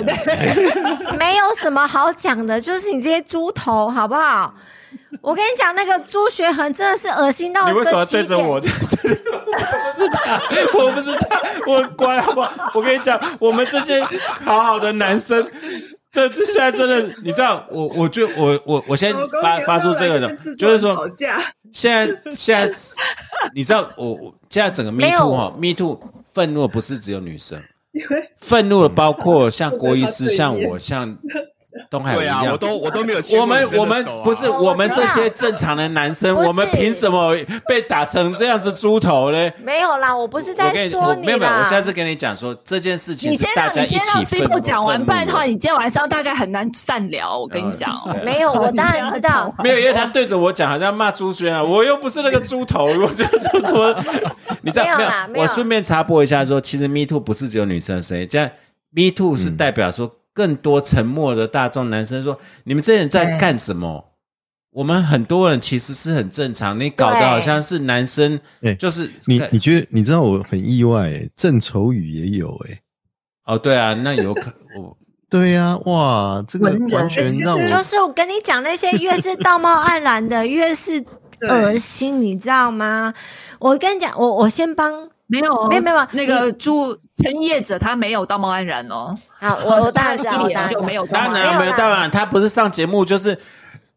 [1.18, 4.54] 没有什么好讲的，就是你这些猪头，好不好？
[5.20, 7.68] 我跟你讲，那个朱学恒真的是恶心到。
[7.68, 8.54] 你为什么对着我？
[8.56, 8.66] 我不
[9.96, 10.40] 是他，
[10.78, 12.70] 我不是他，我很乖，好不好？
[12.74, 14.02] 我跟你讲，我们这些
[14.44, 15.46] 好好的男生，
[16.10, 21.08] 这这现在真的，你知道，我我就我我我先发发出这个的，就是说，
[21.72, 22.74] 现在现在，
[23.54, 26.00] 你知道，我我现在整个 Me Too 哈，Me Too
[26.32, 27.62] 愤怒不是只有女生，
[28.38, 31.18] 愤怒的包括像郭医师，像我，像。
[31.88, 33.20] 东海对啊，我都我都没有。
[33.40, 37.34] 我们我们不是我们这些正常的男生，我们凭什么
[37.66, 39.50] 被打成这样子猪头呢？
[39.62, 44.20] 没有啦，我不是在说你没有没有，我下次跟你讲说这件事情是大家一起分。
[44.20, 47.38] 你先讲完，不然的话，你今天晚上大概很难善聊。
[47.38, 49.54] 我跟你讲， 没有，我当然知道。
[49.62, 53.94] 没有，因为他对着我讲，好像骂朱轩啊，我又不是那个猪头，我就说什么？
[54.62, 54.84] 你知道
[55.28, 55.42] 没有？
[55.42, 58.50] 我顺便插播一下，说其实 Me Too 不是只有女生的声音，这样
[58.90, 60.10] Me Too 是代表说。
[60.32, 64.06] 更多沉默的大众男生说：“你们这人在干什么？”
[64.72, 68.38] 我们很多人其实是很正常，你搞得好像是男生，
[68.78, 72.80] 就是你你觉得你知道我很意外，郑愁予也有哎，
[73.46, 74.42] 哦对啊，那有可
[74.78, 74.96] 我
[75.28, 81.04] 对呀，哇，这个完全让我就是我跟你讲，那些越是道貌岸然的， 越是
[81.48, 83.12] 恶心，你知道吗？
[83.58, 85.08] 我跟你讲，我我先帮。
[85.32, 89.16] 没有，没有，没有，那个朱陈业者他没有道貌岸然哦。
[89.38, 93.38] 好，我 我当然知道，就没有，当然没有，当然他不是上节目，就是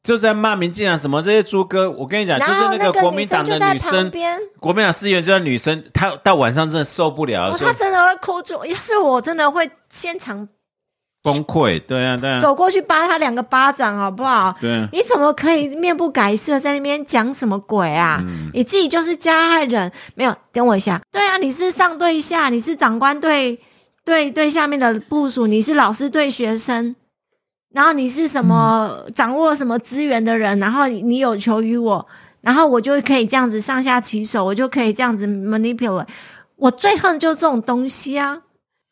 [0.03, 1.90] 就是在骂民进党什么这些猪哥。
[1.90, 4.11] 我跟你讲，就是那个国民党的女生，
[4.60, 8.64] 国民党议员就在女生，她到晚上真的受不了，她真的会哭住。
[8.64, 10.48] 要是我真的会现场。
[11.24, 14.54] 崩溃，对啊，对啊，走过去扒他两个巴掌，好不好？
[14.60, 18.22] 对，你怎么可以面不改色在那边讲什么鬼啊？
[18.54, 20.36] 你自己就是加害人，没有？
[20.52, 23.58] 等我一下，对啊，你是上对下，你是长官对
[24.04, 26.94] 对对下面的部署，你是老师对学生，
[27.74, 32.06] 然后你是什么掌握什么资源的人，然后你有求于我，
[32.41, 36.06] 然后我就可以这样子上下其手，我就可以这样子 manipulate。
[36.58, 38.41] 我最恨就是这种东西啊！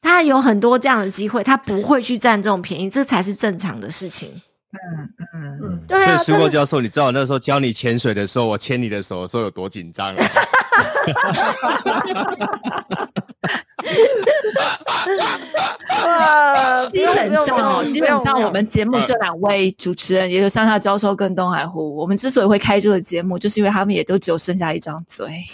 [0.02, 4.30] 他有很多这样的机会，他不会去占这种便宜，这才是正常的事情。
[4.74, 4.80] 嗯
[5.34, 6.18] 嗯嗯，对啊。
[6.18, 10.26] 所以苏教授，你知道那时候教你潜水的时候，我牵你的手的时候有多紧张啊？
[16.92, 25.28] 基本上哦，基本上我们节目这两位主持人，也就上下教授跟东海湖，我们之所以会开这个节目，就是因为他们也都只有剩下一张嘴。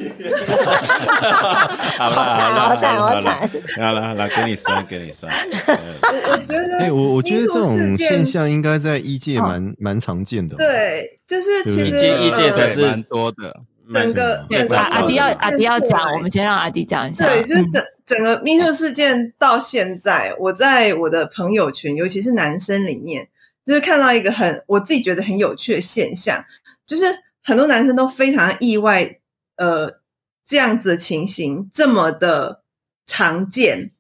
[1.98, 3.50] 好惨，好惨，好惨！
[3.78, 5.32] 好了，来给你算，给你算。
[5.68, 10.56] 我我觉得，哎，我我觉得这种现象应该在医界蛮蛮常见的。
[10.56, 13.56] 对，就是其实医界才是蛮多的。
[13.94, 14.46] 整个
[14.76, 17.26] 阿迪要阿迪要讲，我们先让阿迪讲一下。
[17.26, 23.30] 对，就是整整个 MeToo 事件到现在，我在我的朋友圈，尤其是男生里面，
[23.66, 26.44] 就是看到一个很我自己觉得很有趣的现象，
[26.86, 27.06] 就是
[27.44, 29.20] 很多男生都非常意外，
[29.56, 30.02] 呃，
[30.46, 32.64] 这样子的情形这么的
[33.06, 33.92] 常见。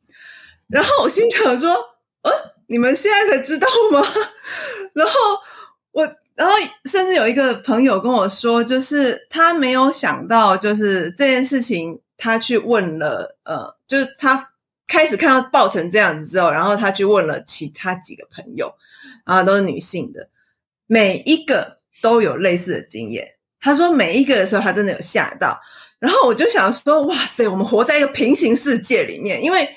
[0.67, 1.73] 然后我心想说，
[2.23, 2.31] 呃，
[2.67, 4.01] 你们现在才知道吗？
[4.93, 5.13] 然后
[5.91, 6.07] 我。
[6.37, 6.53] 然后，
[6.85, 14.47] 甚至有一个朋友跟我说，就是他没有想到，就是这件事情他去问了，呃，就是他
[14.87, 18.71] 开始看到爆成这样子之后，然后他去问了其他几个朋友，
[19.23, 20.29] 啊，都是女性的，
[20.85, 23.27] 每一个都有类似的经验。
[23.59, 25.59] 他说每一个的时候，他真的有吓到。
[25.97, 29.67] 然后我就想说，哇塞，我们活在一个平行世界里面，因为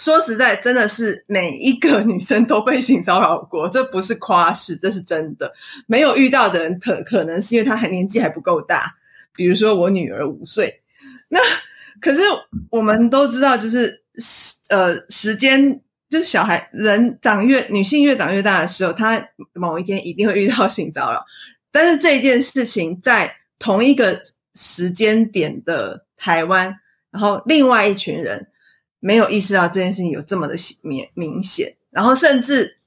[0.00, 5.52] 说实在，真的是每一个女生都被性骚扰过，这不是夸饰，这是真的。
[5.86, 8.94] 没有遇到的人，可可能是因为他还年纪还不够大，
[9.34, 10.80] 比如说我女儿五岁，
[11.28, 11.38] 那。
[12.00, 12.22] 可是
[12.70, 14.02] 我们都知道，就是
[14.70, 19.22] 呃，时间就是小孩人长越女性越长越大的时候，她
[19.52, 21.22] 某一天一定会遇到性骚扰。
[21.70, 24.18] 但是这件事情在同一个
[24.54, 26.74] 时间点的台湾，
[27.10, 28.48] 然后另外一群人
[29.00, 32.78] 没有意识到这件事情有这么的明明显，然后甚至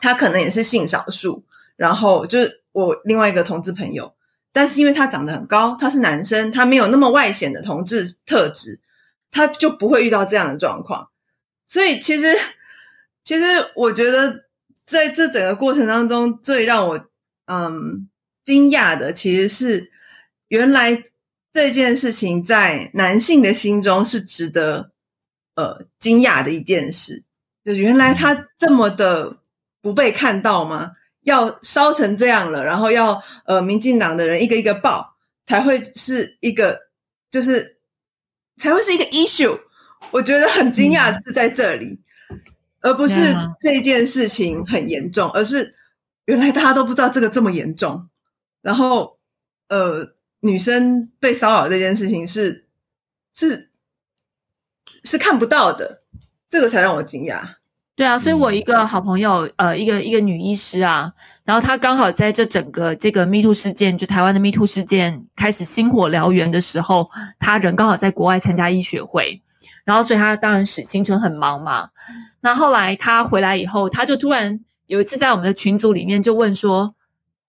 [0.00, 1.44] 他可能也是性少数，
[1.76, 4.14] 然后就是我另外一个同志朋友。
[4.54, 8.78] 但是因为他长得很高，他是男生，他没有那么外显的同志特质，
[9.30, 11.08] 他就不会遇到这样的状况。
[11.66, 12.36] 所以其实，
[13.24, 14.44] 其实我觉得
[14.86, 17.06] 在这整个过程当中，最让我
[17.46, 18.10] 嗯
[18.44, 19.90] 惊讶的，其实是
[20.48, 21.02] 原来
[21.50, 24.91] 这件事情在男性的心中是值得
[25.54, 27.24] 呃惊讶的一件事，
[27.64, 29.38] 就是原来他这么的
[29.80, 30.92] 不被看到吗？
[31.22, 35.14] 要烧成这样了，然后要呃，民进党的人一个一个报，
[35.46, 36.76] 才会是一个，
[37.30, 37.78] 就是
[38.58, 39.56] 才会是一个 issue。
[40.10, 42.00] 我觉得很惊讶是在这里，
[42.80, 43.14] 而不是
[43.60, 45.76] 这件事情很严重，而是
[46.24, 48.08] 原来大家都不知道这个这么严重。
[48.60, 49.20] 然后
[49.68, 52.66] 呃，女生被骚扰这件事情是
[53.32, 53.70] 是
[55.02, 56.02] 是看不到的，
[56.50, 57.40] 这个才让我惊讶。
[57.94, 61.12] 对啊，所以我一个好朋友，呃，一个一个女医师啊，
[61.44, 69.42] 然后她刚好在这整个这个 Me Too 事件，就台湾的 Me Too 事件开始星火燎原的时候，她人刚好在国外参加医学会，
[69.84, 71.90] 然后所以她当然是行程很忙嘛。
[72.40, 76.94] 那后来她回来以后，她就突然有一次在我们的群组里面就问说，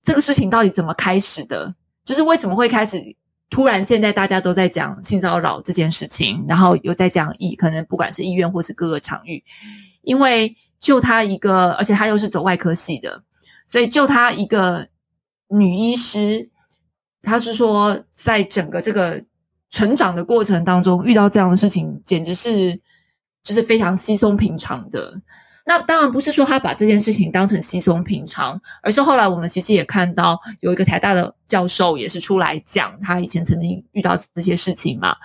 [0.03, 1.73] 这个事情到底怎么开始的？
[2.03, 3.15] 就是为什么会开始
[3.53, 9.43] 突然现在大家都在讲性骚扰这件事情，然后有在讲医，可能不管是医院或是各个场域。
[10.01, 13.21] 因为就她一个，而且她又是走外科系的，
[13.67, 14.88] 所以就她一个
[15.49, 16.49] 女医师，
[17.21, 19.23] 她是说，在整个这个
[19.69, 22.75] 成长的过程当中，遇到这样的事情，简直是
[23.43, 25.13] 就是非常稀松平常的。
[25.65, 35.15] 那当然不是说他把这件事情当成稀松平常，而是后来我们其实也看到有一个台大的教授也是出来讲，他以前曾经遇到这些事情嘛，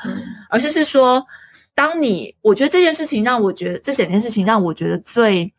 [0.49, 1.27] 而是是说。
[1.75, 5.55] 当你，我觉得这件事情让我觉得，这整件事情让我觉得最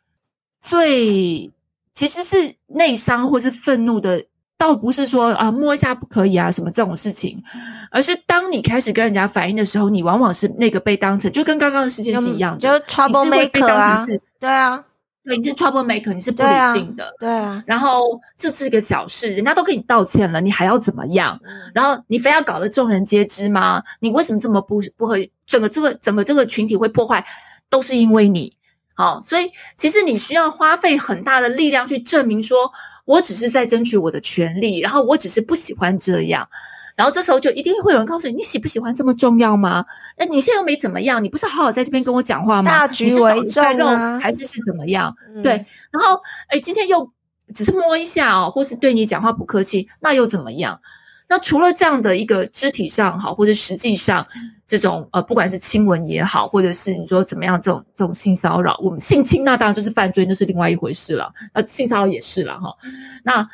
[0.61, 1.49] 最
[1.93, 4.25] 其实是内伤或是愤怒的，
[4.59, 7.41] 倒不是说啊摸一下不可以啊什么这种事情，
[7.89, 14.05] 而是当你开始跟人家反应的时候，你往往是那个被当成就跟刚刚的事件是一样的，就 trouble maker 啊，
[14.39, 14.83] 对啊。
[15.23, 17.63] 你是 trouble maker，你是不理性的，对啊。
[17.67, 21.39] 然后这是一个小事，人家都跟你道歉了，你还要怎么样？
[21.73, 23.83] 然后你非要搞得众人皆知吗？
[23.99, 27.23] 你为什么这么不不和整个这个整个这个群体会破坏，
[27.69, 28.57] 都是因为你。
[28.95, 32.71] 好，所以其实你需要花费很大的力量去证明说，
[33.09, 36.47] 我只是在争取我的权利，然后我只是不喜欢这样。
[36.95, 39.83] 然后这时候就一定会有人告诉你，你喜不喜欢这么重要吗？
[40.15, 42.69] 那你现在又没怎么样，你不是好好在这边跟我讲话吗？
[42.69, 45.15] 大局为重啊，还是是怎么样？
[45.41, 45.53] 对。
[45.89, 47.11] 然后，哎，今天又
[47.51, 50.79] 只是摸一下哦，或是对你讲话不客气，那又怎么样？
[51.29, 54.27] 那除了这样的一个肢体上好，或者实际上
[54.67, 61.31] 这种呃，不管是亲吻也好，或者是你说怎么样这种这种性骚扰，我们性侵那当然就是犯罪，那是另外一回事了。
[61.53, 62.75] 那性骚扰也是了哈。
[63.23, 63.47] 那。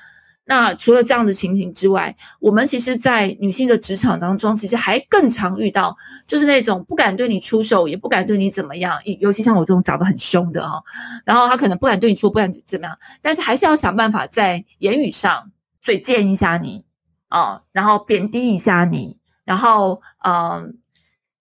[0.48, 5.98] 那除了这样的情形之外，我们其实，在女性的职场当中，其实还更常遇到，
[6.28, 10.80] 就是那种不敢对你出手，也不敢对你怎么样，尤其像我这种长得很凶的哈，
[11.26, 15.50] 然后他可能不敢对你说，不敢怎么样，但是还是要想办法在言语上
[15.82, 16.86] 嘴贱一下你
[17.28, 20.78] 啊，然后贬低一下你，然后嗯，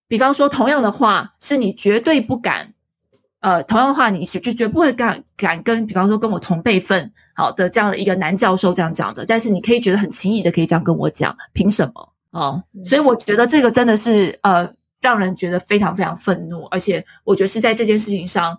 [0.08, 2.72] 比方说同样的话，是你绝对不敢。
[3.40, 18.58] 呃，同样的话，你是就绝不会敢敢跟，比方说跟我同辈分好的这样的一个男教授这样讲的，但是你可以觉得很轻易的可以这样跟我讲，凭什么哦，所以我觉得这个真的是呃，让人觉得非常非常愤怒，而且我觉得是在这件事情上，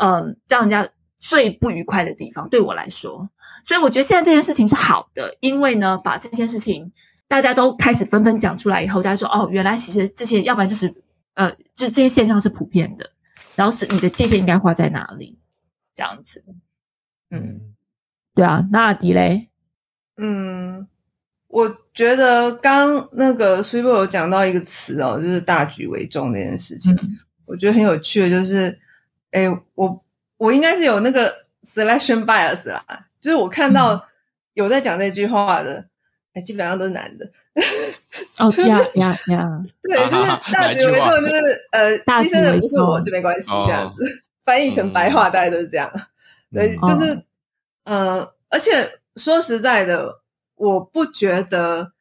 [0.00, 0.88] 嗯，让人家
[1.26, 3.26] 最不愉快的地方，对我来说，
[3.64, 6.92] 所以我觉得现在这件事情是好的，因为呢，把这件事情
[7.26, 10.94] 大家都开始纷纷讲出来以后，大家说哦，原来其实这些要不然就是
[11.32, 13.10] 呃，就这些现象是普遍的。
[13.56, 15.38] 然后是你的界限应该画在哪里？
[15.94, 16.44] 这样子，
[17.30, 17.74] 嗯，
[18.34, 19.48] 对啊，那迪雷，
[20.16, 20.86] 嗯，
[21.46, 26.94] 我觉得刚那个 Super 有讲到一个词哦，就是大局为重这件事情，
[27.46, 28.76] 我觉得很有趣的，就是，
[29.30, 30.04] 哎，我
[30.36, 31.32] 我应该是有那个
[31.64, 32.84] selection bias 啦，
[33.20, 34.06] 就是我看到
[34.54, 35.86] 有在讲这句话的，
[36.34, 37.30] 哎，基本上都是男的。
[38.36, 39.64] 哦 呀呀呀！
[39.82, 44.04] 对，就是大局为重，就是呃， 牺牲的不是我就没关系，这样子
[44.44, 45.90] 翻译成白话，大概都是这样。
[46.52, 47.22] 对，就是
[47.84, 48.70] 呃，而且
[49.16, 50.20] 说实在的，
[50.56, 51.92] 我不觉得，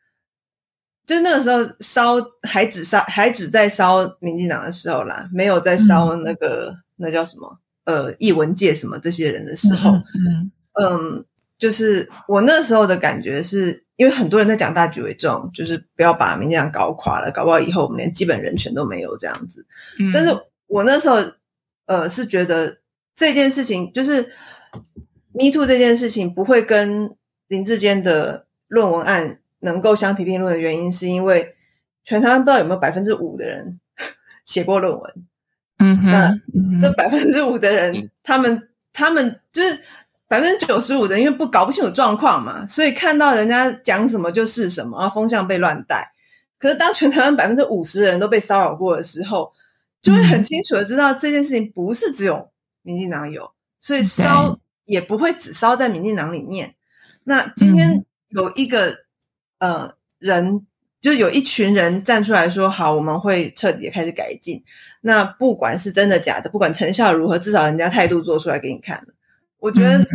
[1.06, 11.26] 就那个时候烧还只烧还只在烧民进党的时候啦，没有在烧那个那叫什么呃译文界什么这些人的时候，嗯嗯，
[11.58, 13.82] 就是我那时候的感觉是。
[13.96, 19.64] 因为很多人在讲大局为重，就是不要把民进党搞垮了，搞不好以后我们连基本人权都没有这样子。
[20.00, 20.36] 嗯、但是
[20.66, 21.18] 我那时候
[21.86, 22.80] 呃是觉得
[23.16, 24.24] 这件事情就是
[25.32, 27.16] Me Too 这件事情不会跟
[27.48, 31.56] 林志坚的论文案能够相提并论的原因，是因为
[32.04, 33.80] 全台湾不知道有没有百分之五的人
[34.44, 35.14] 写过论文。
[35.78, 36.34] 嗯哼，那
[36.82, 39.80] 这百分之五的人，他们他们就是。
[40.26, 46.12] 百分之九十五的，因为不搞不清楚状况嘛，所以看到人家讲什么就是什么，然后风向被乱带。
[46.58, 49.54] 可是当全台湾百分之五十的人都被骚扰过的时候，
[50.02, 52.50] 就会很清楚的知道这件事情不是只有
[52.82, 56.74] 民进党有，所以烧也不会只烧在民进党里面。
[57.26, 58.96] 那今天有一个
[59.60, 60.66] 呃人，
[61.04, 64.64] 就有一群人站出来说：“好，我们会彻底的开始改进。”
[65.02, 69.14] 那不管是真的假的，不管成效如何，至少人家态度做出来给你看了。
[69.60, 70.08] 我觉得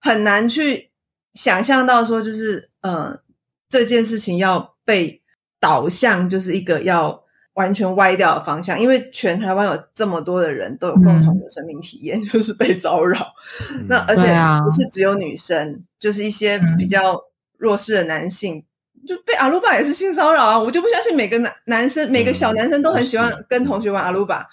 [0.00, 0.90] 很难去
[1.34, 3.20] 想象到说，就是呃，
[3.68, 5.20] 这件事情要被
[5.60, 7.22] 导向就是一个要
[7.52, 13.34] 完全歪掉的方向，因为全台湾有这么多的人都有共同的生命体验，嗯、 就是被骚扰。
[13.72, 14.22] 嗯、那而且
[14.64, 17.22] 不是只有女生，就是一些比较
[17.58, 18.64] 弱势的男性，
[19.06, 20.58] 就被阿鲁巴也是性骚扰啊！
[20.58, 24.46] 我就不相信每个男男生、每个小男生都很喜欢跟同学玩阿鲁巴。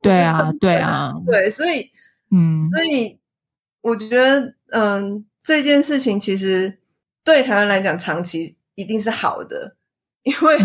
[0.00, 1.90] 对啊，对啊，对，所以
[2.30, 3.18] 嗯，所以。
[3.84, 6.78] 我觉得，嗯，这件事情其实
[7.22, 9.76] 对台湾来讲，长期一定是好的，
[10.22, 10.56] 因为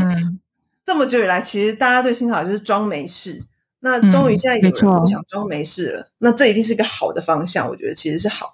[0.85, 3.43] 这么久以来，其实大家对性骚扰就是装没事。
[3.81, 7.67] 那终于现在有人不想装没事了，那这一定是一个好的方向。
[7.67, 8.53] 我觉得其实是好的。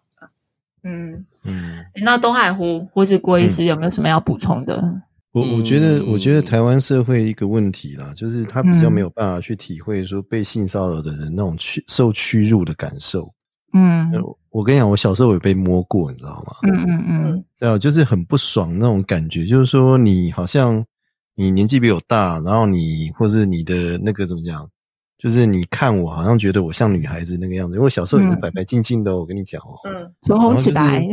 [0.85, 5.01] 嗯嗯，那东海湖或是郭医师有没有什么要补充的？
[5.33, 13.29] 我我觉得，我觉得台湾社会一个问题啦，就是他比较没有办法去体会说被性骚扰的人那种屈受屈辱的感受。
[13.73, 14.09] 嗯，
[14.49, 16.53] 我跟你讲，我小时候有被摸过，你知道吗？
[16.63, 20.81] 嗯嗯嗯，对啊，就是很不爽那种感觉，就是说你好像
[21.35, 24.65] 你年纪比我大，然后你或是你的那个怎么讲，
[25.25, 31.03] 就是你看我好像觉得我像女孩子那个样子，因为我小时候也是白白净净的，我跟你讲哦，嗯，唇红起来，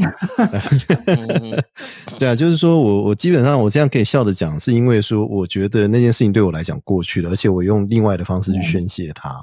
[2.20, 9.42] 对啊，就是说我我基本上我这样可以笑着讲，是因为说我觉得那件事情对我来讲过去了，而且我用另外的方式去宣泄它，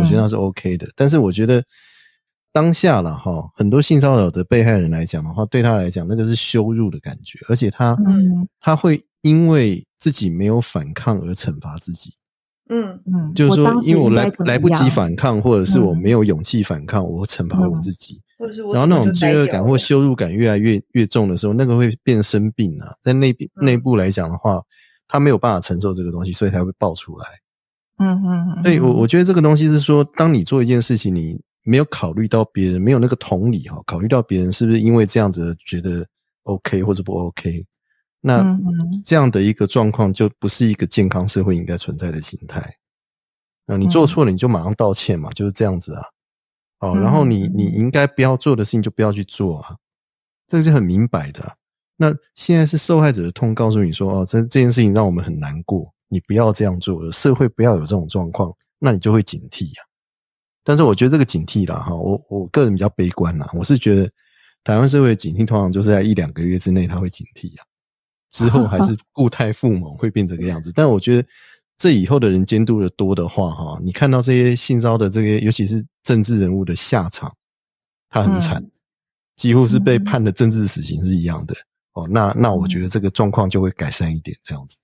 [0.00, 1.62] 我觉得那是 OK 的，但是我觉得。
[2.50, 12.14] 当下了哈，很多性骚扰的被害人来讲的话，对他来讲那个是羞辱的感觉，而且他，嗯，他会因为自己没有反抗而惩罚自己，
[12.68, 13.00] 嗯。
[13.06, 18.20] 嗯，就是说，因为我来来不及反抗，或者是我没有勇气反抗，我惩罚我自己，
[18.72, 24.60] 然后那种罪恶感或羞辱感越来越越重的时候，那个会变生病啊，在内内部来讲的话，
[25.06, 27.26] 他没有办法承受这个东西，所以才会爆出来，
[27.98, 31.40] 嗯嗯，所以我我觉得这个东西是说，当你做一件事情，你。
[31.64, 36.06] 没有考虑到别人，没有那个同理哈，考虑到别人是不是因为这样子觉得
[36.44, 37.62] OK 或者不 OK，
[38.20, 38.58] 那
[39.04, 42.60] 这样的一个状况就不是一个健康社会应该存在的形态。
[43.66, 46.02] 啊，你做错了你就马上道歉嘛，就是这样子啊。
[46.80, 49.76] 哦，然后你你应该不要做的事情就不要去做啊，
[50.46, 51.56] 这个是很明白的。
[51.96, 59.82] 那现在是受害者的痛告诉你说，哦，这这件事情让我们很难过，你不要这样做了，社会不要有这种状况，那你就会警惕呀。
[60.62, 63.50] 但是我觉得这个警惕啦，哈，我我个人比较悲观啦。
[63.52, 64.08] 我是觉得
[64.62, 67.66] 台湾社会的警惕通常就是在一两个月之内他会警惕啊，
[68.38, 70.70] 之后还是固态复萌会变这个样子。
[70.74, 71.28] 但我觉得
[71.76, 77.34] 这以后的人监督的多的话，哈，你看到这些性骚的这些，尤其是政治人物的下场，
[78.08, 78.64] 他很惨，
[79.36, 81.54] 几乎是被判的政治死刑是一样的
[81.94, 82.06] 哦。
[82.08, 84.76] 那那我觉得这个状况就会改善一点，这样子。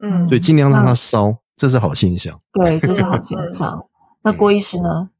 [0.00, 2.40] 嗯，所以尽量让他烧，这是好现象。
[2.52, 3.86] 对，这是好现象。
[4.22, 5.10] 那郭医师呢？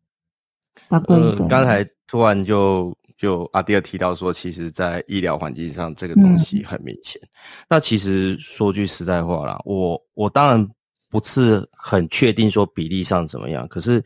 [0.88, 7.20] 大不医生，刚才突然就就阿迪尔提到说，其实，在医疗环境上，这个东西很明显。
[7.68, 10.68] 那其实说句实在话啦，我我当然
[11.10, 14.02] 不是很确定说比例上怎么样，可是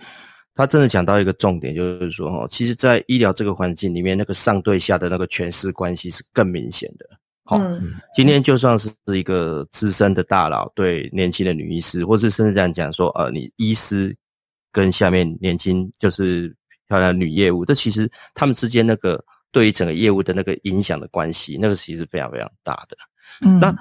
[0.52, 7.06] 他真的讲到一个重点，就是说哈，其实，在医疗这个环境里面，那个上对下的那个权势关系是更明显的。
[7.44, 14.12] 好、嗯今天就算是一个资深的大佬对年轻的女医师，或是甚至这样讲说，呃，你医师
[14.72, 16.52] 跟下面年轻就是
[16.88, 22.96] 漂亮的女业务，这其实他们之间那个对于整个业务的那个影响的关系，那个其实是非常非常大的。
[23.40, 23.74] 嗯那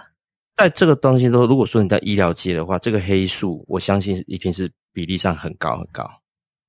[0.55, 6.07] 在这个东西都，如果说你在医疗界的话，这个黑数，我相信一定是比例上很高很高。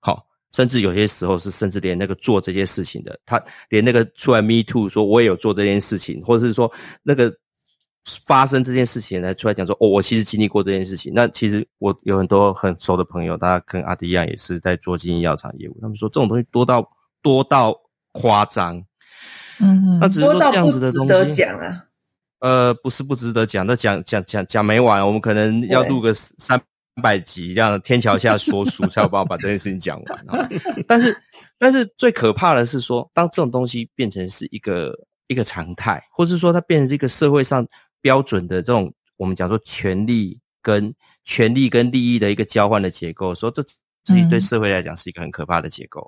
[0.01, 7.31] 好，甚至有些时候是，甚至连那个做这些事情的，他连那个出来 me too 说我也有做这件事情，或者是说那个
[8.27, 11.13] 发生这件事情来出来讲说，哦，我其实经历过这件事情。
[11.15, 16.87] 那其实我有很多很熟的朋友，大家跟阿迪一样，也是在做经营药厂业务，他们说这种东西多到
[17.23, 17.75] 多到
[18.13, 18.83] 夸张。
[19.61, 21.85] 嗯那只是说这样子的东西，讲啊。
[22.41, 26.61] 呃，不是不值得讲，那讲讲讲讲没完，我们可能要录个三
[27.01, 30.47] 百集，这样天桥下说书才有办法把这件事情讲完、啊。
[30.87, 31.17] 但是，
[31.59, 34.93] 但是最可怕的是说，当这种东西变成是一个
[35.29, 37.67] 一个常态，或是说它变成是一个社会上
[38.05, 40.95] 标准的这种我们讲说权利跟
[41.25, 46.03] 权利跟利益的一个交换的结构，说这其实对嗯社会来讲是一个很可怕的结构。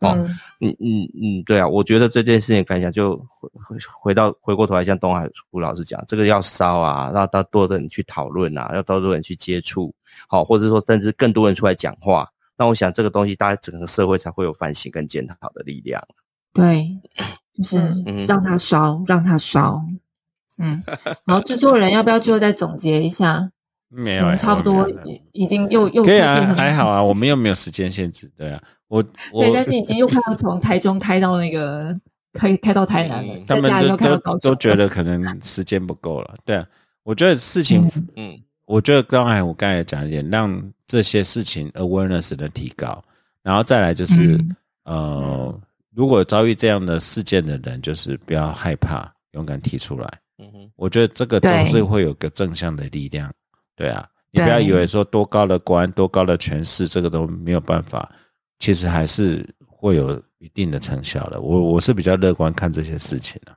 [0.00, 0.28] 哦嗯
[0.60, 9.92] 嗯嗯嗯，对啊，我觉得这件事情感想就回回回到回过头来，像东海胡老师讲，这个要烧啊，让到多的人去讨论啊，要多多人去接触，
[10.28, 16.00] 好、或者说甚至更多人出来讲话，那我想这个东西，大家整个社会才会有反省跟检讨的力量。
[16.52, 16.86] 对，
[17.56, 19.82] 就是嗯让它烧，让它烧。
[20.58, 20.82] 嗯，
[21.24, 23.50] 然后制作人要不要最后再总结一下？
[23.90, 29.02] 没有、欸，差不多已已经又又可以啊，还好啊，我们又没有时间限制，对啊，我
[29.32, 31.98] 我对，但是已经又快要从台中开到那个
[32.34, 36.66] 开开到台南了嗯，他们都再加又开到都高雄，都觉得可能时间不够了，对啊，
[37.02, 43.02] 我觉得事情，嗯我觉得刚才我刚才也讲一点，让这些事情 awareness 的提高，
[43.42, 45.60] 然后再来就是、嗯呃，
[45.94, 50.06] 如果遭遇这样的事件的人，就是不要害怕，勇敢提出来。
[50.78, 53.30] 我觉得这个对总是会有个正向的力量，
[53.74, 58.08] 对啊，你不要以为说多高的官、多高的权势，这个都没有办法，
[58.60, 61.40] 其实还是会有一定的成效的。
[61.40, 63.52] 我我是比较乐观看这些事情的、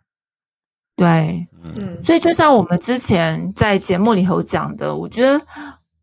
[0.95, 1.73] 对，嗯。
[1.77, 2.03] 嗯。
[2.03, 5.39] 所以就像我们之前在节目里头讲的，我觉得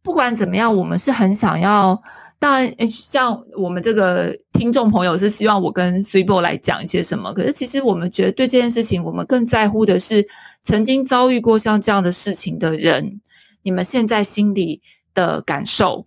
[0.02, 2.00] 不管怎么样，我们是很想要。
[2.40, 10.24] 当然，像我们这个听众朋友是希望我跟 s u p e 来讲一些什么，可是其实我们觉得对这件事情，我们更在乎的是
[10.62, 13.20] 曾经遭遇过像这样的事情的人，
[13.62, 14.80] 你们现在心里
[15.14, 16.06] 的感受。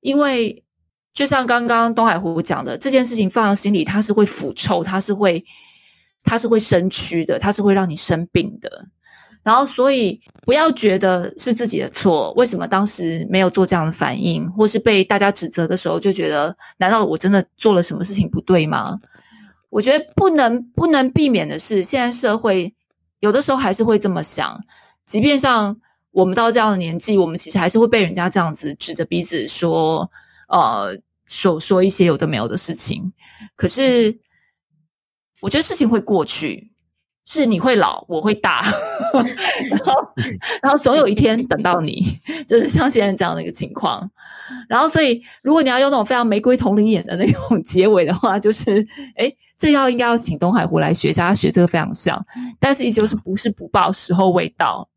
[0.00, 0.64] 因为
[1.12, 5.44] 就像刚刚东海湖讲的，这件事情放在心里，它是会腐臭，它是会，
[6.22, 8.86] 它是会生蛆的，它是会让你生病的。
[9.48, 19.00] 然后，所以不要觉得是自己的错，为什么当时没有做这样的反应，或是被大家指责的时候，就觉得难道我真的做了什么事情不对吗？
[19.70, 22.74] 我觉得不能不能避免的是，现在社会
[23.20, 24.62] 有的时候还是会这么想，
[25.06, 25.74] 即便像
[26.10, 30.10] 我们到这样的年纪，我们其实还是会被人家这样子指着鼻子说，
[30.48, 30.94] 呃，
[31.24, 33.10] 说说一些有的没有的事情。
[33.56, 34.14] 可是，
[35.40, 36.70] 我觉得事情会过去，
[37.30, 38.62] 是你会老，我会大，
[39.12, 39.94] 然后，
[40.62, 44.10] 然后总有一天等到你，就是像现在这样的一个情况。
[44.66, 48.80] 然后，所以如果你要用那种非常玫瑰同龄眼的那种 结尾的话，就是，
[49.14, 52.24] 哎，这要应该要请东海湖来学一下，他学这个非常像，
[52.58, 54.88] 但是依旧是不是不报，时候未到。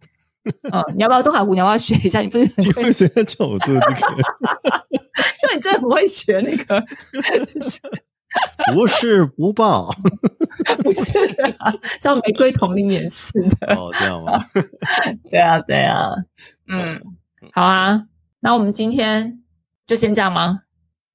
[0.72, 1.54] 嗯，你要不要东海湖？
[1.54, 2.22] 你要不要学一下？
[2.22, 3.92] 你不是很会，你为什么要叫我做这个？
[4.90, 6.82] 因为你真的很会学那个，
[7.46, 7.78] 就是
[8.74, 9.92] 不是不报
[10.84, 11.18] 不是
[11.60, 13.76] 啊，叫玫瑰同龄眼式的。
[13.76, 14.46] 哦，这样吗？
[15.30, 16.10] 对啊，对啊，
[16.68, 17.02] 嗯，
[17.52, 18.04] 好啊，
[18.40, 19.42] 那我们今天
[19.86, 20.62] 就先这样吗？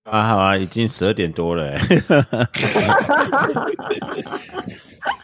[0.04, 1.80] 啊，好啊，已经十二点多了、欸，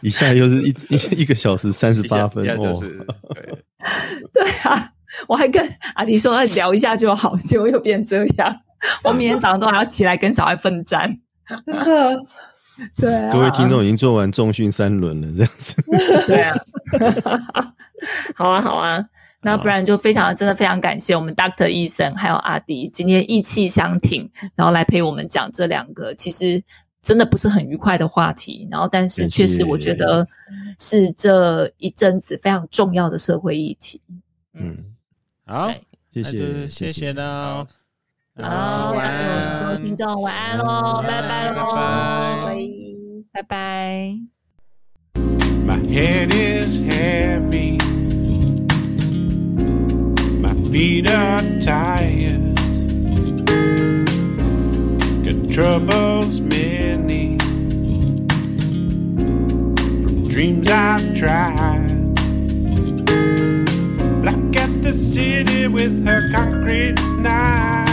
[0.01, 2.73] 一下又是一一一个小时三十八分哦，
[3.33, 3.57] 对
[4.33, 4.91] 对啊，
[5.27, 8.55] 我还跟阿迪说要聊一下就好，结果又变这样。
[9.03, 11.17] 我明天早上都还要起来跟小孩奋战。
[11.65, 12.19] 真的，
[12.97, 15.75] 对啊，各位听众已经做完重训三轮了，这样子。
[16.27, 16.55] 对啊，
[18.35, 19.05] 好啊，好啊，
[19.41, 26.63] 那不然就非常真的非常感谢我们 Doctor 医生还有阿迪今天意气相挺，然后来陪我们讲这两个其实
[27.01, 30.25] 真的不是很愉快的话题，然后但是确实我觉得
[30.79, 31.11] 是。
[31.11, 34.01] 这一阵子非常重要的社会议题。
[34.53, 34.77] 嗯，
[35.45, 35.71] 好，
[36.11, 37.67] 谢谢，谢谢喽，
[38.40, 41.74] 好，晚各位安，听众晚安喽，拜拜喽，
[43.32, 44.14] 拜拜。
[45.66, 47.78] My head is heavy.
[50.40, 52.54] My feet are tired.
[55.24, 57.36] Got troubles many
[60.02, 62.14] from dreams I've tried.
[64.22, 67.91] Black at the city with her concrete knife.